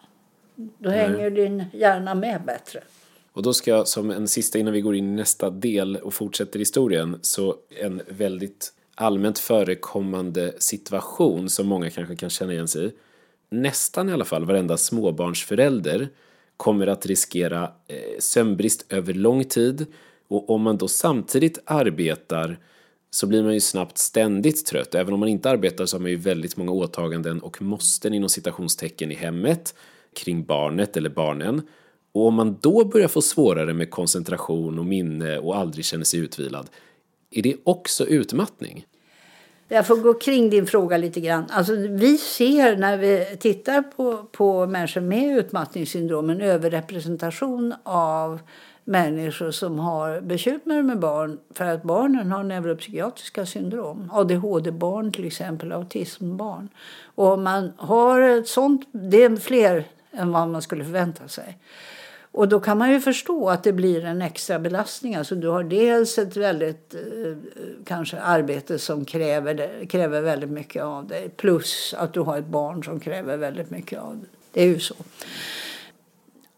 Då 0.56 0.90
hänger 0.90 1.30
din 1.30 1.64
hjärna 1.74 2.16
med 2.16 2.42
bättre. 2.46 2.84
Och 3.34 3.44
då 3.44 3.54
ska 3.54 3.72
jag 3.72 3.88
som 3.88 4.12
en 4.12 4.28
sista 4.28 4.60
innan 4.60 4.74
vi 4.74 4.82
går 4.82 4.96
in 4.96 5.14
i 5.14 5.16
nästa 5.16 5.50
del 5.50 5.96
och 5.96 6.14
fortsätter 6.14 6.60
historien 6.60 7.20
så 7.22 7.56
en 7.82 8.02
väldigt 8.10 8.74
allmänt 8.96 9.40
förekommande 9.40 10.54
situation 10.58 11.50
som 11.50 11.68
många 11.68 11.90
kanske 11.90 12.16
kan 12.16 12.30
känna 12.30 12.54
igen 12.54 12.68
sig 12.68 12.86
i. 12.86 12.92
Nästan 13.50 14.10
i 14.10 14.14
alla 14.14 14.26
fall 14.26 14.46
varenda 14.46 14.78
småbarnsförälder 14.78 16.10
kommer 16.58 16.88
att 16.88 17.06
riskera 17.06 17.64
eh, 17.88 17.98
sömnbrist 18.20 18.86
över 18.90 19.14
lång 19.14 19.44
tid 19.44 19.86
och 20.28 20.50
om 20.50 20.62
man 20.62 20.78
då 20.78 20.88
samtidigt 20.88 21.60
arbetar 21.66 22.60
så 23.14 23.28
blir 23.28 23.44
man 23.44 23.54
ju 23.54 23.60
snabbt 23.60 23.98
ständigt 23.98 24.66
trött. 24.66 24.96
Även 24.96 25.14
om 25.14 25.20
man 25.20 25.30
inte 25.30 25.50
arbetar 25.50 25.86
så 25.86 25.98
har 25.98 26.02
man 26.02 26.12
ju 26.12 26.18
väldigt 26.18 26.58
många 26.58 26.72
åtaganden 26.72 27.40
och 27.40 27.62
måsten 27.62 28.14
inom 28.14 28.30
citationstecken 28.30 29.12
i 29.12 29.16
hemmet 29.16 29.76
kring 30.16 30.44
barnet 30.44 30.98
eller 30.98 31.10
barnen. 31.10 31.62
Och 32.12 32.28
om 32.28 32.34
man 32.34 32.58
då 32.62 32.86
börjar 32.86 33.08
få 33.08 33.22
svårare 33.22 33.74
med 33.74 33.92
koncentration 33.92 34.80
och 34.80 34.86
minne 34.86 35.38
och 35.38 35.58
aldrig 35.58 35.86
känner 35.86 36.04
sig 36.04 36.20
utvilad, 36.20 36.70
är 37.32 37.42
det 37.42 37.56
också 37.64 38.06
utmattning? 38.06 38.86
Jag 39.68 39.88
får 39.88 39.96
gå 39.96 40.14
kring 40.14 40.50
din 40.50 40.68
fråga 40.68 40.98
lite 40.98 41.20
grann. 41.20 41.46
Alltså, 41.50 41.76
vi 41.76 42.18
ser 42.18 42.78
när 42.78 42.98
vi 42.98 43.38
tittar 43.40 43.82
på, 43.82 44.18
på 44.32 44.66
människor 44.66 45.02
med 45.02 45.38
utmattningssyndrom 45.38 46.30
en 46.30 46.42
överrepresentation 46.42 47.74
av 47.84 48.40
människor 48.86 49.52
som 49.52 49.80
har 49.80 50.22
bekymmer 50.22 50.82
med 50.82 51.00
barn 51.00 51.40
för 51.54 51.66
att 51.66 51.84
barnen 51.84 52.32
har 52.32 52.44
neuropsykiatriska 52.44 53.46
syndrom. 53.46 54.12
ADHD-barn 54.14 55.12
till 55.12 55.26
exempel, 55.26 55.72
autismbarn. 55.72 56.70
Och 57.16 57.40
man 57.40 57.74
har 57.78 58.22
ett 58.22 58.48
sånt, 58.48 58.88
det 58.92 59.24
är 59.24 59.36
fler 59.36 59.88
än 60.12 60.32
vad 60.32 60.48
man 60.48 60.62
skulle 60.62 60.84
förvänta 60.84 61.28
sig. 61.28 61.58
Och 62.34 62.48
då 62.48 62.60
kan 62.60 62.78
man 62.78 62.92
ju 62.92 63.00
förstå 63.00 63.50
att 63.50 63.64
det 63.64 63.74
blir 63.74 64.06
en 64.06 64.22
extra 64.22 64.60
belastning. 64.60 65.16
Alltså 65.16 65.36
du 65.36 65.48
har 65.48 65.64
dels 65.64 66.18
ett 66.18 66.38
väldigt 66.38 66.94
eh, 66.94 67.38
kanske 67.86 68.20
arbete 68.20 68.80
som 68.80 69.06
kräver, 69.06 69.86
kräver 69.86 70.22
väldigt 70.22 70.50
mycket 70.50 70.84
av 70.84 71.08
dig. 71.08 71.30
Plus 71.30 71.96
att 71.98 72.14
du 72.14 72.20
har 72.20 72.38
ett 72.38 72.48
barn 72.48 72.84
som 72.84 73.00
kräver 73.00 73.38
väldigt 73.38 73.70
mycket 73.70 74.00
av 74.00 74.18
dig. 74.18 74.30
Det 74.52 74.62
är 74.62 74.68
ju 74.68 74.80
så. 74.80 74.96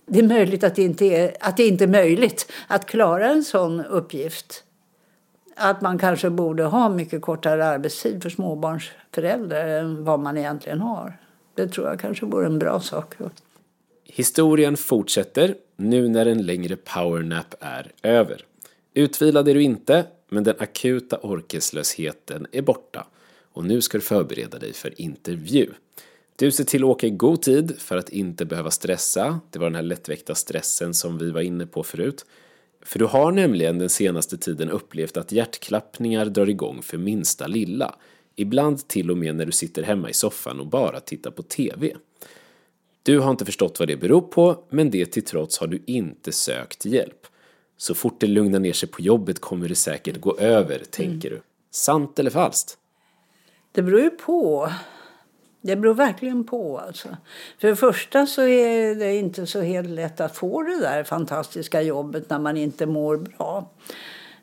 Det 0.05 0.19
är 0.19 0.23
möjligt 0.23 0.63
att 0.63 0.75
det 0.75 0.83
inte 0.83 1.05
är, 1.05 1.35
att 1.39 1.57
det 1.57 1.67
inte 1.67 1.83
är 1.83 1.87
möjligt 1.87 2.51
att 2.67 2.85
klara 2.85 3.29
en 3.29 3.43
sån 3.43 3.85
uppgift. 3.85 4.63
Att 5.55 5.81
man 5.81 5.97
kanske 5.97 6.29
borde 6.29 6.63
ha 6.63 6.89
mycket 6.89 7.21
kortare 7.21 7.65
arbetstid 7.65 8.23
för 8.23 8.29
småbarnsföräldrar 8.29 9.67
än 9.67 10.03
vad 10.03 10.19
man 10.19 10.37
egentligen 10.37 10.79
har. 10.79 11.17
Det 11.55 11.67
tror 11.67 11.87
jag 11.87 11.99
kanske 11.99 12.25
vore 12.25 12.45
en 12.45 12.59
bra 12.59 12.79
sak. 12.79 13.13
Historien 14.03 14.77
fortsätter 14.77 15.55
nu 15.77 16.09
när 16.09 16.25
en 16.25 16.45
längre 16.45 16.75
powernap 16.75 17.55
är 17.59 17.91
över. 18.03 18.45
Utvilad 18.93 19.47
är 19.47 19.53
du 19.53 19.61
inte, 19.61 20.05
men 20.29 20.43
den 20.43 20.55
akuta 20.59 21.17
orkeslösheten 21.17 22.47
är 22.51 22.61
borta 22.61 23.07
och 23.53 23.65
nu 23.65 23.81
ska 23.81 23.97
du 23.97 24.03
förbereda 24.03 24.59
dig 24.59 24.73
för 24.73 25.01
intervju. 25.01 25.69
Du 26.37 26.51
ser 26.51 26.63
till 26.63 26.83
att 26.83 26.89
åka 26.89 27.07
i 27.07 27.09
god 27.09 27.41
tid 27.41 27.75
för 27.79 27.97
att 27.97 28.09
inte 28.09 28.45
behöva 28.45 28.71
stressa. 28.71 29.39
Det 29.49 29.59
var 29.59 29.65
den 29.65 29.75
här 29.75 29.81
lättväckta 29.81 30.35
stressen 30.35 30.93
som 30.93 31.17
vi 31.17 31.31
var 31.31 31.41
inne 31.41 31.65
på 31.65 31.83
förut. 31.83 32.25
För 32.81 32.99
du 32.99 33.05
har 33.05 33.31
nämligen 33.31 33.79
den 33.79 33.89
senaste 33.89 34.37
tiden 34.37 34.69
upplevt 34.69 35.17
att 35.17 35.31
hjärtklappningar 35.31 36.25
drar 36.25 36.49
igång 36.49 36.81
för 36.81 36.97
minsta 36.97 37.47
lilla. 37.47 37.95
Ibland 38.35 38.87
till 38.87 39.11
och 39.11 39.17
med 39.17 39.35
när 39.35 39.45
du 39.45 39.51
sitter 39.51 39.83
hemma 39.83 40.09
i 40.09 40.13
soffan 40.13 40.59
och 40.59 40.67
bara 40.67 40.99
tittar 40.99 41.31
på 41.31 41.43
TV. 41.43 41.95
Du 43.03 43.19
har 43.19 43.31
inte 43.31 43.45
förstått 43.45 43.79
vad 43.79 43.87
det 43.87 43.97
beror 43.97 44.21
på, 44.21 44.63
men 44.69 44.91
det 44.91 45.05
till 45.05 45.25
trots 45.25 45.59
har 45.59 45.67
du 45.67 45.83
inte 45.85 46.31
sökt 46.31 46.85
hjälp. 46.85 47.27
Så 47.77 47.95
fort 47.95 48.19
det 48.19 48.27
lugnar 48.27 48.59
ner 48.59 48.73
sig 48.73 48.89
på 48.89 49.01
jobbet 49.01 49.39
kommer 49.39 49.69
det 49.69 49.75
säkert 49.75 50.21
gå 50.21 50.37
över, 50.37 50.81
tänker 50.89 51.29
du. 51.29 51.41
Sant 51.71 52.19
eller 52.19 52.31
falskt? 52.31 52.77
Det 53.71 53.81
beror 53.81 54.01
ju 54.01 54.09
på. 54.09 54.69
Det 55.65 55.75
beror 55.75 55.93
verkligen 55.93 56.43
på. 56.43 56.77
Alltså. 56.79 57.09
För 57.59 57.67
det 57.67 57.75
första 57.75 58.25
så 58.25 58.41
är 58.41 58.95
det 58.95 59.15
inte 59.15 59.45
så 59.45 59.61
helt 59.61 59.89
lätt 59.89 60.21
att 60.21 60.35
få 60.35 60.63
det 60.63 60.79
där 60.79 61.03
fantastiska 61.03 61.81
jobbet 61.81 62.29
när 62.29 62.39
man 62.39 62.57
inte 62.57 62.85
mår 62.85 63.17
bra. 63.17 63.69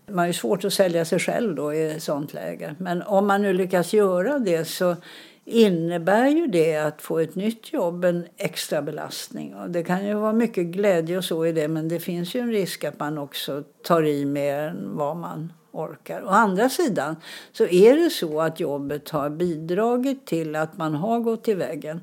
Man 0.07 0.27
har 0.27 0.33
svårt 0.33 0.65
att 0.65 0.73
sälja 0.73 1.05
sig 1.05 1.19
själv 1.19 1.55
då 1.55 1.75
i 1.75 1.91
ett 1.91 2.03
sånt 2.03 2.35
läge. 2.35 2.75
Men 2.79 3.03
om 3.03 3.27
man 3.27 3.43
nu 3.43 3.53
lyckas 3.53 3.93
göra 3.93 4.39
det 4.39 4.65
så 4.65 4.97
innebär 5.45 6.29
ju 6.29 6.47
det 6.47 6.77
att 6.77 7.03
få 7.03 7.19
ett 7.19 7.35
nytt 7.35 7.73
jobb 7.73 8.05
en 8.05 8.27
extra 8.37 8.83
belastning. 8.83 9.55
Och 9.55 9.71
det 9.71 9.83
kan 9.83 10.07
ju 10.07 10.15
vara 10.15 10.33
mycket 10.33 10.67
glädje 10.67 11.19
och 11.19 11.25
så 11.25 11.47
i 11.47 11.53
det 11.53 11.69
men 11.69 11.89
det 11.89 12.01
finns 12.01 12.35
ju 12.35 12.41
en 12.41 12.53
risk 12.53 12.85
att 12.85 12.99
man 12.99 13.19
också 13.19 13.63
tar 13.83 14.07
i 14.07 14.25
mer 14.25 14.59
än 14.59 14.97
vad 14.97 15.17
man 15.17 15.53
orkar. 15.73 16.23
Å 16.23 16.29
andra 16.29 16.69
sidan 16.69 17.17
så 17.53 17.67
är 17.67 17.97
det 17.97 18.11
så 18.11 18.41
att 18.41 18.61
jobbet 18.61 19.11
har 19.11 19.31
bidragit 19.31 20.27
till 20.27 20.57
att 20.57 20.79
man 20.79 20.95
har 20.95 21.21
gått 21.21 21.45
till 21.45 21.57
väggen. 21.57 22.01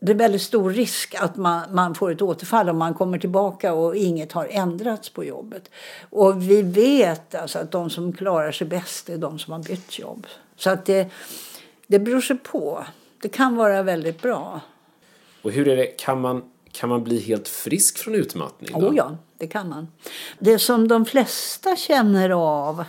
Det 0.00 0.12
är 0.12 0.16
väldigt 0.16 0.42
stor 0.42 0.70
risk 0.70 1.14
att 1.18 1.36
man, 1.36 1.74
man 1.74 1.94
får 1.94 2.10
ett 2.10 2.22
återfall 2.22 2.68
om 2.68 2.78
man 2.78 2.94
kommer 2.94 3.18
tillbaka 3.18 3.72
och 3.72 3.96
inget 3.96 4.32
har 4.32 4.46
ändrats 4.50 5.10
på 5.10 5.24
jobbet. 5.24 5.70
Och 6.10 6.42
vi 6.42 6.62
vet 6.62 7.34
alltså 7.34 7.58
att 7.58 7.70
de 7.70 7.90
som 7.90 8.12
klarar 8.12 8.52
sig 8.52 8.66
bäst 8.66 9.08
är 9.08 9.18
de 9.18 9.38
som 9.38 9.52
har 9.52 9.62
bytt 9.62 9.98
jobb. 9.98 10.26
Så 10.56 10.70
att 10.70 10.86
det, 10.86 11.10
det 11.86 11.98
beror 11.98 12.20
sig 12.20 12.38
på. 12.38 12.84
Det 13.22 13.28
kan 13.28 13.56
vara 13.56 13.82
väldigt 13.82 14.22
bra. 14.22 14.60
Och 15.42 15.52
hur 15.52 15.68
är 15.68 15.76
det, 15.76 15.86
kan 15.86 16.20
man, 16.20 16.42
kan 16.72 16.88
man 16.88 17.04
bli 17.04 17.20
helt 17.20 17.48
frisk 17.48 17.98
från 17.98 18.14
utmattning? 18.14 18.80
Då? 18.80 18.88
Oh 18.88 18.96
ja, 18.96 19.16
det 19.42 19.48
kan 19.48 19.68
man. 19.68 19.88
Det 20.38 20.58
som 20.58 20.88
de 20.88 21.04
flesta 21.04 21.76
känner 21.76 22.30
av 22.30 22.84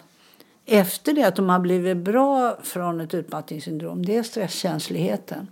efter 0.66 1.14
det 1.14 1.24
att 1.24 1.36
de 1.36 1.50
har 1.50 1.60
blivit 1.60 1.98
bra 1.98 2.58
från 2.64 3.02
ett 3.02 3.14
utmattningssyndrom 3.14 4.06
det 4.06 4.16
är 4.16 4.24
stresskänsligheten. 4.24 5.48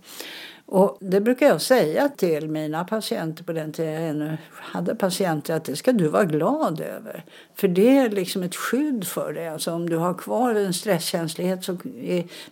Och 0.66 0.98
det 1.00 1.20
brukar 1.20 1.46
jag 1.46 1.62
säga 1.62 2.08
till 2.08 2.48
mina 2.48 2.84
patienter 2.84 3.44
på 3.44 3.52
den 3.52 3.72
tiden 3.72 3.92
jag 3.92 4.08
ännu 4.08 4.38
hade 4.50 4.94
patienter 4.94 5.54
att 5.54 5.64
det 5.64 5.76
ska 5.76 5.92
du 5.92 6.08
vara 6.08 6.24
glad 6.24 6.80
över. 6.80 7.24
För 7.54 7.68
det 7.68 7.98
är 7.98 8.10
liksom 8.10 8.42
ett 8.42 8.56
skydd 8.56 9.06
för 9.06 9.32
dig. 9.32 9.48
Alltså 9.48 9.72
om 9.72 9.88
du 9.88 9.96
har 9.96 10.14
kvar 10.14 10.54
en 10.54 10.74
stresskänslighet 10.74 11.64
så 11.64 11.76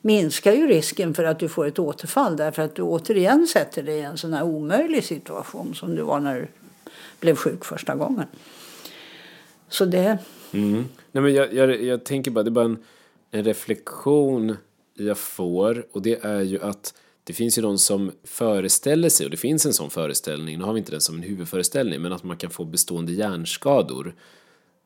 minskar 0.01 0.53
ju 0.53 0.67
risken 0.67 1.15
för 1.15 1.25
att 1.25 1.39
du 1.39 1.49
får 1.49 1.67
ett 1.67 1.79
återfall 1.79 2.37
därför 2.37 2.63
att 2.63 2.75
du 2.75 2.83
återigen 2.83 3.47
sätter 3.47 3.83
dig 3.83 3.99
i 3.99 4.03
en 4.03 4.19
sån 4.19 4.33
här 4.33 4.43
omöjlig 4.43 5.05
situation 5.05 5.75
som 5.75 5.95
du 5.95 6.03
var 6.03 6.21
när 6.21 6.35
du 6.35 6.49
blev 7.21 7.37
sjuk 7.37 7.65
första 7.65 7.95
gången. 7.95 8.27
Så 9.69 9.85
det... 9.85 10.19
Mm. 10.53 10.85
Nej, 11.13 11.23
men 11.23 11.35
jag, 11.35 11.55
jag, 11.55 11.83
jag 11.83 12.05
tänker 12.05 12.31
bara, 12.31 12.43
det 12.43 12.49
är 12.49 12.53
bara 12.53 12.65
en, 12.65 12.79
en 13.31 13.45
reflektion 13.45 14.57
jag 14.95 15.19
får 15.19 15.87
och 15.93 16.03
det 16.03 16.25
är 16.25 16.41
ju 16.41 16.63
att 16.63 16.95
det 17.25 17.33
finns 17.33 17.59
ju 17.59 17.63
de 17.63 17.79
som 17.79 18.13
föreställer 18.25 19.09
sig, 19.09 19.25
och 19.27 19.31
det 19.31 19.37
finns 19.37 19.67
en 19.67 19.73
sån 19.73 19.91
föreställning, 19.91 20.59
nu 20.59 20.65
har 20.65 20.73
vi 20.73 20.79
inte 20.79 20.91
den 20.91 21.01
som 21.01 21.17
en 21.17 21.23
huvudföreställning, 21.23 22.01
men 22.03 22.13
att 22.13 22.25
man 22.25 22.37
kan 22.37 22.51
få 22.51 22.65
bestående 22.65 23.13
hjärnskador 23.13 24.15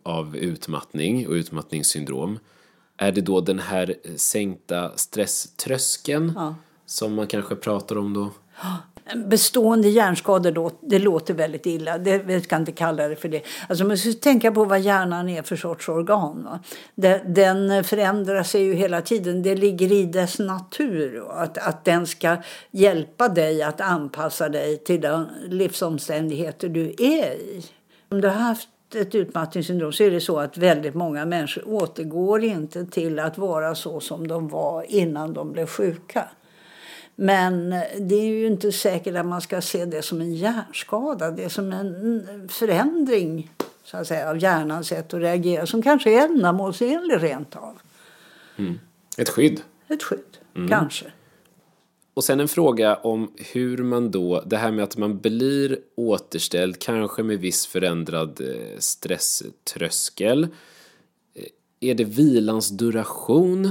av 0.02 0.36
utmattning 0.36 1.28
och 1.28 1.32
utmattningssyndrom. 1.32 2.38
Är 2.96 3.12
det 3.12 3.20
då 3.20 3.40
den 3.40 3.58
här 3.58 3.94
sänkta 4.16 4.96
stresströskeln 4.96 6.32
Ja. 6.36 6.54
som 6.86 7.14
man 7.14 7.26
kanske 7.26 7.56
pratar 7.56 7.98
om 7.98 8.14
då? 8.14 8.30
Bestående 9.26 9.88
hjärnskador, 9.88 10.50
då, 10.50 10.70
det 10.80 10.98
låter 10.98 11.34
väldigt 11.34 11.66
illa. 11.66 11.98
Det, 11.98 12.18
vi 12.18 12.40
ska 12.40 12.56
inte 12.56 12.72
kalla 12.72 13.08
det 13.08 13.16
för 13.16 13.28
det. 13.28 13.42
Alltså 13.68 13.84
man 13.84 13.98
ska 13.98 14.12
tänka 14.12 14.52
på 14.52 14.64
vad 14.64 14.80
hjärnan 14.80 15.28
är 15.28 15.42
för 15.42 15.56
sorts 15.56 15.88
organ. 15.88 16.44
Va? 16.44 16.60
Den, 17.26 17.84
förändrar 17.84 18.42
sig 18.42 18.62
ju 18.62 18.74
hela 18.74 19.02
tiden. 19.02 19.42
Det 19.42 19.54
ligger 19.54 19.92
i 19.92 20.04
dess 20.04 20.38
natur 20.38 21.24
att, 21.30 21.58
att 21.58 21.84
den 21.84 22.06
ska 22.06 22.36
hjälpa 22.70 23.28
dig 23.28 23.62
att 23.62 23.80
anpassa 23.80 24.48
dig 24.48 24.78
till 24.78 25.00
de 25.00 25.26
livsomständigheter 25.48 26.68
du 26.68 26.94
är 26.98 27.32
i. 27.34 27.64
Om 28.08 28.20
du 28.20 28.28
har 28.28 28.34
haft 28.34 28.68
ett 28.94 29.14
utmattningssyndrom 29.14 29.92
så 29.92 30.02
är 30.02 30.10
det 30.10 30.20
så 30.20 30.38
att 30.38 30.58
väldigt 30.58 30.94
många 30.94 31.24
människor 31.24 31.68
återgår 31.68 32.44
inte 32.44 32.86
till 32.86 33.18
att 33.18 33.38
vara 33.38 33.74
så 33.74 34.00
som 34.00 34.28
de 34.28 34.48
var 34.48 34.84
innan 34.88 35.32
de 35.32 35.52
blev 35.52 35.66
sjuka. 35.66 36.28
Men 37.16 37.70
det 38.00 38.14
är 38.14 38.26
ju 38.26 38.46
inte 38.46 38.72
säkert 38.72 39.16
att 39.16 39.26
man 39.26 39.40
ska 39.40 39.60
se 39.60 39.84
det 39.84 40.02
som 40.02 40.20
en 40.20 40.34
hjärnskada. 40.34 41.30
Det 41.30 41.44
är 41.44 41.48
som 41.48 41.72
en 41.72 42.48
förändring 42.48 43.50
så 43.84 43.96
att 43.96 44.06
säga, 44.06 44.30
av 44.30 44.38
hjärnans 44.38 44.88
sätt 44.88 45.14
att 45.14 45.20
reagera 45.20 45.66
som 45.66 45.82
kanske 45.82 46.10
är 46.10 46.24
ändamålsenlig 46.24 47.22
rent 47.22 47.56
av. 47.56 47.78
Ett 49.18 49.28
skydd. 49.28 49.60
Ett 49.88 50.02
skydd, 50.02 50.38
kanske. 50.68 51.12
Och 52.14 52.24
sen 52.24 52.40
en 52.40 52.48
fråga 52.48 52.96
om 52.96 53.32
hur 53.52 53.78
man 53.78 54.10
då, 54.10 54.42
det 54.46 54.56
här 54.56 54.72
med 54.72 54.84
att 54.84 54.96
man 54.96 55.18
blir 55.18 55.78
återställd, 55.94 56.78
kanske 56.78 57.22
med 57.22 57.38
viss 57.38 57.66
förändrad 57.66 58.40
eh, 58.40 58.78
stresströskel. 58.78 60.44
Eh, 61.34 61.90
Är 61.90 61.94
det 61.94 62.04
vilans 62.04 62.68
duration 62.68 63.70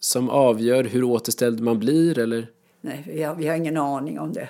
som 0.00 0.30
avgör 0.30 0.84
hur 0.84 1.04
återställd 1.04 1.60
man 1.60 1.78
blir 1.78 2.18
eller? 2.18 2.46
Nej, 2.84 3.04
vi 3.06 3.22
har, 3.22 3.34
vi 3.34 3.48
har 3.48 3.56
ingen 3.56 3.76
aning 3.76 4.20
om 4.20 4.32
det. 4.32 4.48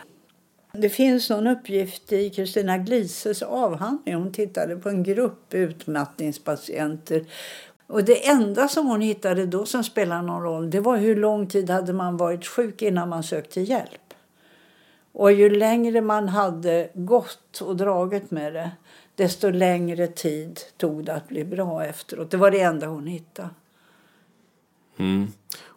Det 0.73 0.89
finns 0.89 1.31
någon 1.31 1.47
uppgift 1.47 2.13
i 2.13 2.31
Kristina 2.31 2.79
Glises 2.79 3.43
avhandling. 3.43 4.15
Hon 4.15 4.33
tittade 4.33 4.77
på 4.77 4.89
en 4.89 5.03
grupp 5.03 5.55
utmattningspatienter. 5.55 7.25
Och 7.87 8.05
det 8.05 8.29
enda 8.29 8.69
som 8.69 8.87
hon 8.87 9.01
hittade 9.01 9.47
då 9.47 9.67
som 9.67 9.85
spelade 9.85 10.23
någon 10.23 10.43
roll 10.43 10.71
det 10.71 10.81
var 10.81 10.97
hur 10.97 11.17
lång 11.17 11.47
tid 11.47 11.71
hade 11.71 11.93
man 11.93 12.17
varit 12.17 12.47
sjuk 12.47 12.83
innan 12.83 13.09
man 13.09 13.23
sökte 13.23 13.61
hjälp. 13.61 14.15
Och 15.13 15.33
ju 15.33 15.51
längre 15.51 16.01
man 16.01 16.29
hade 16.29 16.89
gått 16.95 17.61
och 17.61 17.77
dragit 17.77 18.31
med 18.31 18.55
det 18.55 18.71
desto 19.15 19.51
längre 19.51 20.07
tid 20.07 20.61
tog 20.77 21.05
det 21.05 21.15
att 21.15 21.29
bli 21.29 21.45
bra 21.45 21.85
efteråt. 21.85 22.31
Det 22.31 22.37
var 22.37 22.51
det 22.51 22.61
enda 22.61 22.87
hon 22.87 23.07
hittade. 23.07 23.49
Mm. 24.97 25.33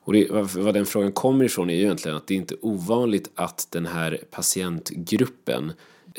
Och 0.05 0.13
det, 0.13 0.27
vad 0.55 0.73
den 0.73 0.85
frågan 0.85 1.11
kommer 1.11 1.45
ifrån 1.45 1.69
är 1.69 1.73
ju 1.73 1.81
egentligen 1.81 2.17
att 2.17 2.27
det 2.27 2.33
är 2.33 2.37
inte 2.37 2.55
ovanligt 2.61 3.31
att 3.35 3.67
den 3.71 3.85
här 3.85 4.19
patientgruppen 4.31 5.71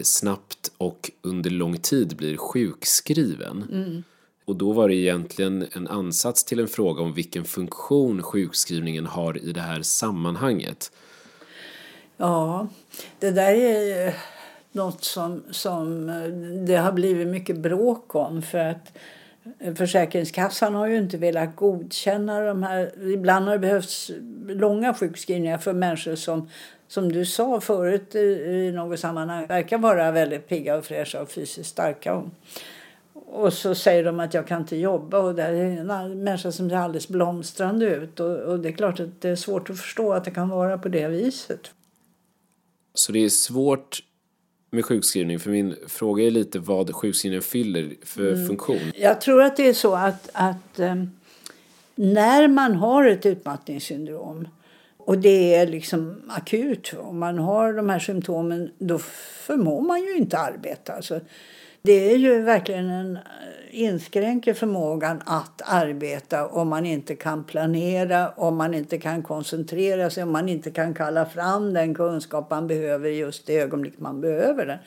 snabbt 0.03 0.73
och 0.79 1.11
under 1.23 1.51
lång 1.51 1.77
tid 1.77 2.17
blir 2.17 2.37
sjukskriven. 2.37 4.05
Och 4.45 4.57
då 4.57 4.73
var 4.73 4.89
det 4.89 4.95
egentligen 4.95 5.67
en 5.73 5.89
ansats 5.89 6.45
till 6.45 6.61
en 6.61 6.69
fråga 6.69 7.03
om 7.03 7.13
vilken 7.13 7.45
funktion 7.45 8.23
sjukskrivningen 8.23 9.07
har 9.07 9.39
i 9.39 9.53
det 9.53 9.61
här 9.61 9.83
sammanhanget. 9.83 10.93
Ja, 12.17 12.69
det 13.19 13.31
där 13.31 13.55
är 13.55 14.07
ju 14.07 14.13
något 14.73 15.05
som, 15.05 15.43
som 15.51 16.07
det 16.67 16.77
har 16.77 16.93
blivit 16.93 17.27
mycket 17.27 17.57
bråk 17.57 18.15
om. 18.15 18.43
För 18.43 18.59
att 18.59 18.99
Försäkringskassan 19.77 20.75
har 20.75 20.87
ju 20.87 20.97
inte 20.97 21.17
velat 21.17 21.57
godkänna 21.57 22.41
de 22.41 22.63
här... 22.63 23.11
Ibland 23.13 23.47
har 23.47 23.53
det 23.53 23.59
behövts 23.59 24.11
långa 24.47 24.95
sjukskrivningar 24.95 25.59
för 25.59 25.73
människor 25.73 26.15
som, 26.15 26.49
som 26.89 27.13
du 27.13 27.25
sa 27.25 27.61
förut 27.61 28.15
i, 28.15 28.73
något 28.75 29.01
sammanhang, 29.01 29.47
verkar 29.47 29.79
vara 29.79 30.11
väldigt 30.11 30.49
pigga 30.49 30.77
och 30.77 30.85
fräscha 30.85 31.23
och 31.23 31.31
fysiskt 31.31 31.71
starka. 31.71 32.23
Och 33.13 33.53
så 33.53 33.75
säger 33.75 34.05
de 34.05 34.21
att 34.21 34.35
jag 34.35 34.47
kan 34.47 34.61
inte 34.61 34.77
jobba 34.77 35.19
och 35.19 35.35
det 35.35 35.43
är 35.43 35.55
en 35.55 36.25
människa 36.25 36.53
som 36.53 36.71
ser 36.71 36.77
alldeles 36.77 37.09
blomstrande 37.09 37.87
ut. 37.87 38.21
Och, 38.21 38.39
och 38.39 38.61
det 38.61 38.69
är 38.69 38.73
klart 38.73 39.01
att 39.01 39.21
det 39.21 39.29
är 39.29 39.37
svårt 39.37 39.71
att 39.71 39.81
förstå 39.81 40.13
att 40.13 40.25
det 40.25 40.31
kan 40.31 40.49
vara 40.49 40.79
på 40.79 40.89
det 40.89 41.09
viset. 41.09 41.71
Så 42.95 43.13
det 43.13 43.25
är 43.25 43.29
svårt 43.29 44.03
med 44.77 44.85
sjukskrivning 44.85 45.39
för 45.39 45.51
min 45.51 45.77
fråga 45.87 46.25
är 46.25 46.31
lite 46.31 46.59
vad 46.59 46.95
sjukskrivningen 46.95 47.43
fyller 47.43 47.95
för 48.03 48.47
funktion. 48.47 48.93
Jag 48.95 49.21
tror 49.21 49.43
att 49.43 49.57
det 49.57 49.69
är 49.69 49.73
så 49.73 49.95
att, 49.95 50.31
att 50.33 50.79
eh, 50.79 50.95
när 51.95 52.49
man 52.49 52.75
har 52.75 53.05
ett 53.05 53.27
utmattningssyndrom 53.27 54.49
och 54.99 55.19
det 55.19 55.55
är 55.55 55.67
liksom 55.67 56.23
akut 56.29 56.93
och 56.99 57.15
man 57.15 57.39
har 57.39 57.73
de 57.73 57.89
här 57.89 57.99
symptomen 57.99 58.71
då 58.79 58.99
förmår 59.47 59.81
man 59.81 60.03
ju 60.03 60.17
inte 60.17 60.39
arbeta. 60.39 60.93
Alltså, 60.93 61.21
det 61.87 62.13
är 62.13 62.17
ju 62.17 62.43
verkligen 62.43 62.91
en 62.91 63.17
eh, 63.17 63.23
inskränker 63.71 64.55
förmågan 64.55 65.23
att 65.27 65.63
arbeta 65.65 66.47
om 66.47 66.69
man 66.69 66.87
inte 66.87 67.15
kan 67.15 67.45
planera, 67.45 68.31
om 68.31 68.57
man 68.57 68.75
inte 68.75 68.99
kan 68.99 69.23
koncentrera 69.23 70.11
sig, 70.11 70.23
om 70.23 70.33
man 70.33 70.49
inte 70.49 70.71
kan 70.71 70.95
kalla 70.95 71.27
fram 71.27 71.75
den 71.75 71.95
kunskap 71.95 72.51
man 72.51 72.67
behöver 72.67 73.09
just 73.09 73.47
det 73.47 73.59
ögonblick 73.59 73.99
man 73.99 74.21
behöver 74.21 74.67
den. 74.67 74.79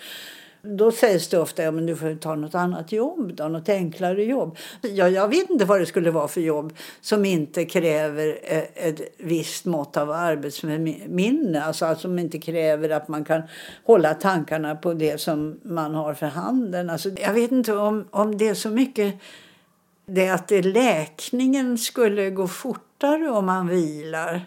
Då 0.62 0.92
sägs 0.92 1.28
det 1.30 1.40
ofta 1.40 1.68
att 1.68 1.76
ja, 1.76 1.82
du 1.82 1.96
får 1.96 2.16
ta 2.16 2.36
något 2.36 2.56
annat 2.56 2.92
jobb, 2.92 3.34
då, 3.36 3.48
något 3.48 3.70
enklare 3.70 4.24
jobb. 4.24 4.58
Ja, 4.82 5.10
jag 5.10 5.28
vet 5.28 5.50
inte 5.50 5.66
vad 5.66 5.80
det 5.80 5.86
skulle 5.86 6.12
vara 6.12 6.28
för 6.28 6.42
jobb 6.42 6.74
som 7.02 7.26
inte 7.26 7.66
kräver 7.66 8.40
eh, 8.44 8.88
ett 8.88 9.02
visst 9.18 9.66
mått 9.66 9.98
av 9.98 10.12
arbetsminne. 10.12 11.64
Alltså, 11.64 11.86
alltså 11.86 12.02
som 12.02 12.20
inte 12.20 12.40
kräver 12.40 12.90
att 12.90 13.08
man 13.08 13.26
kan 13.26 13.42
hålla 13.86 14.14
tankarna 14.14 14.76
på 14.76 14.94
det 14.94 15.22
som 15.22 15.60
man 15.64 15.96
har 15.96 16.14
för 16.14 16.28
handen. 16.28 16.90
Alltså, 16.90 17.10
jag 17.10 17.34
vet 17.34 17.52
inte 17.52 17.74
om, 17.74 18.08
om 18.12 18.38
det 18.38 18.48
är 18.48 18.54
så 18.54 18.70
mycket 18.70 19.16
det 20.06 20.30
att 20.30 20.48
det 20.48 20.62
läkningen 20.62 21.78
skulle 21.78 22.30
gå 22.30 22.48
fortare 22.48 23.30
om 23.30 23.46
man 23.46 23.68
vilar. 23.68 24.46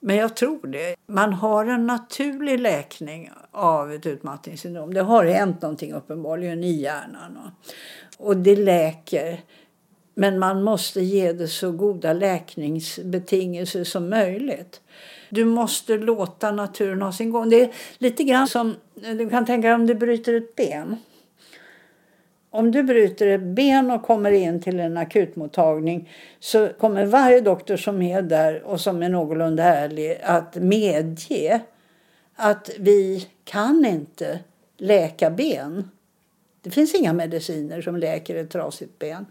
Men 0.00 0.16
jag 0.16 0.36
tror 0.36 0.66
det. 0.66 0.96
Man 1.06 1.32
har 1.32 1.64
en 1.64 1.86
naturlig 1.86 2.60
läkning 2.60 3.30
av 3.50 3.92
ett 3.92 4.06
utmattningssyndrom. 4.06 4.94
Det 4.94 5.00
har 5.00 5.24
hänt 5.24 5.62
någonting 5.62 5.92
uppenbarligen 5.92 6.64
i 6.64 6.72
hjärnan. 6.72 7.38
Och 8.18 8.36
det 8.36 8.56
läker. 8.56 9.40
Men 10.14 10.38
man 10.38 10.62
måste 10.62 11.00
ge 11.00 11.32
det 11.32 11.48
så 11.48 11.72
goda 11.72 12.12
läkningsbetingelser 12.12 13.84
som 13.84 14.10
möjligt. 14.10 14.80
Du 15.30 15.44
måste 15.44 15.96
låta 15.98 16.50
naturen 16.50 17.02
ha 17.02 17.12
sin 17.12 17.30
gång. 17.30 17.50
Det 17.50 17.62
är 17.62 17.70
lite 17.98 18.24
grann 18.24 18.48
som, 18.48 18.74
du 18.94 19.30
kan 19.30 19.46
tänka 19.46 19.68
dig 19.68 19.74
om 19.74 19.86
du 19.86 19.94
bryter 19.94 20.34
ett 20.34 20.56
ben. 20.56 20.96
Om 22.50 22.70
du 22.70 22.82
bryter 22.82 23.26
ett 23.26 23.40
ben 23.42 23.90
och 23.90 24.02
kommer 24.02 24.32
in 24.32 24.62
till 24.62 24.80
en 24.80 24.96
akutmottagning 24.96 26.10
så 26.40 26.68
kommer 26.68 27.06
varje 27.06 27.40
doktor 27.40 27.76
som 27.76 28.02
är 28.02 28.22
där 28.22 28.62
och 28.62 28.80
som 28.80 29.02
är 29.02 29.08
någorlunda 29.08 29.64
ärlig 29.64 30.20
att 30.22 30.54
medge 30.54 31.60
att 32.34 32.70
vi 32.78 33.28
kan 33.44 33.84
inte 33.84 34.40
läka 34.76 35.30
ben. 35.30 35.90
Det 36.62 36.70
finns 36.70 36.94
inga 36.94 37.12
mediciner 37.12 37.82
som 37.82 37.96
läker 37.96 38.34
ett 38.34 38.50
trasigt 38.50 38.98
ben. 38.98 39.26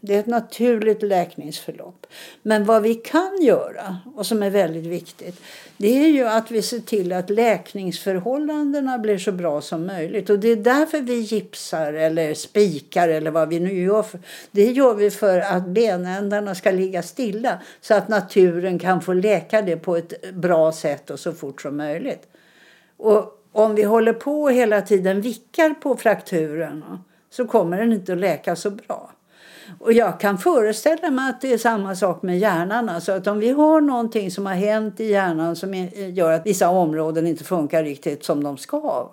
Det 0.00 0.14
är 0.14 0.20
ett 0.20 0.26
naturligt 0.26 1.02
läkningsförlopp. 1.02 2.06
Men 2.42 2.64
vad 2.64 2.82
vi 2.82 2.94
kan 2.94 3.42
göra, 3.42 3.98
och 4.14 4.26
som 4.26 4.42
är 4.42 4.50
väldigt 4.50 4.86
viktigt, 4.86 5.40
det 5.80 6.04
är 6.04 6.08
ju 6.08 6.26
att 6.26 6.50
vi 6.50 6.62
ser 6.62 6.78
till 6.78 7.12
att 7.12 7.30
läkningsförhållandena 7.30 8.98
blir 8.98 9.18
så 9.18 9.32
bra 9.32 9.60
som 9.60 9.86
möjligt. 9.86 10.30
Och 10.30 10.38
det 10.38 10.48
är 10.48 10.56
därför 10.56 11.00
vi 11.00 11.14
gipsar 11.14 11.92
eller 11.92 12.34
spikar 12.34 13.08
eller 13.08 13.30
vad 13.30 13.48
vi 13.48 13.60
nu 13.60 13.82
gör. 13.82 14.06
Det 14.50 14.64
gör 14.64 14.94
vi 14.94 15.10
för 15.10 15.40
att 15.40 15.66
benändarna 15.66 16.54
ska 16.54 16.70
ligga 16.70 17.02
stilla 17.02 17.60
så 17.80 17.94
att 17.94 18.08
naturen 18.08 18.78
kan 18.78 19.00
få 19.00 19.12
läka 19.12 19.62
det 19.62 19.76
på 19.76 19.96
ett 19.96 20.34
bra 20.34 20.72
sätt 20.72 21.10
och 21.10 21.20
så 21.20 21.32
fort 21.32 21.62
som 21.62 21.76
möjligt. 21.76 22.28
Och 22.96 23.44
om 23.52 23.74
vi 23.74 23.82
håller 23.82 24.12
på 24.12 24.42
och 24.42 24.52
hela 24.52 24.82
tiden 24.82 25.20
vickar 25.20 25.70
på 25.70 25.96
frakturen 25.96 26.84
så 27.30 27.46
kommer 27.46 27.78
den 27.78 27.92
inte 27.92 28.12
att 28.12 28.18
läka 28.18 28.56
så 28.56 28.70
bra. 28.70 29.10
Och 29.78 29.92
jag 29.92 30.20
kan 30.20 30.38
föreställa 30.38 31.10
mig 31.10 31.30
att 31.30 31.40
det 31.40 31.52
är 31.52 31.58
samma 31.58 31.96
sak 31.96 32.22
med 32.22 32.38
hjärnan. 32.38 32.88
Alltså 32.88 33.12
att 33.12 33.26
om 33.26 33.38
vi 33.38 33.50
har 33.50 33.80
någonting 33.80 34.30
som 34.30 34.46
har 34.46 34.54
hänt 34.54 35.00
i 35.00 35.04
hjärnan 35.04 35.56
som 35.56 35.74
gör 35.94 36.32
att 36.32 36.46
vissa 36.46 36.68
områden 36.68 37.26
inte 37.26 37.44
funkar 37.44 37.84
riktigt 37.84 38.24
som 38.24 38.44
de 38.44 38.56
ska. 38.56 39.10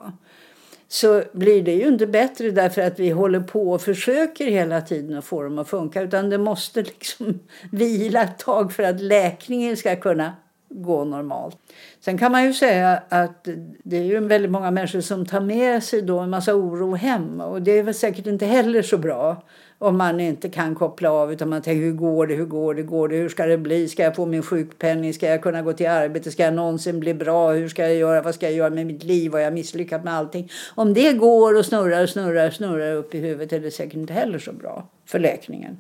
Så 0.87 1.23
blir 1.31 1.63
det 1.63 1.73
ju 1.73 1.87
inte 1.87 2.07
bättre 2.07 2.51
därför 2.51 2.81
att 2.81 2.99
vi 2.99 3.09
håller 3.09 3.39
på 3.39 3.71
och 3.71 3.81
försöker 3.81 4.45
hela 4.45 4.81
tiden 4.81 5.17
att 5.17 5.25
få 5.25 5.43
dem 5.43 5.59
att 5.59 5.69
funka. 5.69 6.01
Utan 6.01 6.29
det 6.29 6.37
måste 6.37 6.81
liksom 6.81 7.39
vila 7.71 8.23
ett 8.23 8.39
tag 8.39 8.73
för 8.73 8.83
att 8.83 9.01
läkningen 9.01 9.77
ska 9.77 9.95
kunna 9.95 10.33
gå 10.69 11.05
normalt. 11.05 11.57
Sen 11.99 12.17
kan 12.17 12.31
man 12.31 12.45
ju 12.45 12.53
säga 12.53 13.01
att 13.09 13.47
det 13.83 13.97
är 13.97 14.03
ju 14.03 14.19
väldigt 14.19 14.51
många 14.51 14.71
människor 14.71 15.01
som 15.01 15.25
tar 15.25 15.39
med 15.39 15.83
sig 15.83 16.01
då 16.01 16.19
en 16.19 16.29
massa 16.29 16.55
oro 16.55 16.95
hem 16.95 17.41
och 17.41 17.61
det 17.61 17.71
är 17.71 17.83
väl 17.83 17.93
säkert 17.93 18.27
inte 18.27 18.45
heller 18.45 18.81
så 18.81 18.97
bra 18.97 19.43
om 19.79 19.97
man 19.97 20.19
inte 20.19 20.49
kan 20.49 20.75
koppla 20.75 21.11
av 21.11 21.33
utan 21.33 21.49
man 21.49 21.61
tänker 21.61 21.81
hur 21.81 21.91
går 21.91 22.27
det, 22.27 22.35
hur 22.35 22.45
går 22.45 22.73
det, 22.73 22.83
går 22.83 23.07
det, 23.07 23.15
hur 23.15 23.29
ska 23.29 23.45
det 23.45 23.57
bli, 23.57 23.87
ska 23.87 24.03
jag 24.03 24.15
få 24.15 24.25
min 24.25 24.43
sjukpenning, 24.43 25.13
ska 25.13 25.27
jag 25.27 25.41
kunna 25.41 25.61
gå 25.61 25.73
till 25.73 25.87
arbete, 25.87 26.31
ska 26.31 26.43
jag 26.43 26.53
någonsin 26.53 26.99
bli 26.99 27.13
bra, 27.13 27.51
hur 27.51 27.69
ska 27.69 27.81
jag 27.81 27.95
göra, 27.95 28.21
vad 28.21 28.35
ska 28.35 28.45
jag 28.45 28.55
göra 28.55 28.69
med 28.69 28.85
mitt 28.85 29.03
liv, 29.03 29.31
har 29.31 29.39
jag 29.39 29.53
misslyckats 29.53 30.05
med 30.05 30.13
allting. 30.13 30.51
Om 30.75 30.93
det 30.93 31.13
går 31.13 31.57
och 31.57 31.65
snurrar, 31.65 32.03
och 32.03 32.09
snurrar, 32.09 32.49
snurrar 32.49 32.95
upp 32.95 33.15
i 33.15 33.19
huvudet 33.19 33.53
är 33.53 33.59
det 33.59 33.71
säkert 33.71 33.93
inte 33.93 34.13
heller 34.13 34.39
så 34.39 34.53
bra 34.53 34.87
för 35.05 35.19
läkningen. 35.19 35.77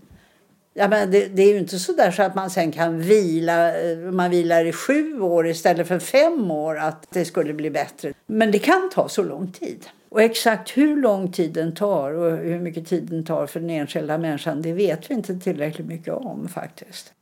Ja, 0.73 0.87
men 0.87 1.11
det, 1.11 1.25
det, 1.25 1.41
är 1.41 1.53
ju 1.53 1.57
inte 1.57 1.79
så 1.79 1.91
där 1.91 2.11
så 2.11 2.23
att 2.23 2.35
man 2.35 2.49
sen 2.49 2.71
kan 2.71 3.01
vila, 3.01 3.81
eh, 3.81 3.97
man 3.97 4.29
vilar 4.29 4.65
i 4.65 4.73
sju 4.73 5.21
år 5.21 5.47
istället 5.47 5.87
för 5.87 5.99
fem 5.99 6.51
år 6.51 6.77
att 6.77 7.07
det 7.09 7.25
skulle 7.25 7.53
bli 7.53 7.69
bättre. 7.69 8.13
Men 8.25 8.51
det 8.51 8.59
kan 8.59 8.89
ta 8.93 9.09
så 9.09 9.23
lång 9.23 9.51
tid. 9.51 9.85
Och 10.09 10.21
exakt 10.21 10.77
hur 10.77 11.01
lång 11.01 11.31
tid 11.31 11.53
den 11.53 11.75
tar 11.75 12.11
och 12.11 12.37
hur 12.37 12.59
mycket 12.59 12.87
tid 12.87 13.03
den 13.03 13.25
tar 13.25 13.47
för 13.47 13.59
den 13.59 13.69
enskilda 13.69 14.17
människan 14.17 14.61
det 14.61 14.73
vet 14.73 15.09
vi 15.09 15.13
inte 15.13 15.39
tillräckligt 15.39 15.87
mycket 15.87 16.13
om 16.13 16.47
faktiskt. 16.47 17.13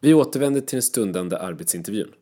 Vi 0.00 0.14
återvänder 0.14 0.60
till 0.60 0.76
den 0.76 0.82
stundande 0.82 1.36
arbetsintervjun. 1.36 2.12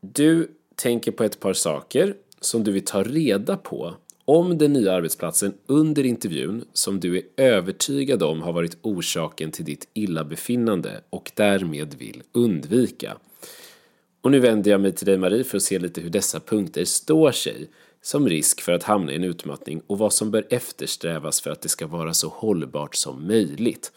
Du 0.00 0.50
tänker 0.74 1.12
på 1.12 1.24
ett 1.24 1.40
par 1.40 1.52
saker 1.52 2.14
som 2.40 2.64
du 2.64 2.72
vill 2.72 2.84
ta 2.84 3.02
reda 3.02 3.56
på 3.56 3.94
om 4.24 4.58
den 4.58 4.72
nya 4.72 4.92
arbetsplatsen 4.92 5.54
under 5.66 6.06
intervjun 6.06 6.64
som 6.72 7.00
du 7.00 7.16
är 7.16 7.22
övertygad 7.36 8.22
om 8.22 8.42
har 8.42 8.52
varit 8.52 8.76
orsaken 8.82 9.50
till 9.50 9.64
ditt 9.64 9.88
illabefinnande 9.94 11.00
och 11.10 11.32
därmed 11.34 11.94
vill 11.94 12.22
undvika. 12.32 13.16
Och 14.20 14.30
nu 14.30 14.40
vänder 14.40 14.70
jag 14.70 14.80
mig 14.80 14.92
till 14.92 15.06
dig 15.06 15.18
Marie 15.18 15.44
för 15.44 15.56
att 15.56 15.62
se 15.62 15.78
lite 15.78 16.00
hur 16.00 16.10
dessa 16.10 16.40
punkter 16.40 16.84
står 16.84 17.32
sig 17.32 17.68
som 18.06 18.28
risk 18.28 18.60
för 18.60 18.72
att 18.72 18.82
hamna 18.82 19.12
i 19.12 19.16
en 19.16 19.24
utmattning 19.24 19.82
och 19.86 19.98
vad 19.98 20.12
som 20.12 20.30
bör 20.30 20.46
eftersträvas 20.50 21.40
för 21.40 21.50
att 21.50 21.60
det 21.60 21.68
ska 21.68 21.86
vara 21.86 22.14
så 22.14 22.28
hållbart 22.28 22.94
som 22.94 23.26
möjligt. 23.26 23.92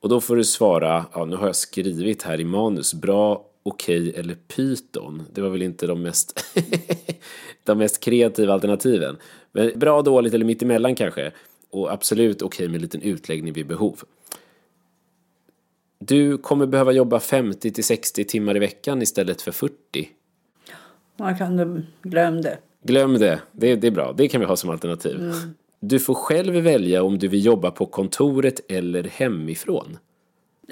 Och 0.00 0.08
då 0.08 0.20
får 0.20 0.36
du 0.36 0.44
svara, 0.44 1.06
ja 1.14 1.24
nu 1.24 1.36
har 1.36 1.46
jag 1.46 1.56
skrivit 1.56 2.22
här 2.22 2.40
i 2.40 2.44
manus, 2.44 2.94
bra, 2.94 3.44
okej 3.62 4.08
okay, 4.08 4.20
eller 4.20 4.34
pyton. 4.34 5.22
Det 5.32 5.40
var 5.40 5.48
väl 5.48 5.62
inte 5.62 5.86
de 5.86 6.02
mest, 6.02 6.44
de 7.64 7.78
mest 7.78 8.00
kreativa 8.00 8.54
alternativen. 8.54 9.16
Men 9.52 9.78
bra, 9.78 10.02
dåligt 10.02 10.34
eller 10.34 10.44
mittemellan 10.44 10.94
kanske. 10.94 11.32
Och 11.70 11.92
absolut 11.92 12.42
okej 12.42 12.46
okay 12.46 12.68
med 12.68 12.74
en 12.74 12.82
liten 12.82 13.02
utläggning 13.02 13.52
vid 13.52 13.66
behov. 13.66 14.02
Du 15.98 16.38
kommer 16.38 16.66
behöva 16.66 16.92
jobba 16.92 17.20
50 17.20 17.70
till 17.70 17.84
60 17.84 18.24
timmar 18.24 18.56
i 18.56 18.58
veckan 18.58 19.02
istället 19.02 19.42
för 19.42 19.52
40. 19.52 20.08
Man 21.16 21.38
kan 21.38 21.86
glömma 22.02 22.40
det. 22.40 22.58
Glöm 22.82 23.18
det. 23.18 23.40
det. 23.52 23.76
Det 23.76 23.86
är 23.86 23.90
bra. 23.90 24.12
Det 24.12 24.28
kan 24.28 24.40
vi 24.40 24.46
ha 24.46 24.56
som 24.56 24.70
alternativ. 24.70 25.20
Mm. 25.20 25.54
Du 25.80 25.98
får 25.98 26.14
själv 26.14 26.54
välja 26.54 27.02
om 27.02 27.18
du 27.18 27.28
vill 27.28 27.44
jobba 27.44 27.70
på 27.70 27.86
kontoret 27.86 28.60
eller 28.68 29.02
hemifrån. 29.02 29.98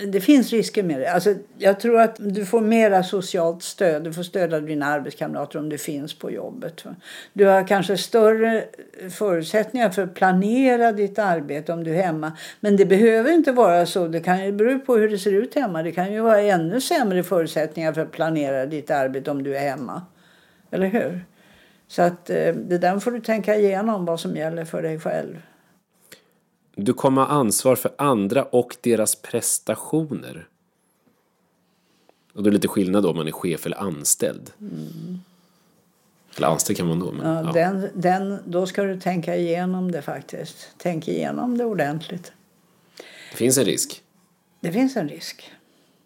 Det 0.04 0.20
finns 0.20 0.52
risker 0.52 0.82
med 0.82 1.00
det. 1.00 1.12
Alltså, 1.12 1.34
jag 1.58 1.80
tror 1.80 2.00
att 2.00 2.16
du 2.18 2.46
får 2.46 2.60
mera 2.60 3.02
socialt 3.02 3.62
stöd. 3.62 4.04
Du 4.04 4.12
får 4.12 4.22
stöd 4.22 4.54
av 4.54 4.62
dina 4.62 4.86
arbetskamrater 4.86 5.58
om 5.58 5.68
du 5.68 5.78
finns 5.78 6.14
på 6.14 6.30
jobbet. 6.30 6.84
Du 7.32 7.44
har 7.44 7.66
kanske 7.66 7.96
större 7.96 8.64
förutsättningar 9.10 9.90
för 9.90 10.02
att 10.02 10.14
planera 10.14 10.92
ditt 10.92 11.18
arbete 11.18 11.72
om 11.72 11.84
du 11.84 11.96
är 11.96 12.02
hemma. 12.02 12.32
Men 12.60 12.76
det 12.76 12.86
behöver 12.86 13.32
inte 13.32 13.52
vara 13.52 13.86
så. 13.86 14.08
Det 14.08 14.20
kan 14.20 14.44
ju 14.44 14.52
bero 14.52 14.80
på 14.80 14.96
hur 14.96 15.08
det 15.08 15.18
ser 15.18 15.32
ut 15.32 15.54
hemma. 15.54 15.82
Det 15.82 15.92
kan 15.92 16.12
ju 16.12 16.20
vara 16.20 16.40
ännu 16.40 16.80
sämre 16.80 17.22
förutsättningar 17.22 17.92
för 17.92 18.00
att 18.00 18.12
planera 18.12 18.66
ditt 18.66 18.90
arbete 18.90 19.30
om 19.30 19.42
du 19.42 19.56
är 19.56 19.60
hemma. 19.60 20.02
Eller 20.70 20.86
hur? 20.86 21.24
Så 21.88 22.02
att 22.02 22.30
eh, 22.30 22.54
det 22.54 22.78
där 22.78 22.98
får 22.98 23.10
du 23.10 23.20
tänka 23.20 23.56
igenom 23.56 24.04
vad 24.04 24.20
som 24.20 24.36
gäller 24.36 24.64
för 24.64 24.82
dig 24.82 25.00
själv. 25.00 25.42
Du 26.74 26.92
kommer 26.92 27.22
ha 27.22 27.28
ansvar 27.28 27.76
för 27.76 27.92
andra 27.98 28.44
och 28.44 28.76
deras 28.80 29.16
prestationer. 29.16 30.48
Och 32.34 32.42
det 32.42 32.50
är 32.50 32.52
lite 32.52 32.68
skillnad 32.68 33.02
då 33.02 33.10
om 33.10 33.16
man 33.16 33.28
är 33.28 33.32
chef 33.32 33.66
eller 33.66 33.76
anställd. 33.82 34.50
Mm. 34.60 35.20
Eller 36.36 36.46
anställd 36.46 36.76
kan 36.76 36.86
man 36.86 36.98
då. 36.98 37.12
Men, 37.12 37.26
ja, 37.26 37.42
ja. 37.44 37.52
Den, 37.52 37.88
den, 37.94 38.38
då 38.44 38.66
ska 38.66 38.82
du 38.82 39.00
tänka 39.00 39.36
igenom 39.36 39.92
det 39.92 40.02
faktiskt. 40.02 40.68
Tänk 40.76 41.08
igenom 41.08 41.58
det 41.58 41.64
ordentligt. 41.64 42.32
Det 43.30 43.36
finns 43.36 43.58
en 43.58 43.64
risk. 43.64 44.02
Det 44.60 44.72
finns 44.72 44.96
en 44.96 45.08
risk. 45.08 45.52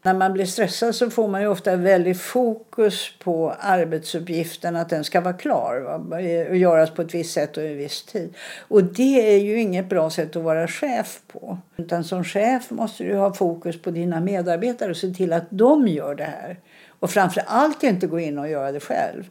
När 0.02 0.14
man 0.14 0.32
blir 0.32 0.44
stressad 0.44 0.94
så 0.94 1.10
får 1.10 1.28
man 1.28 1.40
ju 1.40 1.48
ofta 1.48 1.76
väldigt 1.76 2.20
fokus 2.20 3.12
på 3.18 3.54
arbetsuppgiften, 3.60 4.76
att 4.76 4.88
den 4.88 5.04
ska 5.04 5.20
vara 5.20 5.34
klar 5.34 5.80
va? 5.80 6.16
och 6.48 6.56
göras 6.56 6.90
på 6.90 7.02
ett 7.02 7.14
visst 7.14 7.32
sätt 7.32 7.56
och 7.56 7.62
i 7.62 7.66
en 7.66 7.78
viss 7.78 8.02
tid. 8.02 8.34
Och 8.58 8.84
det 8.84 9.34
är 9.34 9.38
ju 9.38 9.60
inget 9.60 9.88
bra 9.88 10.10
sätt 10.10 10.36
att 10.36 10.42
vara 10.42 10.68
chef 10.68 11.20
på. 11.26 11.58
Utan 11.76 12.04
som 12.04 12.24
chef 12.24 12.70
måste 12.70 13.04
du 13.04 13.16
ha 13.16 13.34
fokus 13.34 13.82
på 13.82 13.90
dina 13.90 14.20
medarbetare 14.20 14.90
och 14.90 14.96
se 14.96 15.10
till 15.10 15.32
att 15.32 15.46
de 15.50 15.88
gör 15.88 16.14
det 16.14 16.24
här. 16.24 16.56
Och 17.00 17.10
framför 17.10 17.42
allt 17.46 17.82
inte 17.82 18.06
gå 18.06 18.20
in 18.20 18.38
och 18.38 18.48
göra 18.48 18.72
det 18.72 18.80
själv. 18.80 19.30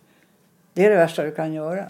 Det 0.74 0.86
är 0.86 0.90
det 0.90 0.96
värsta 0.96 1.24
du 1.24 1.32
kan 1.32 1.54
göra. 1.54 1.90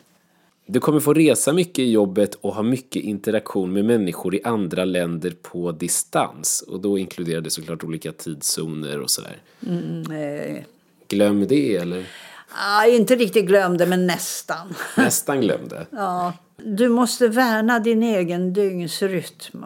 Du 0.72 0.80
kommer 0.80 1.00
få 1.00 1.14
resa 1.14 1.54
mycket 1.54 1.80
i 1.80 1.92
jobbet 1.92 2.36
och 2.36 2.56
ha 2.56 2.64
mycket 2.64 3.04
interaktion 3.04 3.74
med 3.74 3.86
människor 3.86 4.36
i 4.36 4.42
andra 4.44 4.86
länder 4.86 5.34
på 5.42 5.72
distans. 5.72 6.64
Och 6.68 6.82
då 6.82 6.98
inkluderar 6.98 7.42
det 7.42 7.50
såklart 7.50 7.84
olika 7.84 8.12
tidszoner 8.12 9.00
och 9.00 9.12
sådär. 9.12 9.38
Mm, 9.68 10.12
eh. 10.12 10.64
Glöm 11.08 11.48
det 11.48 11.76
eller? 11.76 12.06
Ah, 12.50 12.86
inte 12.86 13.16
riktigt 13.16 13.46
glömde, 13.46 13.86
men 13.86 14.08
nästan. 14.08 14.76
Nästan 14.98 15.42
glömde? 15.42 15.88
ja. 15.92 16.34
Du 16.64 16.90
måste 16.90 17.28
värna 17.28 17.80
din 17.80 18.04
egen 18.04 18.54
dygnsrytm. 18.54 19.66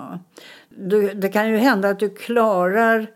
Du, 0.70 1.14
det 1.14 1.30
kan 1.30 1.50
ju 1.50 1.58
hända 1.58 1.90
att 1.90 2.00
du 2.00 2.10
klarar 2.10 3.08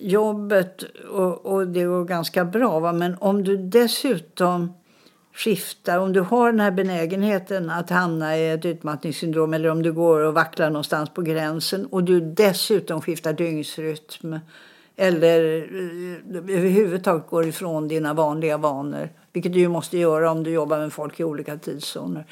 jobbet 0.00 0.84
och, 1.10 1.46
och 1.46 1.66
det 1.66 1.84
går 1.84 2.04
ganska 2.04 2.44
bra. 2.44 2.80
Va? 2.80 2.92
Men 2.92 3.16
om 3.20 3.44
du 3.44 3.56
dessutom 3.56 4.72
skiftar, 5.36 5.98
om 5.98 6.12
du 6.12 6.20
har 6.20 6.52
den 6.52 6.60
här 6.60 6.70
benägenheten 6.70 7.70
att 7.70 7.90
hamna 7.90 8.38
i 8.38 8.50
ett 8.50 8.64
utmattningssyndrom 8.64 9.54
eller 9.54 9.68
om 9.68 9.82
du 9.82 9.92
går 9.92 10.20
och 10.20 10.34
vacklar 10.34 10.70
någonstans 10.70 11.10
på 11.10 11.22
gränsen 11.22 11.86
och 11.86 12.04
du 12.04 12.20
dessutom 12.20 13.00
skiftar 13.00 13.32
dygnsrytm 13.32 14.38
eller 14.96 15.56
eh, 15.56 16.56
överhuvudtaget 16.56 17.26
går 17.26 17.46
ifrån 17.46 17.88
dina 17.88 18.14
vanliga 18.14 18.56
vanor, 18.56 19.08
vilket 19.32 19.52
du 19.52 19.68
måste 19.68 19.98
göra 19.98 20.30
om 20.30 20.42
du 20.42 20.50
jobbar 20.50 20.78
med 20.78 20.92
folk 20.92 21.20
i 21.20 21.24
olika 21.24 21.58
tidszoner 21.58 22.26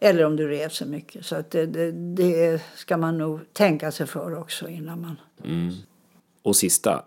eller 0.00 0.24
om 0.24 0.36
du 0.36 0.48
reser 0.48 0.86
mycket. 0.86 1.26
Så 1.26 1.36
att 1.36 1.50
det, 1.50 1.66
det, 1.66 1.92
det, 1.92 2.62
ska 2.74 2.96
man 2.96 3.18
nog 3.18 3.40
tänka 3.52 3.92
sig 3.92 4.06
för 4.06 4.38
också 4.38 4.68
innan 4.68 5.00
man... 5.00 5.16
Mm. 5.44 5.74
Och 6.42 6.56
sista, 6.56 7.02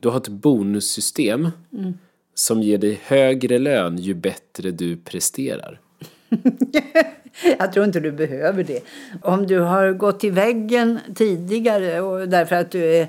du 0.00 0.08
har 0.08 0.16
ett 0.16 0.28
bonussystem 0.28 1.50
mm 1.72 1.94
som 2.34 2.62
ger 2.62 2.78
dig 2.78 3.00
högre 3.04 3.58
lön 3.58 3.98
ju 3.98 4.14
bättre 4.14 4.70
du 4.70 4.96
presterar? 4.96 5.80
jag 7.58 7.72
tror 7.72 7.84
inte 7.84 8.00
du 8.00 8.12
behöver 8.12 8.64
det. 8.64 8.82
Om 9.22 9.46
du 9.46 9.58
har 9.58 9.92
gått 9.92 10.24
i 10.24 10.30
väggen 10.30 10.98
tidigare 11.14 12.00
och 12.00 12.28
därför 12.28 12.56
att 12.56 12.70
du 12.70 12.84
är, 12.84 13.08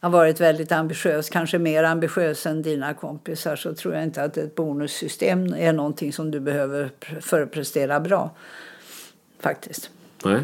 har 0.00 0.10
varit 0.10 0.40
väldigt 0.40 0.72
ambitiös, 0.72 1.30
kanske 1.30 1.58
mer 1.58 1.84
ambitiös 1.84 2.46
än 2.46 2.62
dina 2.62 2.94
kompisar 2.94 3.56
så 3.56 3.74
tror 3.74 3.94
jag 3.94 4.04
inte 4.04 4.22
att 4.22 4.36
ett 4.36 4.54
bonussystem 4.54 5.54
är 5.54 5.72
någonting 5.72 6.12
som 6.12 6.30
du 6.30 6.40
behöver 6.40 6.90
för 7.20 7.42
att 7.42 7.50
prestera 7.50 8.00
bra. 8.00 8.30
Faktiskt. 9.40 9.90
Nej. 10.24 10.40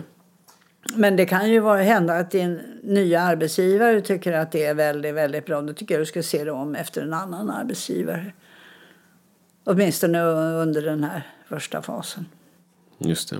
Men 0.95 1.17
det 1.17 1.27
kan 1.27 1.51
ju 1.51 1.61
vara, 1.61 1.83
hända 1.83 2.15
att 2.15 2.31
din 2.31 2.61
nya 2.91 3.21
arbetsgivare 3.21 4.01
tycker 4.01 4.33
att 4.33 4.53
det 4.53 4.65
är 4.65 4.75
väldigt, 4.75 5.15
väldigt 5.15 5.47
bra. 5.47 5.63
Då 5.63 5.73
tycker 5.73 5.95
jag 5.95 6.03
du 6.03 6.07
ska 6.07 6.23
se 6.23 6.45
dig 6.45 6.53
om 6.53 6.75
efter 6.75 7.03
en 7.03 7.13
annan 7.13 7.51
arbetsgivare. 7.51 8.33
Åtminstone 9.65 10.23
under 10.63 10.83
den 10.83 11.05
här 11.05 11.23
första 11.49 11.83
fasen. 11.83 12.27
Just 12.99 13.31
det. 13.31 13.37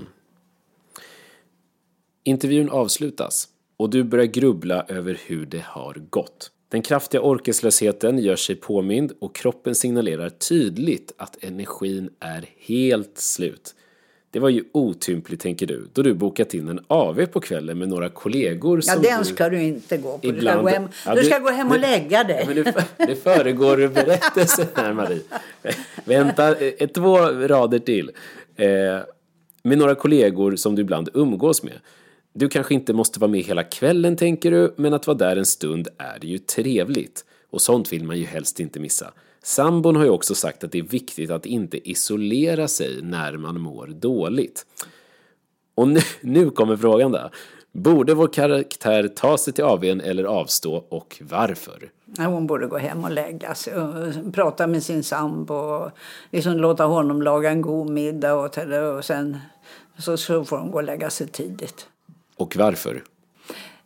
Intervjun 2.23 2.69
avslutas 2.69 3.47
och 3.77 3.89
du 3.89 4.03
börjar 4.03 4.25
grubbla 4.25 4.85
över 4.87 5.17
hur 5.25 5.45
det 5.45 5.63
har 5.65 5.93
gått. 6.09 6.51
Den 6.69 6.81
kraftiga 6.81 7.21
orkeslösheten 7.21 8.19
gör 8.19 8.35
sig 8.35 8.55
påmind 8.55 9.11
och 9.19 9.35
kroppen 9.35 9.75
signalerar 9.75 10.29
tydligt 10.29 11.11
att 11.17 11.43
energin 11.43 12.09
är 12.19 12.49
helt 12.57 13.17
slut. 13.17 13.75
Det 14.31 14.39
var 14.39 14.49
ju 14.49 14.63
otympligt 14.71 15.39
tänker 15.39 15.67
du, 15.67 15.87
då 15.93 16.01
du 16.01 16.13
bokat 16.13 16.53
in 16.53 16.69
en 16.69 16.79
AV 16.87 17.25
på 17.25 17.39
kvällen 17.39 17.77
med 17.77 17.89
några 17.89 18.09
kollegor 18.09 18.81
Ja, 18.83 18.95
den 18.95 19.25
ska 19.25 19.49
du 19.49 19.61
inte 19.61 19.97
gå 19.97 20.17
på. 20.17 20.27
Ibland, 20.27 20.59
du 20.59 20.61
ska 20.61 20.61
gå 20.61 20.67
hem, 20.67 20.87
ja, 21.05 21.15
du, 21.15 21.23
ska 21.23 21.39
gå 21.39 21.49
hem 21.49 21.67
och 21.67 21.73
det, 21.73 21.79
lägga 21.79 22.23
dig. 22.23 22.43
Men 22.47 22.55
det, 22.55 22.85
det 22.97 23.15
föregår 23.15 23.87
berättelsen 23.87 24.67
här 24.75 24.93
Marie. 24.93 25.21
Vänta, 26.05 26.55
eh, 26.55 26.87
två 26.87 27.17
rader 27.27 27.79
till. 27.79 28.11
Eh, 28.55 28.67
med 29.63 29.77
några 29.77 29.95
kollegor 29.95 30.55
som 30.55 30.75
du 30.75 30.81
ibland 30.81 31.09
umgås 31.13 31.63
med. 31.63 31.79
Du 32.33 32.49
kanske 32.49 32.73
inte 32.73 32.93
måste 32.93 33.19
vara 33.19 33.31
med 33.31 33.41
hela 33.41 33.63
kvällen 33.63 34.15
tänker 34.15 34.51
du, 34.51 34.73
men 34.77 34.93
att 34.93 35.07
vara 35.07 35.17
där 35.17 35.35
en 35.35 35.45
stund 35.45 35.87
är 35.97 36.25
ju 36.25 36.37
trevligt. 36.37 37.25
Och 37.49 37.61
sånt 37.61 37.93
vill 37.93 38.03
man 38.03 38.17
ju 38.17 38.25
helst 38.25 38.59
inte 38.59 38.79
missa. 38.79 39.11
Sambon 39.43 39.95
har 39.95 40.03
ju 40.03 40.09
också 40.09 40.35
sagt 40.35 40.63
att 40.63 40.71
det 40.71 40.79
är 40.79 40.83
viktigt 40.83 41.31
att 41.31 41.45
inte 41.45 41.89
isolera 41.89 42.67
sig 42.67 43.01
när 43.01 43.37
man 43.37 43.61
mår 43.61 43.87
dåligt. 43.87 44.65
Och 45.75 45.87
nu, 45.87 45.99
nu 46.21 46.49
kommer 46.49 46.77
frågan 46.77 47.11
då. 47.11 47.29
Borde 47.71 48.13
vår 48.13 48.27
karaktär 48.27 49.07
ta 49.07 49.37
sig 49.37 49.53
till 49.53 49.63
AWn 49.63 50.01
eller 50.01 50.23
avstå 50.23 50.85
och 50.89 51.21
varför? 51.21 51.91
Hon 52.17 52.47
borde 52.47 52.67
gå 52.67 52.77
hem 52.77 53.03
och 53.03 53.11
lägga 53.11 53.55
sig 53.55 53.75
och 53.75 54.33
prata 54.33 54.67
med 54.67 54.83
sin 54.83 55.03
sambo 55.03 55.53
och 55.53 55.91
liksom 56.31 56.57
låta 56.57 56.83
honom 56.83 57.21
laga 57.21 57.49
en 57.49 57.61
god 57.61 57.89
middag 57.89 58.33
och, 58.33 58.57
och 58.97 59.05
sen 59.05 59.37
så, 59.97 60.17
så 60.17 60.45
får 60.45 60.57
hon 60.57 60.71
gå 60.71 60.77
och 60.77 60.83
lägga 60.83 61.09
sig 61.09 61.27
tidigt. 61.27 61.87
Och 62.35 62.55
varför? 62.55 63.03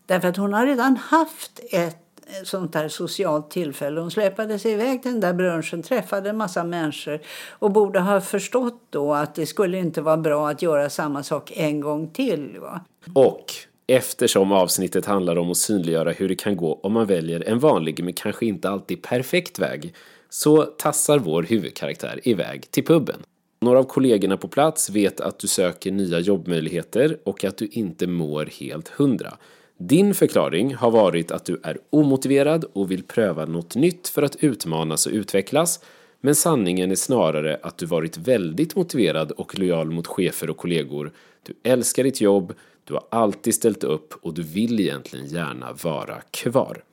Därför 0.06 0.28
att 0.28 0.38
hon 0.38 0.54
har 0.54 0.66
redan 0.66 0.98
haft 0.98 1.60
ett 1.72 2.05
sånt 2.44 2.74
där 2.74 2.88
socialt 2.88 3.52
tillfälle. 3.52 4.02
Hon 4.02 4.12
släpade 4.12 4.60
sig 4.60 4.72
iväg 4.72 5.02
till 5.02 5.12
den 5.12 5.20
där 5.20 5.34
brunchen, 5.34 5.84
träffade 5.84 6.30
en 6.30 6.38
massa 6.38 6.64
människor 6.64 7.20
och 7.50 7.72
borde 7.72 8.00
ha 8.00 8.22
förstått 8.22 8.82
då 8.90 9.14
att 9.14 9.36
det 9.36 9.46
skulle 9.46 9.78
inte 9.78 10.02
vara 10.02 10.18
bra 10.18 10.50
att 10.50 10.62
göra 10.62 10.90
samma 10.90 11.24
sak 11.24 11.52
en 11.56 11.82
gång 11.82 12.10
till. 12.10 12.58
Va? 12.60 12.82
Och 13.14 13.46
eftersom 13.88 14.52
avsnittet 14.52 15.06
handlar 15.06 15.38
om 15.38 15.52
att 15.52 15.58
synliggöra 15.58 16.12
hur 16.12 16.30
det 16.30 16.36
kan 16.36 16.58
gå 16.58 16.80
om 16.84 16.94
man 16.94 17.06
väljer 17.06 17.50
en 17.50 17.60
vanlig 17.60 18.04
men 18.04 18.14
kanske 18.14 18.46
inte 18.46 18.70
alltid 18.70 19.02
perfekt 19.02 19.60
väg 19.60 19.94
så 20.30 20.64
tassar 20.64 21.20
vår 21.20 21.44
huvudkaraktär 21.44 22.20
iväg 22.24 22.72
till 22.72 22.86
puben. 22.86 23.24
Några 23.62 23.80
av 23.80 23.84
kollegorna 23.84 24.38
på 24.38 24.48
plats 24.48 24.90
vet 24.90 25.22
att 25.22 25.40
du 25.40 25.48
söker 25.48 25.92
nya 25.92 26.20
jobbmöjligheter 26.20 27.18
och 27.24 27.44
att 27.44 27.58
du 27.58 27.68
inte 27.68 28.08
mår 28.08 28.50
helt 28.60 28.88
hundra. 28.88 29.38
Din 29.78 30.14
förklaring 30.14 30.76
har 30.76 30.92
varit 30.92 31.32
att 31.32 31.46
du 31.46 31.60
är 31.64 31.78
omotiverad 31.90 32.66
och 32.74 32.92
vill 32.92 33.04
pröva 33.04 33.46
något 33.46 33.76
nytt 33.76 34.08
för 34.08 34.22
att 34.22 34.36
utmanas 34.36 35.06
och 35.06 35.12
utvecklas. 35.12 35.80
Men 36.22 36.36
sanningen 36.36 36.92
är 36.92 36.96
snarare 36.96 37.60
att 37.64 37.78
du 37.78 37.86
varit 37.86 38.18
väldigt 38.18 38.76
motiverad 38.76 39.32
och 39.32 39.60
lojal 39.60 39.92
mot 39.92 40.08
chefer 40.08 40.50
och 40.50 40.58
kollegor. 40.58 41.12
Du 41.44 41.54
älskar 41.64 42.04
ditt 42.04 42.22
jobb, 42.22 42.54
du 42.84 42.94
har 42.94 43.04
alltid 43.10 43.56
ställt 43.56 43.84
upp 43.84 44.14
och 44.22 44.34
du 44.34 44.44
vill 44.44 44.80
egentligen 44.80 45.26
gärna 45.26 45.74
vara 45.84 46.22
kvar. 46.32 46.84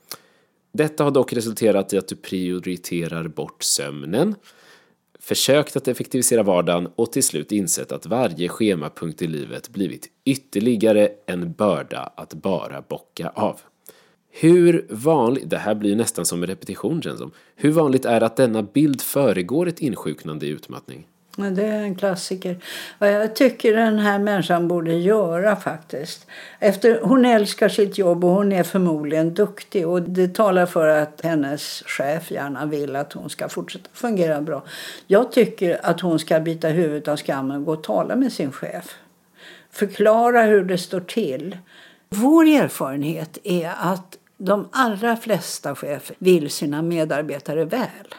Detta 0.73 1.05
har 1.05 1.11
dock 1.11 1.33
resulterat 1.33 1.93
i 1.93 1.99
att 1.99 2.09
du 2.09 2.17
prioriterar 2.17 3.29
bort 3.29 3.63
sömnen, 3.63 4.35
försökt 5.23 5.77
att 5.77 5.89
effektivisera 5.89 6.43
vardagen 6.43 6.89
och 6.97 7.13
till 7.13 7.23
slut 7.23 7.53
insett 7.53 7.93
att 7.93 8.07
varje 8.07 8.49
schemapunkt 8.49 9.23
i 9.23 9.27
livet 9.27 9.69
blivit 9.69 10.09
ytterligare 10.25 11.09
en 11.27 11.53
börda 11.53 12.13
att 12.17 12.35
bara 12.35 12.83
bocka 12.83 13.29
av. 13.29 13.61
Hur 14.31 14.87
vanligt, 14.91 15.51
det 15.51 15.59
här 15.59 15.75
blir 15.75 15.97
nästan 15.97 16.27
som 16.27 16.43
en 16.43 16.49
repetition 16.49 17.03
känns 17.03 17.19
som. 17.19 17.31
Hur 17.57 17.71
vanligt 17.71 18.05
är 18.05 18.21
att 18.21 18.37
denna 18.37 18.63
bild 18.63 19.01
föregår 19.01 19.69
ett 19.69 19.81
insjuknande 19.81 20.47
i 20.47 20.49
utmattning? 20.49 21.07
Det 21.37 21.67
är 21.67 21.83
en 21.83 21.95
klassiker. 21.95 22.57
Vad 22.99 23.13
jag 23.13 23.37
tycker 23.37 23.77
den 23.77 23.99
här 23.99 24.19
människan 24.19 24.69
borde 24.69 24.93
göra 24.95 25.57
faktiskt. 25.57 26.27
Efter, 26.59 27.01
hon 27.03 27.25
älskar 27.25 27.69
sitt 27.69 27.99
jobb 27.99 28.25
och 28.25 28.31
hon 28.31 28.53
är 28.53 28.63
förmodligen 28.63 29.35
duktig. 29.35 29.89
Och 29.89 30.03
det 30.03 30.35
talar 30.35 30.67
för 30.67 30.89
att 30.89 31.21
hennes 31.23 31.83
chef 31.87 32.31
gärna 32.31 32.67
vill 32.67 32.97
att 32.97 33.13
hon 33.13 33.31
ska 33.31 33.49
fortsätta 33.49 33.89
fungera 33.93 34.41
bra. 34.41 34.63
Jag 35.07 35.33
tycker 35.33 35.87
att 35.87 36.01
hon 36.01 36.19
ska 36.19 36.41
bita 36.41 36.69
huvudet 36.69 37.09
av 37.09 37.17
skammen 37.17 37.57
och 37.57 37.65
gå 37.65 37.73
och 37.73 37.83
tala 37.83 38.17
med 38.17 38.33
sin 38.33 38.53
chef. 38.53 38.95
Förklara 39.71 40.43
hur 40.43 40.65
det 40.65 40.79
står 40.79 41.01
till. 41.01 41.57
Vår 42.09 42.45
erfarenhet 42.45 43.39
är 43.45 43.73
att 43.79 44.19
de 44.39 44.69
allra 44.73 45.17
flesta 45.17 45.75
chefer 45.75 46.17
vill 46.19 46.51
sina 46.51 46.83
medarbetare 46.83 47.65
väl. 47.65 48.15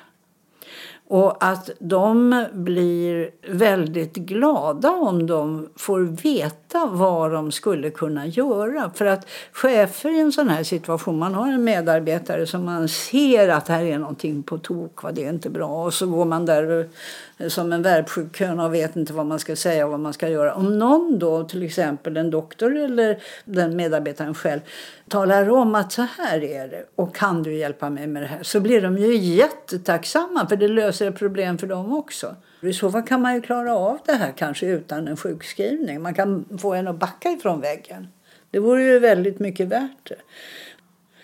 Och 1.08 1.44
att 1.44 1.70
de 1.80 2.46
blir 2.54 3.30
väldigt 3.48 4.14
glada 4.14 4.92
om 4.92 5.28
de 5.28 5.70
får 5.76 6.00
veta 6.00 6.63
vad 6.86 7.32
de 7.32 7.52
skulle 7.52 7.90
kunna 7.90 8.28
göra. 8.28 8.92
För 8.96 9.06
att 9.06 9.28
chefer 9.52 10.10
i 10.10 10.20
en 10.20 10.32
sån 10.32 10.50
här 10.50 10.64
situation, 10.64 11.20
man 11.20 11.34
har 11.36 11.48
en 11.48 11.64
medarbetare 11.64 12.46
som 12.46 12.66
man 12.66 12.90
ser 12.90 13.50
att 13.50 13.68
här 13.68 13.84
är 13.84 13.98
någonting 13.98 14.44
på 14.44 14.58
tok, 14.58 15.04
vad 15.04 15.16
det 15.16 15.26
är 15.26 15.30
inte 15.30 15.50
bra. 15.50 15.86
Och 15.86 15.94
så 15.94 16.08
går 16.08 16.26
man 16.26 16.46
där 16.46 16.90
eh, 17.38 17.48
som 17.48 17.74
en 17.74 17.82
värpsjuk 17.82 18.40
höna 18.40 18.66
och 18.66 18.74
vet 18.74 18.96
inte 18.96 19.14
vad 19.14 19.26
man 19.26 19.40
ska 19.40 19.56
säga 19.56 19.86
och 19.86 19.92
vad 19.92 20.00
man 20.00 20.14
ska 20.14 20.30
göra. 20.30 20.54
Om 20.54 20.80
någon 20.80 21.20
då, 21.20 21.44
till 21.44 21.64
exempel 21.64 22.18
en 22.18 22.32
doktor 22.32 22.78
eller 22.78 23.18
den 23.46 23.76
medarbetaren 23.76 24.36
själv, 24.36 24.60
talar 25.08 25.50
om 25.50 25.76
att 25.76 25.92
så 25.92 26.08
här 26.18 26.44
är 26.44 26.68
det 26.68 26.86
och 26.96 27.16
kan 27.16 27.44
du 27.44 27.56
hjälpa 27.56 27.90
mig 27.90 28.08
med 28.08 28.24
det 28.24 28.28
här 28.28 28.44
så 28.44 28.60
blir 28.60 28.82
de 28.82 28.98
ju 28.98 29.16
jättetacksamma 29.16 30.48
för 30.48 30.56
det 30.56 30.68
löser 30.68 31.10
ett 31.10 31.20
problem 31.20 31.58
för 31.58 31.68
dem 31.68 31.94
också. 31.94 32.36
I 32.64 32.74
så 32.74 32.92
fall 32.92 33.04
kan 33.04 33.22
man 33.22 33.36
ju 33.36 33.42
klara 33.42 33.76
av 33.76 34.00
det 34.06 34.14
här 34.14 34.32
kanske 34.32 34.66
utan 34.66 35.08
en 35.08 35.18
sjukskrivning. 35.18 36.02
Man 36.02 36.14
kan 36.14 36.46
få 36.62 36.74
en 36.74 36.88
att 36.88 37.00
backa 37.00 37.30
ifrån 37.30 37.62
väggen. 37.62 38.08
Det 38.52 38.60
vore 38.60 38.84
ju 38.84 39.00
väldigt 39.00 39.40
mycket 39.40 39.68
värt 39.68 40.10
det. 40.10 40.16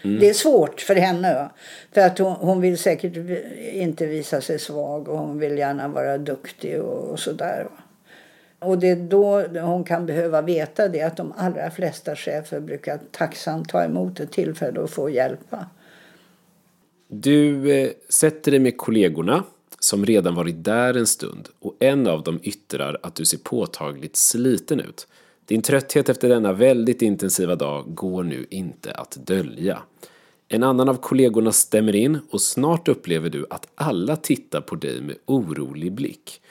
Mm. 0.01 0.19
Det 0.19 0.29
är 0.29 0.33
svårt 0.33 0.81
för 0.81 0.95
henne. 0.95 1.49
För 1.91 2.01
att 2.01 2.19
hon, 2.19 2.31
hon, 2.31 2.61
vill 2.61 2.77
säkert 2.77 3.17
inte 3.73 4.05
visa 4.05 4.41
sig 4.41 4.59
svag 4.59 5.07
och 5.07 5.17
hon 5.17 5.39
vill 5.39 5.57
gärna 5.57 5.87
vara 5.87 6.17
duktig 6.17 6.81
och, 6.81 7.11
och 7.11 7.19
sådär. 7.19 7.67
Och 8.59 8.79
det 8.79 8.89
är 8.89 8.95
då 8.95 9.41
hon 9.61 9.83
kan 9.83 10.05
behöva 10.05 10.41
veta 10.41 10.87
det 10.87 11.01
att 11.01 11.17
de 11.17 11.33
allra 11.37 11.71
flesta 11.71 12.15
chefer 12.15 12.59
brukar 12.59 12.99
tacksamt 13.11 13.69
ta 13.69 13.83
emot 13.83 14.19
ett 14.19 14.31
tillfälle 14.31 14.79
och 14.79 14.89
få 14.89 15.09
hjälpa. 15.09 15.65
Du 17.07 17.71
eh, 17.71 17.91
sätter 18.09 18.51
dig 18.51 18.59
med 18.59 18.77
kollegorna 18.77 19.43
som 19.79 20.05
redan 20.05 20.35
varit 20.35 20.63
där 20.63 20.93
en 20.93 21.07
stund 21.07 21.49
och 21.59 21.75
en 21.79 22.07
av 22.07 22.23
dem 22.23 22.39
yttrar 22.43 22.99
att 23.03 23.15
du 23.15 23.25
ser 23.25 23.37
påtagligt 23.37 24.15
sliten 24.15 24.79
ut. 24.79 25.07
Din 25.45 25.61
trötthet 25.61 26.09
efter 26.09 26.29
denna 26.29 26.53
väldigt 26.53 27.01
intensiva 27.01 27.55
dag 27.55 27.95
går 27.95 28.23
nu 28.23 28.45
inte 28.49 28.91
att 28.91 29.17
dölja. 29.25 29.81
En 30.47 30.63
annan 30.63 30.89
av 30.89 30.95
kollegorna 30.95 31.51
stämmer 31.51 31.95
in 31.95 32.19
och 32.29 32.41
snart 32.41 32.87
upplever 32.87 33.29
du 33.29 33.45
att 33.49 33.67
alla 33.75 34.15
tittar 34.15 34.61
på 34.61 34.75
dig 34.75 35.01
med 35.01 35.15
orolig 35.25 35.93
blick. 35.93 36.41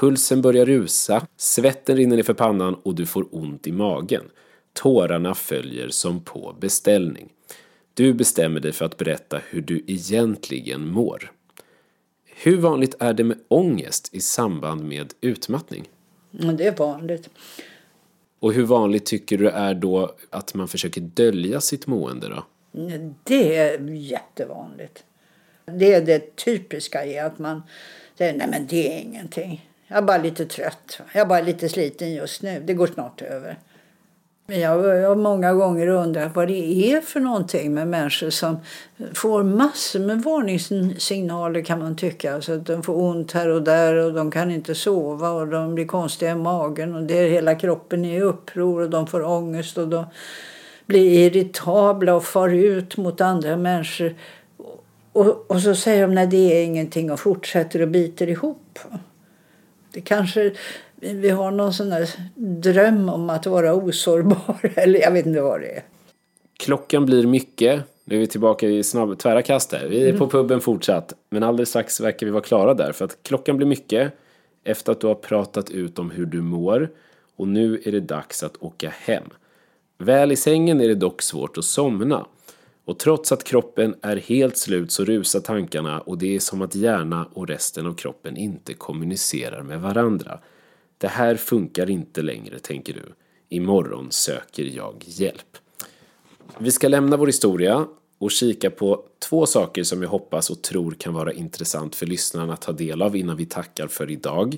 Pulsen 0.00 0.42
börjar 0.42 0.66
rusa, 0.66 1.26
svetten 1.36 1.96
rinner 1.96 2.16
ner 2.16 2.22
för 2.22 2.34
pannan 2.34 2.74
och 2.82 2.94
du 2.94 3.06
får 3.06 3.26
ont 3.30 3.66
i 3.66 3.72
magen. 3.72 4.24
Tårarna 4.72 5.34
följer 5.34 5.88
som 5.88 6.20
på 6.20 6.56
beställning. 6.60 7.28
Du 7.94 8.14
bestämmer 8.14 8.60
dig 8.60 8.72
för 8.72 8.84
att 8.84 8.96
berätta 8.96 9.40
hur 9.48 9.60
du 9.60 9.84
egentligen 9.86 10.88
mår. 10.88 11.32
Hur 12.36 12.56
vanligt 12.56 12.94
är 12.98 13.12
det 13.12 13.24
med 13.24 13.38
ångest 13.48 14.08
i 14.12 14.20
samband 14.20 14.84
med 14.84 15.12
utmattning? 15.20 15.88
Det 16.30 16.66
är 16.66 16.76
vanligt. 16.76 17.30
Och 18.38 18.52
hur 18.52 18.64
vanligt 18.64 19.06
tycker 19.06 19.38
du 19.38 19.48
är 19.48 19.74
då 19.74 20.14
att 20.30 20.54
man 20.54 20.68
försöker 20.68 21.00
dölja 21.00 21.60
sitt 21.60 21.86
mående 21.86 22.28
då? 22.28 22.44
Det 23.24 23.56
är 23.56 23.80
jättevanligt. 23.90 25.04
Det 25.64 25.94
är 25.94 26.00
det 26.00 26.36
typiska 26.36 27.06
i 27.06 27.18
att 27.18 27.38
man 27.38 27.62
säger 28.18 28.34
nej 28.34 28.48
men 28.50 28.66
det 28.66 28.92
är 28.92 29.00
ingenting. 29.00 29.70
Jag 29.86 29.98
är 29.98 30.02
bara 30.02 30.18
lite 30.18 30.46
trött. 30.46 31.00
Jag 31.12 31.20
är 31.20 31.26
bara 31.26 31.40
lite 31.40 31.68
sliten 31.68 32.12
just 32.14 32.42
nu. 32.42 32.62
Det 32.66 32.74
går 32.74 32.86
snart 32.86 33.22
över. 33.22 33.58
Jag 34.46 34.68
har 35.08 35.16
många 35.16 35.52
gånger 35.52 35.86
undrat 35.86 36.34
vad 36.34 36.48
det 36.48 36.92
är 36.92 37.00
för 37.00 37.20
någonting 37.20 37.74
med 37.74 37.88
människor 37.88 38.30
som 38.30 38.56
får 39.14 39.42
massor 39.42 40.00
med 40.00 40.22
varningssignaler 40.22 41.62
kan 41.62 41.78
man 41.78 41.96
tycka. 41.96 42.40
Så 42.40 42.52
att 42.52 42.66
de 42.66 42.82
får 42.82 43.02
ont 43.02 43.32
här 43.32 43.48
och 43.48 43.62
där 43.62 43.94
och 43.94 44.12
de 44.12 44.30
kan 44.30 44.50
inte 44.50 44.74
sova 44.74 45.30
och 45.30 45.48
de 45.48 45.74
blir 45.74 45.86
konstiga 45.86 46.30
i 46.30 46.34
magen 46.34 46.94
och 46.94 47.02
det 47.02 47.18
är 47.18 47.28
hela 47.28 47.54
kroppen 47.54 48.04
är 48.04 48.18
i 48.18 48.20
uppror 48.20 48.82
och 48.82 48.90
de 48.90 49.06
får 49.06 49.22
ångest 49.24 49.78
och 49.78 49.88
de 49.88 50.04
blir 50.86 51.10
irritabla 51.10 52.14
och 52.14 52.24
far 52.24 52.48
ut 52.48 52.96
mot 52.96 53.20
andra 53.20 53.56
människor. 53.56 54.14
Och, 55.12 55.50
och 55.50 55.60
så 55.60 55.74
säger 55.74 56.08
de 56.08 56.22
att 56.22 56.30
det 56.30 56.60
är 56.60 56.64
ingenting 56.64 57.12
och 57.12 57.20
fortsätter 57.20 57.82
och 57.82 57.88
biter 57.88 58.28
ihop. 58.28 58.78
Det 59.92 60.00
kanske 60.00 60.52
vi 61.12 61.30
har 61.30 61.50
någon 61.50 61.72
sån 61.72 61.90
där 61.90 62.10
dröm 62.36 63.08
om 63.08 63.30
att 63.30 63.46
vara 63.46 63.74
osårbar. 63.74 64.56
Eller 64.74 65.00
jag 65.00 65.10
vet 65.10 65.26
inte 65.26 65.40
vad 65.40 65.60
det 65.60 65.76
är. 65.76 65.82
Klockan 66.56 67.06
blir 67.06 67.26
mycket. 67.26 67.82
Nu 68.04 68.16
är 68.16 68.20
vi 68.20 68.26
tillbaka 68.26 68.68
i 68.68 68.82
snabb, 68.82 69.18
tvära 69.18 69.42
kast 69.42 69.72
här. 69.72 69.86
Vi 69.88 70.02
är 70.02 70.08
mm. 70.08 70.18
på 70.18 70.28
puben 70.28 70.60
fortsatt. 70.60 71.14
Men 71.30 71.42
alldeles 71.42 71.68
strax 71.68 72.00
verkar 72.00 72.26
vi 72.26 72.32
vara 72.32 72.42
klara 72.42 72.74
där. 72.74 72.92
För 72.92 73.04
att 73.04 73.18
klockan 73.22 73.56
blir 73.56 73.66
mycket. 73.66 74.12
Efter 74.64 74.92
att 74.92 75.00
du 75.00 75.06
har 75.06 75.14
pratat 75.14 75.70
ut 75.70 75.98
om 75.98 76.10
hur 76.10 76.26
du 76.26 76.40
mår. 76.40 76.90
Och 77.36 77.48
nu 77.48 77.82
är 77.84 77.92
det 77.92 78.00
dags 78.00 78.42
att 78.42 78.56
åka 78.56 78.92
hem. 78.98 79.24
Väl 79.98 80.32
i 80.32 80.36
sängen 80.36 80.80
är 80.80 80.88
det 80.88 80.94
dock 80.94 81.22
svårt 81.22 81.58
att 81.58 81.64
somna. 81.64 82.26
Och 82.84 82.98
trots 82.98 83.32
att 83.32 83.44
kroppen 83.44 83.94
är 84.02 84.16
helt 84.16 84.56
slut 84.56 84.92
så 84.92 85.04
rusar 85.04 85.40
tankarna 85.40 86.00
och 86.00 86.18
det 86.18 86.36
är 86.36 86.40
som 86.40 86.62
att 86.62 86.74
hjärna 86.74 87.28
och 87.32 87.48
resten 87.48 87.86
av 87.86 87.94
kroppen 87.94 88.36
inte 88.36 88.74
kommunicerar 88.74 89.62
med 89.62 89.80
varandra. 89.80 90.38
Det 90.98 91.08
här 91.08 91.36
funkar 91.36 91.90
inte 91.90 92.22
längre, 92.22 92.58
tänker 92.58 92.94
du. 92.94 93.14
Imorgon 93.48 94.12
söker 94.12 94.64
jag 94.64 95.04
hjälp. 95.06 95.56
Vi 96.58 96.70
ska 96.70 96.88
lämna 96.88 97.16
vår 97.16 97.26
historia 97.26 97.86
och 98.18 98.30
kika 98.30 98.70
på 98.70 99.04
två 99.18 99.46
saker 99.46 99.82
som 99.82 100.02
jag 100.02 100.08
hoppas 100.08 100.50
och 100.50 100.62
tror 100.62 100.90
kan 100.90 101.14
vara 101.14 101.32
intressant 101.32 101.94
för 101.94 102.06
lyssnarna 102.06 102.52
att 102.52 102.62
ta 102.62 102.72
del 102.72 103.02
av 103.02 103.16
innan 103.16 103.36
vi 103.36 103.46
tackar 103.46 103.86
för 103.86 104.10
idag. 104.10 104.56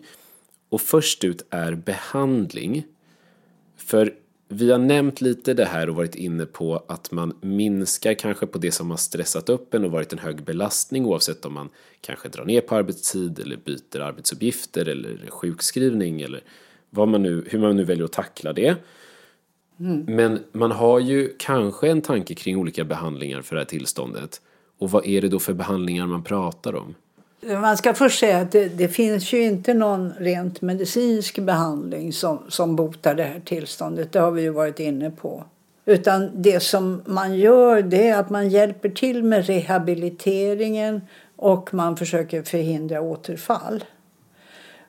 Och 0.69 0.81
först 0.81 1.25
ut 1.25 1.47
är 1.51 1.75
behandling. 1.75 2.85
För 3.77 4.15
vi 4.49 4.71
har 4.71 4.79
nämnt 4.79 5.21
lite 5.21 5.55
det 5.55 5.65
här 5.65 5.89
och 5.89 5.97
varit 5.97 6.15
inne 6.15 6.47
på 6.47 6.85
att 6.89 7.13
man 7.13 7.37
minskar 7.41 8.15
kanske 8.15 8.47
på 8.47 8.59
det 8.59 8.73
som 8.73 8.91
har 8.91 8.97
stressat 8.97 9.49
upp 9.49 9.75
en 9.75 9.85
och 9.85 9.91
varit 9.91 10.13
en 10.13 10.19
hög 10.19 10.45
belastning 10.45 11.07
oavsett 11.07 11.45
om 11.45 11.53
man 11.53 11.69
kanske 12.01 12.29
drar 12.29 12.45
ner 12.45 12.61
på 12.61 12.75
arbetstid 12.75 13.39
eller 13.39 13.57
byter 13.57 14.01
arbetsuppgifter 14.01 14.89
eller 14.89 15.19
sjukskrivning 15.29 16.21
eller 16.21 16.41
vad 16.91 17.09
man 17.09 17.23
nu, 17.23 17.45
hur 17.51 17.59
man 17.59 17.77
nu 17.77 17.85
väljer 17.85 18.05
att 18.05 18.13
tackla 18.13 18.53
det. 18.53 18.77
Mm. 19.81 20.05
Men 20.17 20.45
man 20.53 20.71
har 20.71 21.01
ju 21.01 21.35
kanske 21.39 21.89
en 21.89 22.03
tanke 22.03 22.35
kring 22.35 22.57
olika 22.57 22.85
behandlingar 22.85 23.43
för 23.43 23.57
det 23.57 23.61
här 23.61 23.67
tillståndet. 23.67 24.41
Och 24.79 24.91
vad 24.91 25.07
är 25.07 25.21
det 25.21 25.29
då 25.29 25.39
för 25.39 25.53
behandlingar 25.53 26.07
man 26.07 26.25
pratar 26.25 26.75
om? 26.75 26.95
Man 27.41 27.77
ska 27.77 27.95
först 27.95 28.21
säga 28.21 28.39
att 28.39 28.53
det, 28.53 28.69
det, 28.69 28.89
finns 28.89 29.33
ju 29.33 29.43
inte 29.43 29.75
någon 29.75 30.13
rent 30.19 30.63
medicinsk 30.63 31.39
behandling 31.39 32.13
som, 32.13 32.39
som 32.49 32.77
botar 32.77 33.15
det 33.15 33.23
här 33.23 33.41
tillståndet. 33.45 34.13
Det 34.13 34.19
har 34.19 34.31
vi 34.31 34.43
ju 34.43 34.51
varit 34.51 34.81
inne 34.81 35.11
på. 35.11 35.45
Utan 35.85 36.31
det 36.35 36.61
som 36.61 37.03
man 37.07 37.35
gör 37.35 37.83
det 37.83 38.09
är 38.09 38.19
att 38.19 38.31
man 38.31 38.49
hjälper 38.49 38.89
till 38.89 39.23
med 39.25 39.47
rehabiliteringen 39.47 41.01
och 41.37 41.75
man 41.75 41.97
försöker 41.97 42.43
förhindra 42.43 43.01
återfall. 43.01 43.85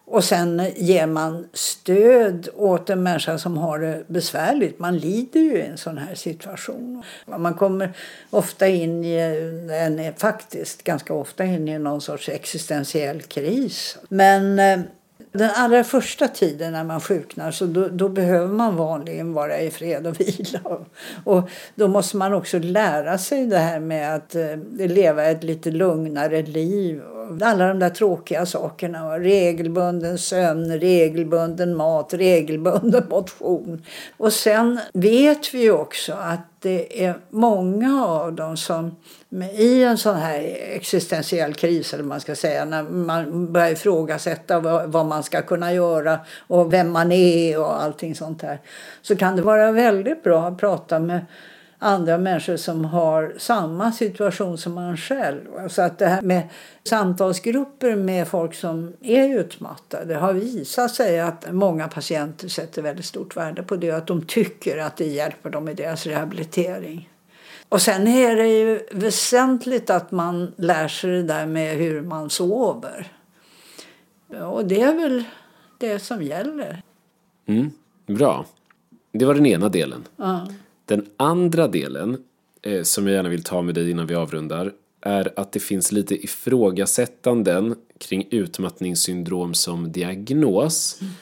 Och 0.09 0.23
sen 0.23 0.71
ger 0.75 1.07
man 1.07 1.47
stöd 1.53 2.49
åt 2.55 2.89
en 2.89 3.03
människa 3.03 3.37
som 3.37 3.57
har 3.57 3.79
det 3.79 4.03
besvärligt. 4.07 4.79
Man 4.79 4.97
lider 4.97 5.39
ju 5.39 5.57
i 5.57 5.65
en 5.65 5.77
sån 5.77 5.97
här 5.97 6.15
situation. 6.15 7.03
Man 7.25 7.53
kommer 7.53 7.93
ofta 8.29 8.67
in 8.67 9.05
i, 9.05 9.15
en, 9.71 10.13
faktiskt 10.13 10.83
ganska 10.83 11.13
ofta 11.13 11.43
in 11.43 11.67
i 11.67 11.79
någon 11.79 12.01
sorts 12.01 12.29
existentiell 12.29 13.21
kris. 13.21 13.97
Men 14.09 14.59
eh, 14.59 14.79
den 15.31 15.49
allra 15.55 15.83
första 15.83 16.27
tiden 16.27 16.71
när 16.71 16.83
man 16.83 17.01
sjuknar 17.01 17.51
så 17.51 17.65
då, 17.65 17.87
då, 17.87 18.09
behöver 18.09 18.53
man 18.53 18.75
vanligen 18.75 19.33
vara 19.33 19.61
i 19.61 19.71
fred 19.71 20.07
och 20.07 20.19
vila. 20.19 20.61
Och 21.23 21.49
då 21.75 21.87
måste 21.87 22.17
man 22.17 22.33
också 22.33 22.59
lära 22.59 23.17
sig 23.17 23.45
det 23.45 23.57
här 23.57 23.79
med 23.79 24.15
att 24.15 24.35
eh, 24.35 24.57
leva 24.77 25.23
ett 25.23 25.43
lite 25.43 25.71
lugnare 25.71 26.41
liv. 26.41 27.01
Alla 27.41 27.67
de 27.67 27.79
där 27.79 27.89
tråkiga 27.89 28.45
sakerna. 28.45 29.19
Regelbunden 29.19 30.17
sömn, 30.17 30.79
regelbunden 30.79 31.75
mat, 31.75 32.13
regelbunden 32.13 33.03
motion. 33.09 33.85
Och 34.17 34.33
sen 34.33 34.79
vet 34.93 35.53
vi 35.53 35.61
ju 35.61 35.71
också 35.71 36.13
att 36.13 36.39
det 36.59 37.05
är 37.05 37.15
många 37.29 38.05
av 38.05 38.33
dem 38.33 38.57
som 38.57 38.95
i 39.53 39.83
en 39.83 39.97
sån 39.97 40.15
här 40.15 40.39
existentiell 40.75 41.53
kris, 41.53 41.93
eller 41.93 42.03
man 42.03 42.19
ska 42.19 42.35
säga, 42.35 42.65
när 42.65 42.83
man 42.83 43.53
börjar 43.53 43.69
ifrågasätta 43.69 44.59
vad, 44.59 44.91
vad 44.91 45.05
man 45.05 45.23
ska 45.23 45.41
kunna 45.41 45.73
göra 45.73 46.19
och 46.47 46.73
vem 46.73 46.91
man 46.91 47.11
är 47.11 47.59
och 47.59 47.83
allting 47.83 48.15
sånt 48.15 48.41
där, 48.41 48.59
så 49.01 49.15
kan 49.15 49.35
det 49.35 49.41
vara 49.41 49.71
väldigt 49.71 50.23
bra 50.23 50.47
att 50.47 50.57
prata 50.57 50.99
med 50.99 51.25
andra 51.79 52.17
människor 52.17 52.57
som 52.57 52.85
har 52.85 53.33
samma 53.37 53.91
situation 53.91 54.57
som 54.57 54.73
man 54.73 54.97
själv. 54.97 55.67
Så 55.69 55.81
att 55.81 55.97
det 55.97 56.05
här 56.05 56.21
med 56.21 56.49
samtalsgrupper 56.83 57.95
med 57.95 58.27
folk 58.27 58.55
som 58.55 58.93
är 59.01 59.39
utmattade 59.39 60.15
har 60.15 60.33
visat 60.33 60.91
sig 60.91 61.19
att 61.19 61.51
många 61.51 61.87
patienter 61.87 62.47
sätter 62.47 62.81
väldigt 62.81 63.05
stort 63.05 63.37
värde 63.37 63.63
på 63.63 63.75
det 63.75 63.91
att 63.91 64.07
de 64.07 64.25
tycker 64.25 64.77
att 64.77 64.97
det 64.97 65.05
hjälper 65.05 65.49
dem 65.49 65.69
i 65.69 65.73
deras 65.73 66.05
rehabilitering. 66.05 67.09
Och 67.69 67.81
sen 67.81 68.07
är 68.07 68.35
det 68.35 68.47
ju 68.47 68.79
väsentligt 68.91 69.89
att 69.89 70.11
man 70.11 70.53
lär 70.55 70.87
sig 70.87 71.09
det 71.09 71.23
där 71.23 71.45
med 71.45 71.77
hur 71.77 72.01
man 72.01 72.29
sover. 72.29 73.11
Och 74.43 74.65
det 74.65 74.81
är 74.81 74.93
väl 74.93 75.23
det 75.77 75.99
som 75.99 76.23
gäller. 76.23 76.81
Mm, 77.45 77.71
bra. 78.05 78.45
Det 79.11 79.25
var 79.25 79.33
den 79.33 79.45
ena 79.45 79.69
delen. 79.69 80.03
Ja. 80.15 80.47
Den 80.87 81.05
andra 81.17 81.67
delen, 81.67 82.17
eh, 82.61 82.83
som 82.83 83.07
jag 83.07 83.15
gärna 83.15 83.29
vill 83.29 83.43
ta 83.43 83.61
med 83.61 83.75
dig 83.75 83.91
innan 83.91 84.07
vi 84.07 84.15
avrundar, 84.15 84.73
är 85.01 85.33
att 85.35 85.51
det 85.51 85.59
finns 85.59 85.91
lite 85.91 86.23
ifrågasättanden 86.23 87.75
kring 87.97 88.27
utmattningssyndrom 88.31 89.53
som 89.53 89.91
diagnos. 89.91 90.97
Mm. 91.01 91.13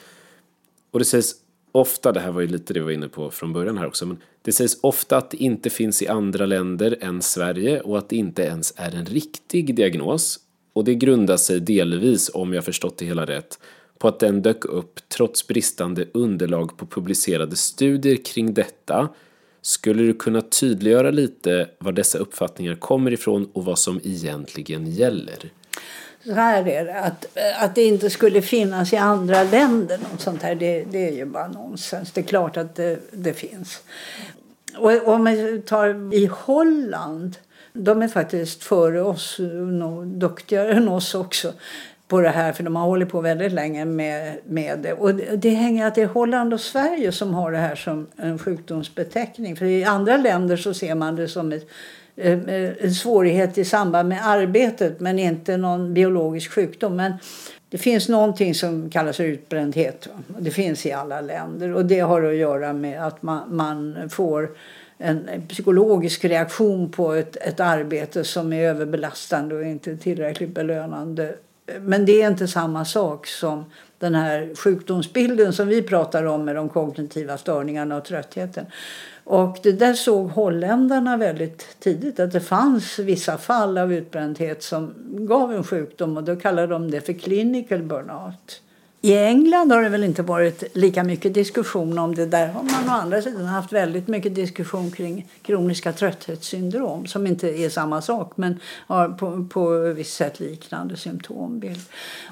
Och 0.90 0.98
det 0.98 1.04
sägs 1.04 1.34
ofta, 1.72 2.12
det 2.12 2.20
här 2.20 2.32
var 2.32 2.40
ju 2.40 2.46
lite 2.46 2.74
det 2.74 2.80
vi 2.80 2.84
var 2.84 2.92
inne 2.92 3.08
på 3.08 3.30
från 3.30 3.52
början 3.52 3.78
här 3.78 3.86
också, 3.86 4.06
men 4.06 4.16
det 4.42 4.52
sägs 4.52 4.78
ofta 4.80 5.16
att 5.16 5.30
det 5.30 5.36
inte 5.36 5.70
finns 5.70 6.02
i 6.02 6.08
andra 6.08 6.46
länder 6.46 6.98
än 7.00 7.22
Sverige 7.22 7.80
och 7.80 7.98
att 7.98 8.08
det 8.08 8.16
inte 8.16 8.42
ens 8.42 8.74
är 8.76 8.94
en 8.94 9.06
riktig 9.06 9.74
diagnos. 9.74 10.38
Och 10.72 10.84
det 10.84 10.94
grundar 10.94 11.36
sig 11.36 11.60
delvis, 11.60 12.30
om 12.34 12.54
jag 12.54 12.64
förstått 12.64 12.98
det 12.98 13.04
hela 13.04 13.26
rätt, 13.26 13.58
på 13.98 14.08
att 14.08 14.18
den 14.18 14.42
dök 14.42 14.64
upp 14.64 15.08
trots 15.08 15.46
bristande 15.46 16.06
underlag 16.14 16.76
på 16.76 16.86
publicerade 16.86 17.56
studier 17.56 18.16
kring 18.16 18.54
detta. 18.54 19.08
Skulle 19.66 20.02
du 20.02 20.14
kunna 20.14 20.40
tydliggöra 20.40 21.10
lite 21.10 21.68
var 21.78 21.92
dessa 21.92 22.18
uppfattningar 22.18 22.74
kommer 22.74 23.12
ifrån 23.12 23.50
och 23.52 23.64
vad 23.64 23.78
som 23.78 24.00
egentligen 24.04 24.86
gäller? 24.86 25.50
Så 26.24 26.32
här 26.32 26.66
är 26.66 26.84
det, 26.84 27.00
att, 27.00 27.26
att 27.58 27.74
det 27.74 27.84
inte 27.84 28.10
skulle 28.10 28.42
finnas 28.42 28.92
i 28.92 28.96
andra 28.96 29.42
länder 29.42 29.98
något 29.98 30.20
sånt 30.20 30.42
här, 30.42 30.54
det, 30.54 30.84
det 30.90 31.08
är 31.08 31.12
ju 31.12 31.24
bara 31.24 31.48
nonsens. 31.48 32.12
Det 32.12 32.20
är 32.20 32.24
klart 32.24 32.56
att 32.56 32.74
det, 32.74 32.98
det 33.10 33.32
finns. 33.32 33.82
Och 34.76 35.08
om 35.08 35.24
man 35.24 35.62
tar 35.62 36.14
i 36.14 36.26
Holland, 36.26 37.36
de 37.72 38.02
är 38.02 38.08
faktiskt 38.08 38.64
före 38.64 39.02
oss, 39.02 39.36
nog 39.38 40.06
duktigare 40.06 40.72
än 40.72 40.88
oss 40.88 41.14
också 41.14 41.52
på 42.08 42.20
det 42.20 42.28
här 42.28 42.52
för 42.52 42.62
de 42.62 42.76
har 42.76 42.86
hållit 42.86 43.08
på 43.08 43.20
väldigt 43.20 43.52
länge 43.52 43.84
med, 43.84 44.38
med 44.44 44.78
det. 44.78 44.92
Och 44.92 45.14
det, 45.14 45.36
det 45.36 45.50
hänger 45.50 45.86
att 45.86 45.94
det 45.94 46.02
är 46.02 46.06
Holland 46.06 46.54
och 46.54 46.60
Sverige 46.60 47.12
som 47.12 47.34
har 47.34 47.52
det 47.52 47.58
här 47.58 47.74
som 47.74 48.06
en 48.16 48.38
sjukdomsbeteckning. 48.38 49.56
För 49.56 49.66
i 49.66 49.84
andra 49.84 50.16
länder 50.16 50.56
så 50.56 50.74
ser 50.74 50.94
man 50.94 51.16
det 51.16 51.28
som 51.28 51.52
ett 51.52 51.68
eh, 52.16 52.32
eh, 52.32 52.70
en 52.80 52.94
svårighet 52.94 53.58
i 53.58 53.64
samband 53.64 54.08
med 54.08 54.26
arbetet 54.26 55.00
men 55.00 55.18
inte 55.18 55.56
någon 55.56 55.94
biologisk 55.94 56.52
sjukdom. 56.52 56.96
Men 56.96 57.12
det 57.68 57.78
finns 57.78 58.08
någonting 58.08 58.54
som 58.54 58.90
kallas 58.90 59.20
utbrändhet. 59.20 60.08
Det 60.38 60.50
finns 60.50 60.86
i 60.86 60.92
alla 60.92 61.20
länder 61.20 61.74
och 61.74 61.84
det 61.84 62.00
har 62.00 62.22
att 62.22 62.34
göra 62.34 62.72
med 62.72 63.06
att 63.06 63.22
man, 63.22 63.56
man 63.56 64.10
får 64.10 64.48
en 64.98 65.28
psykologisk 65.48 66.24
reaktion 66.24 66.90
på 66.90 67.12
ett, 67.12 67.36
ett 67.36 67.60
arbete 67.60 68.24
som 68.24 68.52
är 68.52 68.68
överbelastande 68.68 69.54
och 69.54 69.64
inte 69.64 69.96
tillräckligt 69.96 70.54
belönande. 70.54 71.34
Men 71.80 72.06
det 72.06 72.22
är 72.22 72.28
inte 72.28 72.48
samma 72.48 72.84
sak 72.84 73.26
som 73.26 73.64
den 73.98 74.14
här 74.14 74.54
sjukdomsbilden 74.54 75.52
som 75.52 75.68
vi 75.68 75.82
pratar 75.82 76.24
om 76.24 76.44
med 76.44 76.56
de 76.56 76.68
kognitiva 76.68 77.38
störningarna 77.38 77.96
och 77.96 78.04
tröttheten. 78.04 78.66
Och 79.24 79.58
det 79.62 79.72
där 79.72 79.94
såg 79.94 80.30
holländarna 80.30 81.16
väldigt 81.16 81.80
tidigt 81.80 82.20
att 82.20 82.32
det 82.32 82.40
fanns 82.40 82.98
vissa 82.98 83.38
fall 83.38 83.78
av 83.78 83.92
utbrändhet 83.92 84.62
som 84.62 84.94
gav 85.12 85.54
en 85.54 85.64
sjukdom 85.64 86.16
och 86.16 86.24
då 86.24 86.36
kallade 86.36 86.66
de 86.66 86.90
det 86.90 87.00
för 87.00 87.12
clinical 87.12 87.82
burnout. 87.82 88.62
I 89.06 89.14
England 89.14 89.72
har 89.72 89.82
det 89.82 89.88
väl 89.88 90.04
inte 90.04 90.22
varit 90.22 90.76
lika 90.76 91.04
mycket 91.04 91.34
diskussion 91.34 91.98
om 91.98 92.14
det. 92.14 92.26
Där 92.26 92.46
har 92.48 92.62
man 92.62 92.88
å 92.88 92.92
andra 92.92 93.22
sidan 93.22 93.44
haft 93.44 93.72
väldigt 93.72 94.08
mycket 94.08 94.34
diskussion 94.34 94.90
kring 94.90 95.28
kroniska 95.42 95.92
trötthetssyndrom 95.92 97.06
som 97.06 97.26
inte 97.26 97.48
är 97.48 97.68
samma 97.68 98.02
sak 98.02 98.32
men 98.36 98.60
har 98.86 99.08
på, 99.08 99.46
på 99.50 99.78
visst 99.78 100.16
sätt 100.16 100.40
liknande 100.40 100.96
symptombild. 100.96 101.80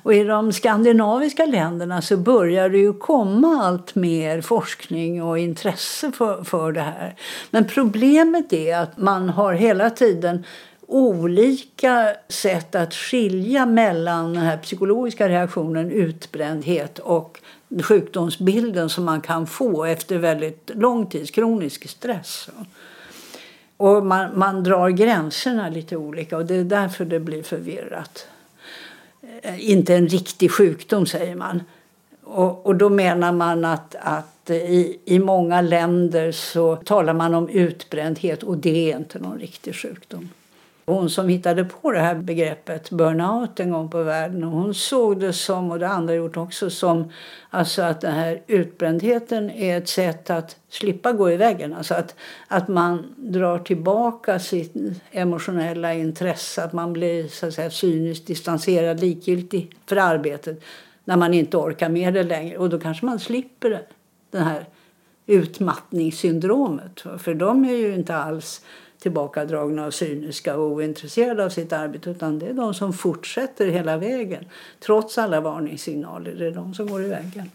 Och 0.02 0.14
i 0.14 0.24
de 0.24 0.52
skandinaviska 0.52 1.46
länderna 1.46 2.02
så 2.02 2.16
börjar 2.16 2.68
det 2.68 2.78
ju 2.78 2.92
komma 2.92 3.62
allt 3.62 3.94
mer 3.94 4.40
forskning 4.40 5.22
och 5.22 5.38
intresse 5.38 6.12
för, 6.12 6.44
för 6.44 6.72
det 6.72 6.80
här. 6.80 7.16
Men 7.50 7.64
problemet 7.64 8.52
är 8.52 8.76
att 8.76 8.98
man 8.98 9.28
har 9.28 9.52
hela 9.52 9.90
tiden 9.90 10.44
olika 10.95 12.16
sätt 12.28 12.74
att 12.74 12.95
skilja 12.95 13.66
mellan 13.66 14.34
den 14.34 14.42
här 14.42 14.57
psykologiska 14.57 15.28
reaktionen, 15.28 15.90
utbrändhet 15.90 16.99
och 16.99 17.40
sjukdomsbilden 17.82 18.88
som 18.88 19.05
man 19.05 19.20
kan 19.20 19.47
få 19.47 19.84
efter 19.84 20.18
väldigt 20.18 20.70
lång 20.74 21.07
tids 21.07 21.30
kronisk 21.30 21.88
stress. 21.88 22.49
Och 23.76 24.07
man, 24.07 24.38
man 24.38 24.64
drar 24.64 24.88
gränserna 24.88 25.68
lite 25.68 25.97
olika 25.97 26.36
och 26.36 26.47
det 26.47 26.55
är 26.55 26.64
därför 26.64 27.05
det 27.05 27.20
blir 27.20 27.42
förvirrat. 27.42 28.26
Eh, 29.42 29.70
inte 29.70 29.95
en 29.95 30.09
riktig 30.09 30.51
sjukdom, 30.51 31.07
säger 31.07 31.34
man. 31.34 31.62
Och, 32.22 32.66
och 32.66 32.76
då 32.76 32.88
menar 32.88 33.32
man 33.32 33.64
att, 33.64 33.95
att 34.01 34.51
i, 34.51 34.99
i 35.05 35.18
många 35.18 35.61
länder 35.61 36.32
så 36.32 36.76
talar 36.76 37.14
man 37.14 37.34
om 37.34 37.49
utbrändhet 37.49 38.42
och 38.42 38.59
det 38.59 38.92
är 38.92 38.97
inte 38.97 39.18
någon 39.18 39.38
riktig 39.38 39.74
sjukdom. 39.74 40.28
Hon 40.87 41.11
som 41.11 41.28
hittade 41.28 41.64
på 41.64 41.93
det 41.93 42.01
här 42.01 42.14
begreppet 42.14 42.91
burnout 42.91 43.61
en 43.61 43.70
gång 43.70 43.91
på 43.91 44.03
världen. 44.03 44.45
Och 44.45 44.51
hon 44.51 44.74
såg 44.74 45.20
det 45.20 45.32
som, 45.32 45.70
och 45.70 45.78
det 45.78 45.89
andra 45.89 46.14
gjort 46.14 46.37
också, 46.37 46.70
som 46.70 47.12
alltså 47.51 47.82
att 47.82 48.01
den 48.01 48.14
här 48.14 48.43
utbrändheten 48.47 49.51
är 49.51 49.78
ett 49.78 49.89
sätt 49.89 50.30
att 50.30 50.57
slippa 50.68 51.12
gå 51.12 51.30
i 51.30 51.37
väggen. 51.37 51.74
Alltså 51.74 51.95
att, 51.95 52.14
att 52.49 52.68
man 52.68 53.14
drar 53.16 53.59
tillbaka 53.59 54.39
sitt 54.39 54.74
emotionella 55.11 55.95
intresse. 55.95 56.64
Att 56.64 56.72
man 56.72 56.93
blir 56.93 57.28
så 57.28 57.47
att 57.47 57.55
säga, 57.55 57.70
cyniskt 57.70 58.26
distanserad, 58.26 59.01
likgiltig 59.01 59.76
för 59.87 59.97
arbetet 59.97 60.61
när 61.05 61.16
man 61.16 61.35
inte 61.35 61.57
orkar 61.57 61.89
med 61.89 62.14
det 62.14 62.22
längre. 62.22 62.59
Och 62.59 62.70
då 62.70 62.80
kanske 62.80 63.07
man 63.07 63.18
slipper 63.18 63.70
det, 63.70 63.87
det 64.30 64.39
här 64.39 64.64
utmattningssyndromet. 65.26 67.05
För 67.18 67.35
de 67.35 67.64
är 67.64 67.76
ju 67.76 67.95
inte 67.95 68.16
alls 68.16 68.64
tillbakadragna 69.05 69.86
och 69.86 69.94
cyniska 69.94 70.57
och 70.57 70.70
ointresserade 70.70 71.44
av 71.44 71.48
sitt 71.48 71.72
arbete 71.72 72.11
utan 72.11 72.38
det 72.38 72.46
är 72.46 72.52
de 72.52 72.74
som 72.74 72.92
fortsätter 72.92 73.66
hela 73.66 73.96
vägen. 73.96 74.44
Trots 74.80 75.18
alla 75.18 75.40
varningssignaler, 75.40 76.34
det 76.38 76.46
är 76.46 76.50
de 76.50 76.74
som 76.74 76.86
går 76.86 77.05
i 77.05 77.09
vägen. 77.09 77.50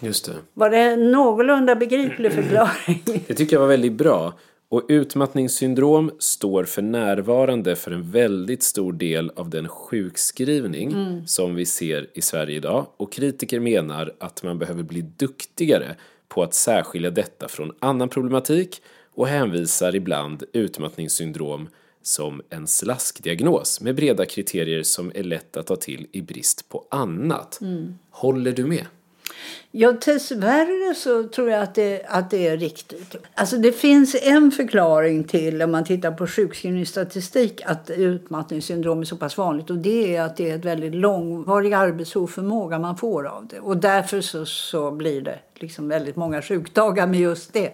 Just 0.00 0.26
det. 0.26 0.32
Var 0.54 0.70
det 0.70 0.78
en 0.78 1.12
någorlunda 1.12 1.74
begriplig 1.74 2.32
förklaring? 2.42 3.02
Det 3.26 3.34
tycker 3.34 3.56
jag 3.56 3.60
var 3.60 3.68
väldigt 3.68 3.92
bra. 3.92 4.32
Och 4.68 4.82
utmattningssyndrom 4.88 6.10
står 6.18 6.64
för 6.64 6.82
närvarande 6.82 7.76
för 7.76 7.90
en 7.90 8.10
väldigt 8.10 8.62
stor 8.62 8.92
del 8.92 9.30
av 9.36 9.50
den 9.50 9.68
sjukskrivning 9.68 10.92
mm. 10.92 11.26
som 11.26 11.54
vi 11.54 11.66
ser 11.66 12.06
i 12.14 12.22
Sverige 12.22 12.56
idag. 12.56 12.86
Och 12.96 13.12
kritiker 13.12 13.60
menar 13.60 14.12
att 14.18 14.42
man 14.42 14.58
behöver 14.58 14.82
bli 14.82 15.00
duktigare 15.00 15.96
på 16.28 16.42
att 16.42 16.54
särskilja 16.54 17.10
detta 17.10 17.48
från 17.48 17.72
annan 17.78 18.08
problematik 18.08 18.82
och 19.14 19.28
hänvisar 19.28 19.94
ibland 19.94 20.44
utmattningssyndrom 20.52 21.68
som 22.02 22.42
en 22.50 22.66
slaskdiagnos 22.66 23.80
med 23.80 23.94
breda 23.94 24.26
kriterier 24.26 24.82
som 24.82 25.12
är 25.14 25.22
lätt 25.22 25.56
att 25.56 25.66
ta 25.66 25.76
till 25.76 26.06
i 26.12 26.22
brist 26.22 26.68
på 26.68 26.86
annat. 26.90 27.60
Mm. 27.60 27.94
Håller 28.10 28.52
du 28.52 28.66
med? 28.66 28.86
Ja, 29.74 29.92
dessvärre 29.92 30.94
så 30.94 31.22
tror 31.28 31.50
jag 31.50 31.62
att 31.62 31.74
det, 31.74 32.02
att 32.08 32.30
det 32.30 32.46
är 32.48 32.56
riktigt. 32.56 33.16
Alltså 33.34 33.56
det 33.56 33.72
finns 33.72 34.16
en 34.22 34.50
förklaring 34.50 35.24
till, 35.24 35.62
om 35.62 35.72
man 35.72 35.84
tittar 35.84 36.10
på 36.10 36.26
sjukskrivningsstatistik, 36.26 37.62
att 37.64 37.90
utmattningssyndrom 37.90 39.00
är 39.00 39.04
så 39.04 39.16
pass 39.16 39.38
vanligt. 39.38 39.70
Och 39.70 39.76
det 39.76 40.16
är 40.16 40.22
att 40.22 40.36
det 40.36 40.50
är 40.50 40.56
ett 40.56 40.64
väldigt 40.64 40.94
långvarig 40.94 41.72
arbetsoförmåga 41.72 42.78
man 42.78 42.96
får 42.96 43.26
av 43.26 43.46
det. 43.46 43.60
Och 43.60 43.76
därför 43.76 44.20
så, 44.20 44.46
så 44.46 44.90
blir 44.90 45.20
det 45.20 45.38
liksom 45.54 45.88
väldigt 45.88 46.16
många 46.16 46.42
sjukdagar 46.42 47.06
med 47.06 47.20
just 47.20 47.52
det. 47.52 47.72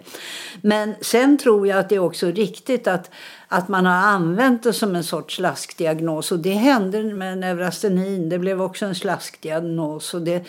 Men 0.63 0.95
sen 1.01 1.39
tror 1.39 1.67
jag 1.67 1.79
att 1.79 1.89
det 1.89 1.95
är 1.95 1.99
också 1.99 2.27
riktigt 2.27 2.87
att, 2.87 3.11
att 3.49 3.69
man 3.69 3.87
har 3.87 3.95
använt 3.95 4.63
det 4.63 4.73
som 4.73 4.97
en 4.97 5.05
sorts 5.05 5.37
slaskdiagnos. 5.37 6.33
Och 6.33 6.39
det 6.39 6.53
hände 6.53 7.03
med 7.03 7.39
neurastenin. 7.39 8.29
Det 8.29 8.39
blev 8.39 8.63
också 8.63 8.87
en 8.87 8.95
slaskdiagnos. 8.95 10.15
Och 10.15 10.23
det, 10.23 10.45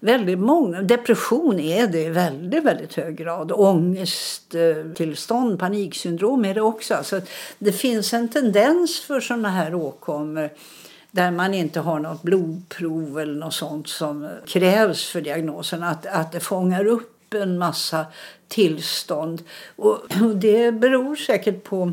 väldigt 0.00 0.38
många, 0.38 0.82
depression 0.82 1.60
är 1.60 1.86
det 1.86 2.02
i 2.02 2.08
väldigt, 2.08 2.64
väldigt 2.64 2.94
hög 2.94 3.16
grad. 3.16 3.52
Ångesttillstånd, 3.52 5.58
paniksyndrom 5.58 6.44
är 6.44 6.54
det 6.54 6.60
också. 6.60 6.98
Så 7.02 7.20
det 7.58 7.72
finns 7.72 8.14
en 8.14 8.28
tendens 8.28 9.00
för 9.00 9.20
sådana 9.20 9.48
här 9.48 9.74
åkommor 9.74 10.50
där 11.10 11.30
man 11.30 11.54
inte 11.54 11.80
har 11.80 11.98
något 11.98 12.22
blodprov 12.22 13.20
eller 13.20 13.34
något 13.34 13.54
sånt 13.54 13.88
som 13.88 14.28
krävs 14.46 15.08
för 15.08 15.20
diagnosen. 15.20 15.82
Att, 15.82 16.06
att 16.06 16.32
det 16.32 16.40
fångar 16.40 16.86
upp 16.86 17.34
en 17.34 17.58
massa 17.58 18.06
tillstånd. 18.48 19.42
Och, 19.76 20.22
och 20.22 20.36
det 20.36 20.72
beror 20.72 21.16
säkert 21.16 21.64
på 21.64 21.92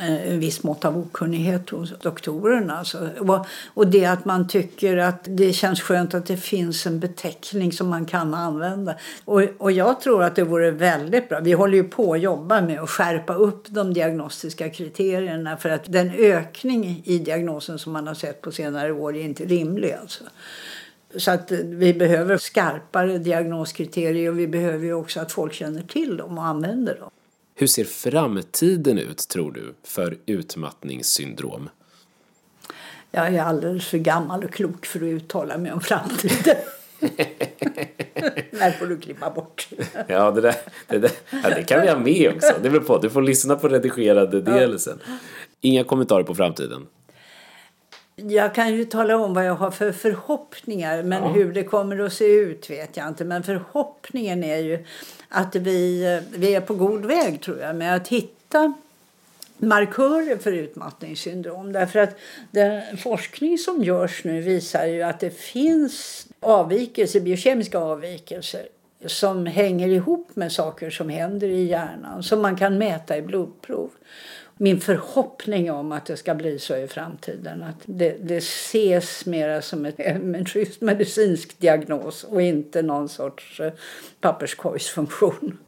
Eh, 0.00 0.32
en 0.32 0.40
viss 0.40 0.62
mått 0.62 0.84
av 0.84 0.98
okunnighet 0.98 1.70
hos 1.70 1.98
doktorerna. 1.98 2.78
Alltså. 2.78 3.08
Och, 3.18 3.46
och 3.74 3.86
det 3.86 4.04
att 4.04 4.24
man 4.24 4.48
tycker 4.48 4.96
att 4.96 5.20
det 5.24 5.52
känns 5.52 5.80
skönt 5.80 6.14
att 6.14 6.26
det 6.26 6.36
finns 6.36 6.86
en 6.86 7.00
beteckning 7.00 7.72
som 7.72 7.88
man 7.88 8.06
kan 8.06 8.34
använda. 8.34 8.94
Och, 9.24 9.42
och 9.58 9.72
jag 9.72 10.00
tror 10.00 10.22
att 10.22 10.36
det 10.36 10.44
vore 10.44 10.70
väldigt 10.70 11.28
bra. 11.28 11.40
Vi 11.40 11.52
håller 11.52 11.74
ju 11.74 11.84
på 11.84 12.12
att 12.12 12.20
jobba 12.20 12.60
med 12.60 12.80
att 12.80 12.90
skärpa 12.90 13.34
upp 13.34 13.66
de 13.68 13.94
diagnostiska 13.94 14.70
kriterierna 14.70 15.56
för 15.56 15.68
att 15.68 15.92
den 15.92 16.10
ökning 16.10 17.02
i 17.04 17.18
diagnosen 17.18 17.78
som 17.78 17.92
man 17.92 18.06
har 18.06 18.14
sett 18.14 18.40
på 18.40 18.52
senare 18.52 18.92
år 18.92 19.16
är 19.16 19.22
inte 19.22 19.44
rimlig. 19.44 19.92
Alltså. 20.00 20.24
Så 21.16 21.30
att 21.30 21.52
eh, 21.52 21.58
vi 21.58 21.94
behöver 21.94 22.38
skarpare 22.38 23.18
diagnoskriterier 23.18 24.30
och 24.30 24.38
vi 24.38 24.46
behöver 24.46 24.92
också 24.92 25.20
att 25.20 25.32
folk 25.32 25.52
känner 25.52 25.82
till 25.82 26.16
dem 26.16 26.38
och 26.38 26.44
använder 26.44 26.94
dem. 26.94 27.10
Hur 27.56 27.66
ser 27.66 27.84
framtiden 27.84 28.98
ut, 28.98 29.28
tror 29.28 29.52
du, 29.52 29.74
för 29.82 30.18
utmattningssyndrom? 30.26 31.68
Jag 33.10 33.34
är 33.34 33.42
alldeles 33.42 33.86
för 33.86 33.98
gammal 33.98 34.44
och 34.44 34.52
klok 34.52 34.86
för 34.86 34.98
att 34.98 35.02
uttala 35.02 35.58
mig 35.58 35.72
om 35.72 35.80
framtiden. 35.80 36.56
När 38.50 38.70
får 38.70 38.86
du 38.86 38.98
klippa 38.98 39.30
bort. 39.30 39.68
ja, 40.06 40.30
det, 40.30 40.40
där, 40.40 40.54
det, 40.86 40.98
där, 40.98 41.10
ja, 41.30 41.50
det 41.50 41.62
kan 41.62 41.80
vi 41.80 41.88
ha 41.88 41.98
med 41.98 42.32
också. 42.36 42.54
Det 42.62 42.80
på. 42.80 42.98
Du 42.98 43.10
får 43.10 43.22
lyssna 43.22 43.56
på 43.56 43.68
redigerade 43.68 44.40
delen 44.40 44.78
sen. 44.78 45.00
Inga 45.60 45.84
kommentarer 45.84 46.24
på 46.24 46.34
framtiden. 46.34 46.86
Jag 48.16 48.54
kan 48.54 48.74
ju 48.74 48.84
tala 48.84 49.16
om 49.16 49.34
vad 49.34 49.46
jag 49.46 49.54
har 49.54 49.70
för 49.70 49.92
förhoppningar 49.92 51.02
men 51.02 51.22
ja. 51.22 51.28
hur 51.28 51.52
det 51.52 51.64
kommer 51.64 51.98
att 51.98 52.12
se 52.12 52.24
ut 52.24 52.70
vet 52.70 52.96
jag 52.96 53.08
inte. 53.08 53.24
Men 53.24 53.42
förhoppningen 53.42 54.44
är 54.44 54.58
ju 54.58 54.84
att 55.28 55.56
vi, 55.56 56.20
vi 56.36 56.54
är 56.54 56.60
på 56.60 56.74
god 56.74 57.04
väg 57.04 57.40
tror 57.40 57.58
jag 57.58 57.76
med 57.76 57.96
att 57.96 58.08
hitta 58.08 58.74
markörer 59.58 60.36
för 60.36 60.52
utmattningssyndrom. 60.52 61.72
Därför 61.72 61.98
att 61.98 62.16
den 62.50 62.96
forskning 62.96 63.58
som 63.58 63.84
görs 63.84 64.24
nu 64.24 64.40
visar 64.40 64.86
ju 64.86 65.02
att 65.02 65.20
det 65.20 65.30
finns 65.30 66.26
avvikelser, 66.40 67.20
biokemiska 67.20 67.78
avvikelser 67.78 68.66
som 69.06 69.46
hänger 69.46 69.88
ihop 69.88 70.36
med 70.36 70.52
saker 70.52 70.90
som 70.90 71.08
händer 71.08 71.48
i 71.48 71.64
hjärnan 71.64 72.22
som 72.22 72.42
man 72.42 72.56
kan 72.56 72.78
mäta 72.78 73.16
i 73.16 73.22
blodprov 73.22 73.90
min 74.56 74.80
förhoppning 74.80 75.70
om 75.70 75.92
att 75.92 76.06
det 76.06 76.16
ska 76.16 76.34
bli 76.34 76.58
så 76.58 76.76
i 76.76 76.88
framtiden. 76.88 77.62
Att 77.62 77.82
det, 77.84 78.16
det 78.22 78.36
ses 78.36 79.26
mer 79.26 79.60
som 79.60 79.84
ett, 79.84 79.94
en 79.98 80.44
schysst 80.44 80.80
medicinsk 80.80 81.60
diagnos 81.60 82.24
och 82.24 82.42
inte 82.42 82.82
någon 82.82 83.08
sorts 83.08 83.60
eh, 83.60 83.72
papperskorgsfunktion. 84.20 85.58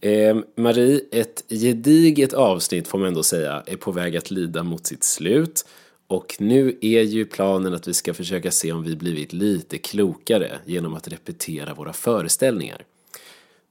Eh, 0.00 0.36
Marie, 0.56 1.00
ett 1.12 1.44
gediget 1.48 2.32
avsnitt 2.32 2.88
får 2.88 2.98
man 2.98 3.08
ändå 3.08 3.22
säga 3.22 3.62
är 3.66 3.76
på 3.76 3.92
väg 3.92 4.16
att 4.16 4.30
lida 4.30 4.62
mot 4.62 4.86
sitt 4.86 5.04
slut. 5.04 5.66
Och 6.08 6.36
nu 6.38 6.78
är 6.80 7.02
ju 7.02 7.24
planen 7.24 7.74
att 7.74 7.88
vi 7.88 7.94
ska 7.94 8.14
försöka 8.14 8.50
se 8.50 8.72
om 8.72 8.82
vi 8.82 8.96
blivit 8.96 9.32
lite 9.32 9.78
klokare 9.78 10.58
genom 10.64 10.94
att 10.94 11.08
repetera 11.08 11.74
våra 11.74 11.92
föreställningar. 11.92 12.82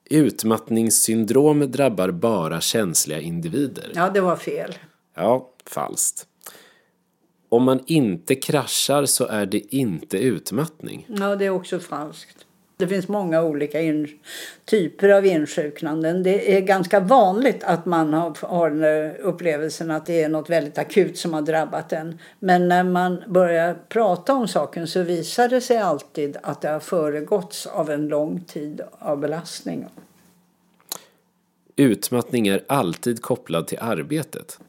Utmattningssyndrom 0.09 1.71
drabbar 1.71 2.11
bara 2.11 2.61
känsliga 2.61 3.19
individer. 3.19 3.91
Ja, 3.95 4.09
det 4.09 4.21
var 4.21 4.35
fel. 4.35 4.75
Ja, 5.15 5.49
falskt. 5.65 6.27
Om 7.49 7.63
man 7.63 7.83
inte 7.87 8.35
kraschar 8.35 9.05
så 9.05 9.25
är 9.25 9.45
det 9.45 9.75
inte 9.75 10.17
utmattning. 10.17 11.07
Ja, 11.09 11.35
det 11.35 11.45
är 11.45 11.49
också 11.49 11.79
falskt. 11.79 12.44
Det 12.77 12.87
finns 12.87 13.07
många 13.07 13.43
olika 13.43 13.79
typer 14.65 15.09
av 15.09 15.25
insjuknanden. 15.25 16.23
Det 16.23 16.57
är 16.57 16.61
ganska 16.61 16.99
vanligt 16.99 17.63
att 17.63 17.85
man 17.85 18.13
har, 18.13 18.47
har 18.47 18.83
upplevelsen 19.19 19.91
att 19.91 20.05
det 20.05 20.23
är 20.23 20.29
något 20.29 20.49
väldigt 20.49 20.77
akut 20.77 21.17
som 21.17 21.33
har 21.33 21.41
drabbat 21.41 21.93
en. 21.93 22.19
Men 22.39 22.67
när 22.67 22.83
man 22.83 23.23
börjar 23.27 23.75
prata 23.89 24.33
om 24.33 24.47
saken 24.47 24.87
så 24.87 25.03
visar 25.03 25.49
det 25.49 25.61
sig 25.61 25.77
alltid 25.77 26.37
att 26.43 26.61
det 26.61 26.69
har 26.69 26.79
föregåtts 26.79 27.67
av 27.67 27.89
en 27.89 28.07
lång 28.07 28.39
tid 28.39 28.81
av 28.99 29.19
belastning. 29.19 29.85
Utmattning 31.75 32.47
är 32.47 32.63
alltid 32.67 33.21
kopplad 33.21 33.67
till 33.67 33.79
arbetet. 33.81 34.59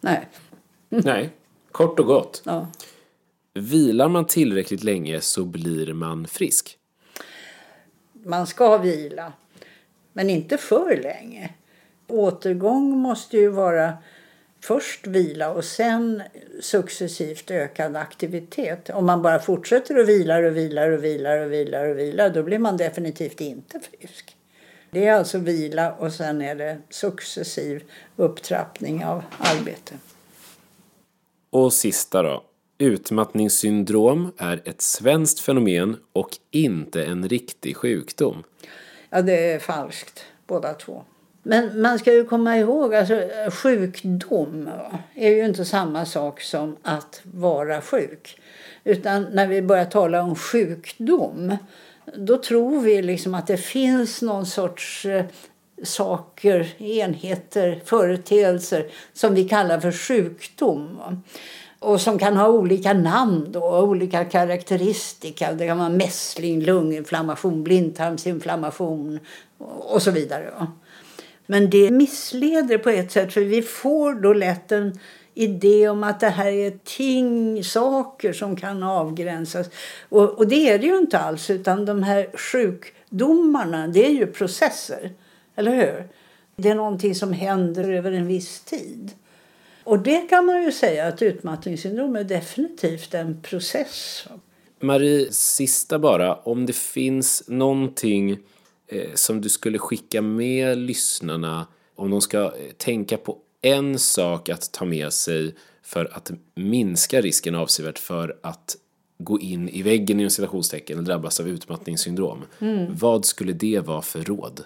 Nej. 0.00 0.28
Nej, 0.88 1.30
kort 1.72 2.00
och 2.00 2.06
gott. 2.06 2.42
Ja. 2.44 2.68
Vilar 3.54 4.08
man 4.08 4.26
tillräckligt 4.26 4.84
länge 4.84 5.20
så 5.20 5.44
blir 5.44 5.92
man 5.92 6.26
frisk 6.26 6.76
man 8.24 8.46
ska 8.46 8.78
vila, 8.78 9.32
men 10.12 10.30
inte 10.30 10.56
för 10.56 10.96
länge. 10.96 11.54
Återgång 12.06 12.98
måste 12.98 13.36
ju 13.36 13.48
vara 13.48 13.98
först 14.60 15.06
vila 15.06 15.50
och 15.50 15.64
sen 15.64 16.22
successivt 16.60 17.50
ökad 17.50 17.96
aktivitet. 17.96 18.90
Om 18.90 19.06
man 19.06 19.22
bara 19.22 19.38
fortsätter 19.38 19.98
att 19.98 20.08
vila, 20.08 20.38
och 20.38 20.56
vilar 20.56 20.90
och 20.90 21.04
vilar 21.04 21.38
och 21.38 21.52
vilar 21.52 21.88
och 21.88 21.98
vilar 21.98 22.30
då 22.30 22.42
blir 22.42 22.58
man 22.58 22.76
definitivt 22.76 23.40
inte 23.40 23.80
frisk. 23.80 24.36
Det 24.90 25.06
är 25.06 25.12
alltså 25.12 25.38
vila 25.38 25.92
och 25.92 26.12
sen 26.12 26.42
är 26.42 26.54
det 26.54 26.78
successiv 26.90 27.84
upptrappning 28.16 29.04
av 29.04 29.22
arbete. 29.38 29.94
Och 31.50 31.72
sista 31.72 32.22
då. 32.22 32.44
Utmattningssyndrom 32.80 34.32
är 34.36 34.60
ett 34.64 34.82
svenskt 34.82 35.40
fenomen 35.40 35.96
och 36.12 36.30
inte 36.50 37.04
en 37.04 37.28
riktig 37.28 37.76
sjukdom. 37.76 38.42
Ja, 39.10 39.22
det 39.22 39.52
är 39.52 39.58
falskt 39.58 40.24
båda 40.46 40.74
två. 40.74 41.04
Men 41.42 41.82
man 41.82 41.98
ska 41.98 42.12
ju 42.12 42.24
komma 42.24 42.58
ihåg 42.58 42.94
att 42.94 43.10
alltså, 43.10 43.50
sjukdom 43.50 44.68
är 45.14 45.30
ju 45.30 45.44
inte 45.44 45.64
samma 45.64 46.06
sak 46.06 46.40
som 46.40 46.76
att 46.82 47.20
vara 47.24 47.80
sjuk. 47.80 48.40
Utan 48.84 49.26
när 49.32 49.46
vi 49.46 49.62
börjar 49.62 49.84
tala 49.84 50.22
om 50.22 50.36
sjukdom 50.36 51.56
då 52.16 52.36
tror 52.36 52.80
vi 52.80 53.02
liksom 53.02 53.34
att 53.34 53.46
det 53.46 53.56
finns 53.56 54.22
någon 54.22 54.46
sorts 54.46 55.06
eh, 55.06 55.24
saker, 55.82 56.82
enheter, 56.82 57.80
företeelser 57.84 58.86
som 59.12 59.34
vi 59.34 59.48
kallar 59.48 59.80
för 59.80 59.92
sjukdom. 59.92 61.00
Och 61.80 62.00
som 62.00 62.18
kan 62.18 62.36
ha 62.36 62.48
olika 62.48 62.92
namn 62.92 63.52
då, 63.52 63.78
olika 63.80 64.24
karaktäristika. 64.24 65.52
Det 65.52 65.66
kan 65.66 65.78
vara 65.78 65.88
mässling, 65.88 66.60
lunginflammation, 66.60 67.64
blindtarmsinflammation 67.64 69.18
och 69.78 70.02
så 70.02 70.10
vidare. 70.10 70.66
Men 71.46 71.70
det 71.70 71.90
missleder 71.90 72.78
på 72.78 72.90
ett 72.90 73.12
sätt 73.12 73.32
för 73.32 73.40
vi 73.40 73.62
får 73.62 74.14
då 74.14 74.32
lätt 74.32 74.72
en 74.72 74.98
idé 75.34 75.88
om 75.88 76.04
att 76.04 76.20
det 76.20 76.28
här 76.28 76.52
är 76.52 76.72
ting, 76.84 77.64
saker 77.64 78.32
som 78.32 78.56
kan 78.56 78.82
avgränsas. 78.82 79.70
Och, 80.08 80.38
och 80.38 80.48
det 80.48 80.70
är 80.70 80.78
det 80.78 80.86
ju 80.86 80.98
inte 80.98 81.18
alls 81.18 81.50
utan 81.50 81.84
de 81.84 82.02
här 82.02 82.30
sjukdomarna 82.34 83.86
det 83.86 84.06
är 84.06 84.10
ju 84.10 84.26
processer. 84.26 85.10
Eller 85.56 85.74
hur? 85.74 86.08
Det 86.56 86.68
är 86.68 86.74
någonting 86.74 87.14
som 87.14 87.32
händer 87.32 87.92
över 87.92 88.12
en 88.12 88.26
viss 88.26 88.60
tid. 88.60 89.10
Och 89.90 89.98
det 89.98 90.20
kan 90.20 90.46
man 90.46 90.62
ju 90.62 90.72
säga 90.72 91.06
att 91.06 91.22
utmattningssyndrom 91.22 92.16
är 92.16 92.24
definitivt 92.24 93.14
en 93.14 93.42
process. 93.42 94.24
Marie, 94.80 95.32
sista 95.32 95.98
bara. 95.98 96.34
Om 96.34 96.66
det 96.66 96.76
finns 96.76 97.44
någonting 97.48 98.38
eh, 98.86 99.14
som 99.14 99.40
du 99.40 99.48
skulle 99.48 99.78
skicka 99.78 100.22
med 100.22 100.78
lyssnarna 100.78 101.66
om 101.94 102.10
de 102.10 102.20
ska 102.20 102.44
eh, 102.44 102.50
tänka 102.76 103.16
på 103.16 103.38
en 103.62 103.98
sak 103.98 104.48
att 104.48 104.72
ta 104.72 104.84
med 104.84 105.12
sig 105.12 105.54
för 105.82 106.16
att 106.16 106.30
minska 106.54 107.20
risken 107.20 107.54
avsevärt 107.54 107.98
för 107.98 108.38
att 108.42 108.76
gå 109.18 109.40
in 109.40 109.68
i 109.68 109.82
väggen 109.82 110.20
inom 110.20 110.30
citationstecken 110.30 110.98
eller 110.98 111.06
drabbas 111.06 111.40
av 111.40 111.48
utmattningssyndrom. 111.48 112.42
Mm. 112.58 112.96
Vad 112.96 113.24
skulle 113.24 113.52
det 113.52 113.80
vara 113.86 114.02
för 114.02 114.20
råd? 114.20 114.64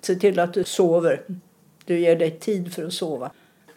Se 0.00 0.14
till 0.14 0.38
att 0.38 0.54
du 0.54 0.64
sover. 0.64 1.24
Du 1.84 2.00
ger 2.00 2.16
dig 2.16 2.38
tid 2.38 2.74
för 2.74 2.84
att 2.84 2.92
sova. 2.92 3.30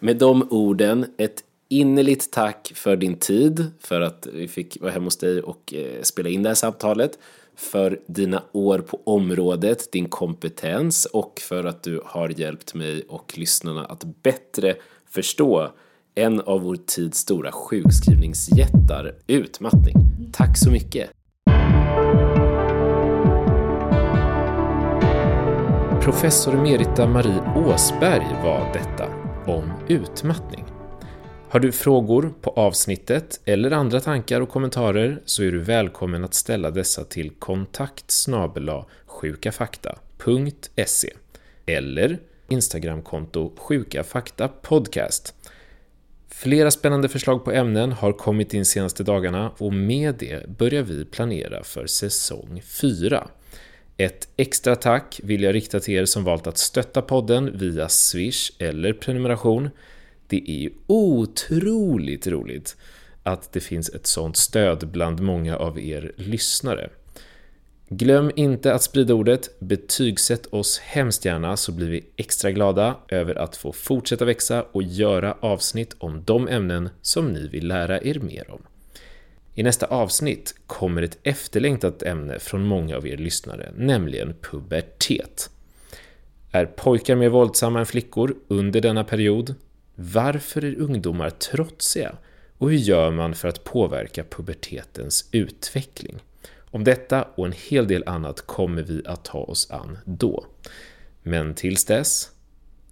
Med 0.04 0.16
de 0.16 0.46
orden, 0.50 1.06
ett 1.18 1.44
innerligt 1.68 2.32
tack 2.32 2.72
för 2.74 2.96
din 2.96 3.14
tid, 3.14 3.66
för 3.80 4.00
att 4.00 4.28
vi 4.32 4.48
fick 4.48 4.80
vara 4.80 4.92
hemma 4.92 5.04
hos 5.04 5.16
dig 5.16 5.40
och 5.40 5.74
eh, 5.74 6.02
spela 6.02 6.28
in 6.28 6.42
det 6.42 6.48
här 6.48 6.54
samtalet, 6.54 7.18
för 7.56 8.00
dina 8.06 8.42
år 8.52 8.78
på 8.78 9.00
området, 9.04 9.92
din 9.92 10.08
kompetens 10.08 11.04
och 11.04 11.40
för 11.48 11.64
att 11.64 11.82
du 11.82 12.00
har 12.04 12.40
hjälpt 12.40 12.74
mig 12.74 13.04
och 13.08 13.38
lyssnarna 13.38 13.84
att 13.84 14.04
bättre 14.22 14.74
förstå 15.08 15.70
en 16.14 16.40
av 16.40 16.60
vår 16.60 16.76
tids 16.86 17.18
stora 17.18 17.52
sjukskrivningsjättar, 17.52 19.14
utmattning. 19.26 19.94
Tack 20.32 20.58
så 20.58 20.70
mycket! 20.70 21.10
Professor 26.02 26.52
Merita 26.52 27.06
Marie 27.06 27.42
Åsberg 27.56 28.26
var 28.44 28.72
detta 28.72 29.21
om 29.46 29.72
utmattning. 29.88 30.64
Har 31.48 31.60
du 31.60 31.72
frågor 31.72 32.32
på 32.40 32.50
avsnittet 32.50 33.40
eller 33.44 33.70
andra 33.70 34.00
tankar 34.00 34.40
och 34.40 34.48
kommentarer 34.48 35.20
så 35.24 35.42
är 35.42 35.52
du 35.52 35.58
välkommen 35.58 36.24
att 36.24 36.34
ställa 36.34 36.70
dessa 36.70 37.04
till 37.04 37.30
kontakt 37.30 38.12
sjukafakta.se 39.06 41.12
eller 41.66 42.18
Instagramkonto 42.48 43.52
sjukafaktapodcast. 43.56 45.34
Flera 46.28 46.70
spännande 46.70 47.08
förslag 47.08 47.44
på 47.44 47.52
ämnen 47.52 47.92
har 47.92 48.12
kommit 48.12 48.54
in 48.54 48.64
senaste 48.64 49.04
dagarna 49.04 49.52
och 49.58 49.72
med 49.72 50.14
det 50.14 50.58
börjar 50.58 50.82
vi 50.82 51.04
planera 51.04 51.64
för 51.64 51.86
säsong 51.86 52.62
4. 52.64 53.28
Ett 53.96 54.28
extra 54.36 54.76
tack 54.76 55.20
vill 55.24 55.42
jag 55.42 55.54
rikta 55.54 55.80
till 55.80 55.94
er 55.94 56.04
som 56.04 56.24
valt 56.24 56.46
att 56.46 56.58
stötta 56.58 57.02
podden 57.02 57.58
via 57.58 57.88
Swish 57.88 58.50
eller 58.58 58.92
prenumeration. 58.92 59.70
Det 60.26 60.50
är 60.50 60.70
otroligt 60.86 62.26
roligt 62.26 62.76
att 63.22 63.52
det 63.52 63.60
finns 63.60 63.88
ett 63.88 64.06
sånt 64.06 64.36
stöd 64.36 64.88
bland 64.88 65.20
många 65.20 65.56
av 65.56 65.80
er 65.80 66.12
lyssnare. 66.16 66.90
Glöm 67.88 68.30
inte 68.36 68.74
att 68.74 68.82
sprida 68.82 69.14
ordet, 69.14 69.60
betygsätt 69.60 70.46
oss 70.46 70.78
hemskt 70.78 71.24
gärna 71.24 71.56
så 71.56 71.72
blir 71.72 71.90
vi 71.90 72.04
extra 72.16 72.50
glada 72.50 72.96
över 73.08 73.34
att 73.34 73.56
få 73.56 73.72
fortsätta 73.72 74.24
växa 74.24 74.62
och 74.62 74.82
göra 74.82 75.36
avsnitt 75.40 75.94
om 75.98 76.24
de 76.24 76.48
ämnen 76.48 76.88
som 77.02 77.32
ni 77.32 77.48
vill 77.48 77.68
lära 77.68 78.02
er 78.02 78.18
mer 78.18 78.50
om. 78.50 78.62
I 79.54 79.62
nästa 79.62 79.86
avsnitt 79.86 80.54
kommer 80.66 81.02
ett 81.02 81.18
efterlängtat 81.22 82.02
ämne 82.02 82.38
från 82.38 82.66
många 82.66 82.96
av 82.96 83.06
er 83.06 83.16
lyssnare, 83.16 83.72
nämligen 83.76 84.34
pubertet. 84.40 85.50
Är 86.50 86.66
pojkar 86.66 87.16
mer 87.16 87.28
våldsamma 87.28 87.80
än 87.80 87.86
flickor 87.86 88.36
under 88.48 88.80
denna 88.80 89.04
period? 89.04 89.54
Varför 89.94 90.64
är 90.64 90.78
ungdomar 90.78 91.30
trotsiga? 91.30 92.16
Och 92.58 92.70
hur 92.70 92.78
gör 92.78 93.10
man 93.10 93.34
för 93.34 93.48
att 93.48 93.64
påverka 93.64 94.24
pubertetens 94.24 95.28
utveckling? 95.32 96.18
Om 96.70 96.84
detta 96.84 97.22
och 97.22 97.46
en 97.46 97.52
hel 97.52 97.88
del 97.88 98.04
annat 98.06 98.46
kommer 98.46 98.82
vi 98.82 99.02
att 99.06 99.24
ta 99.24 99.38
oss 99.38 99.70
an 99.70 99.98
då. 100.04 100.44
Men 101.22 101.54
tills 101.54 101.84
dess, 101.84 102.30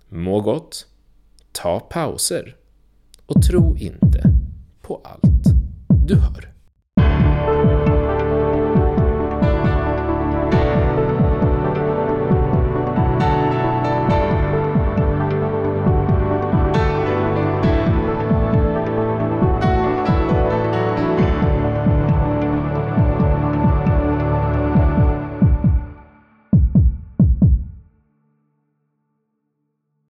må 0.09 0.41
gott, 0.41 0.87
ta 1.53 1.81
pauser 1.81 2.57
och 3.27 3.43
tro 3.43 3.77
inte 3.77 4.23
på 4.83 5.01
allt. 5.05 5.45
du 6.07 6.15
hör. 6.15 6.50
Thank 7.47 7.71
you. 7.71 7.90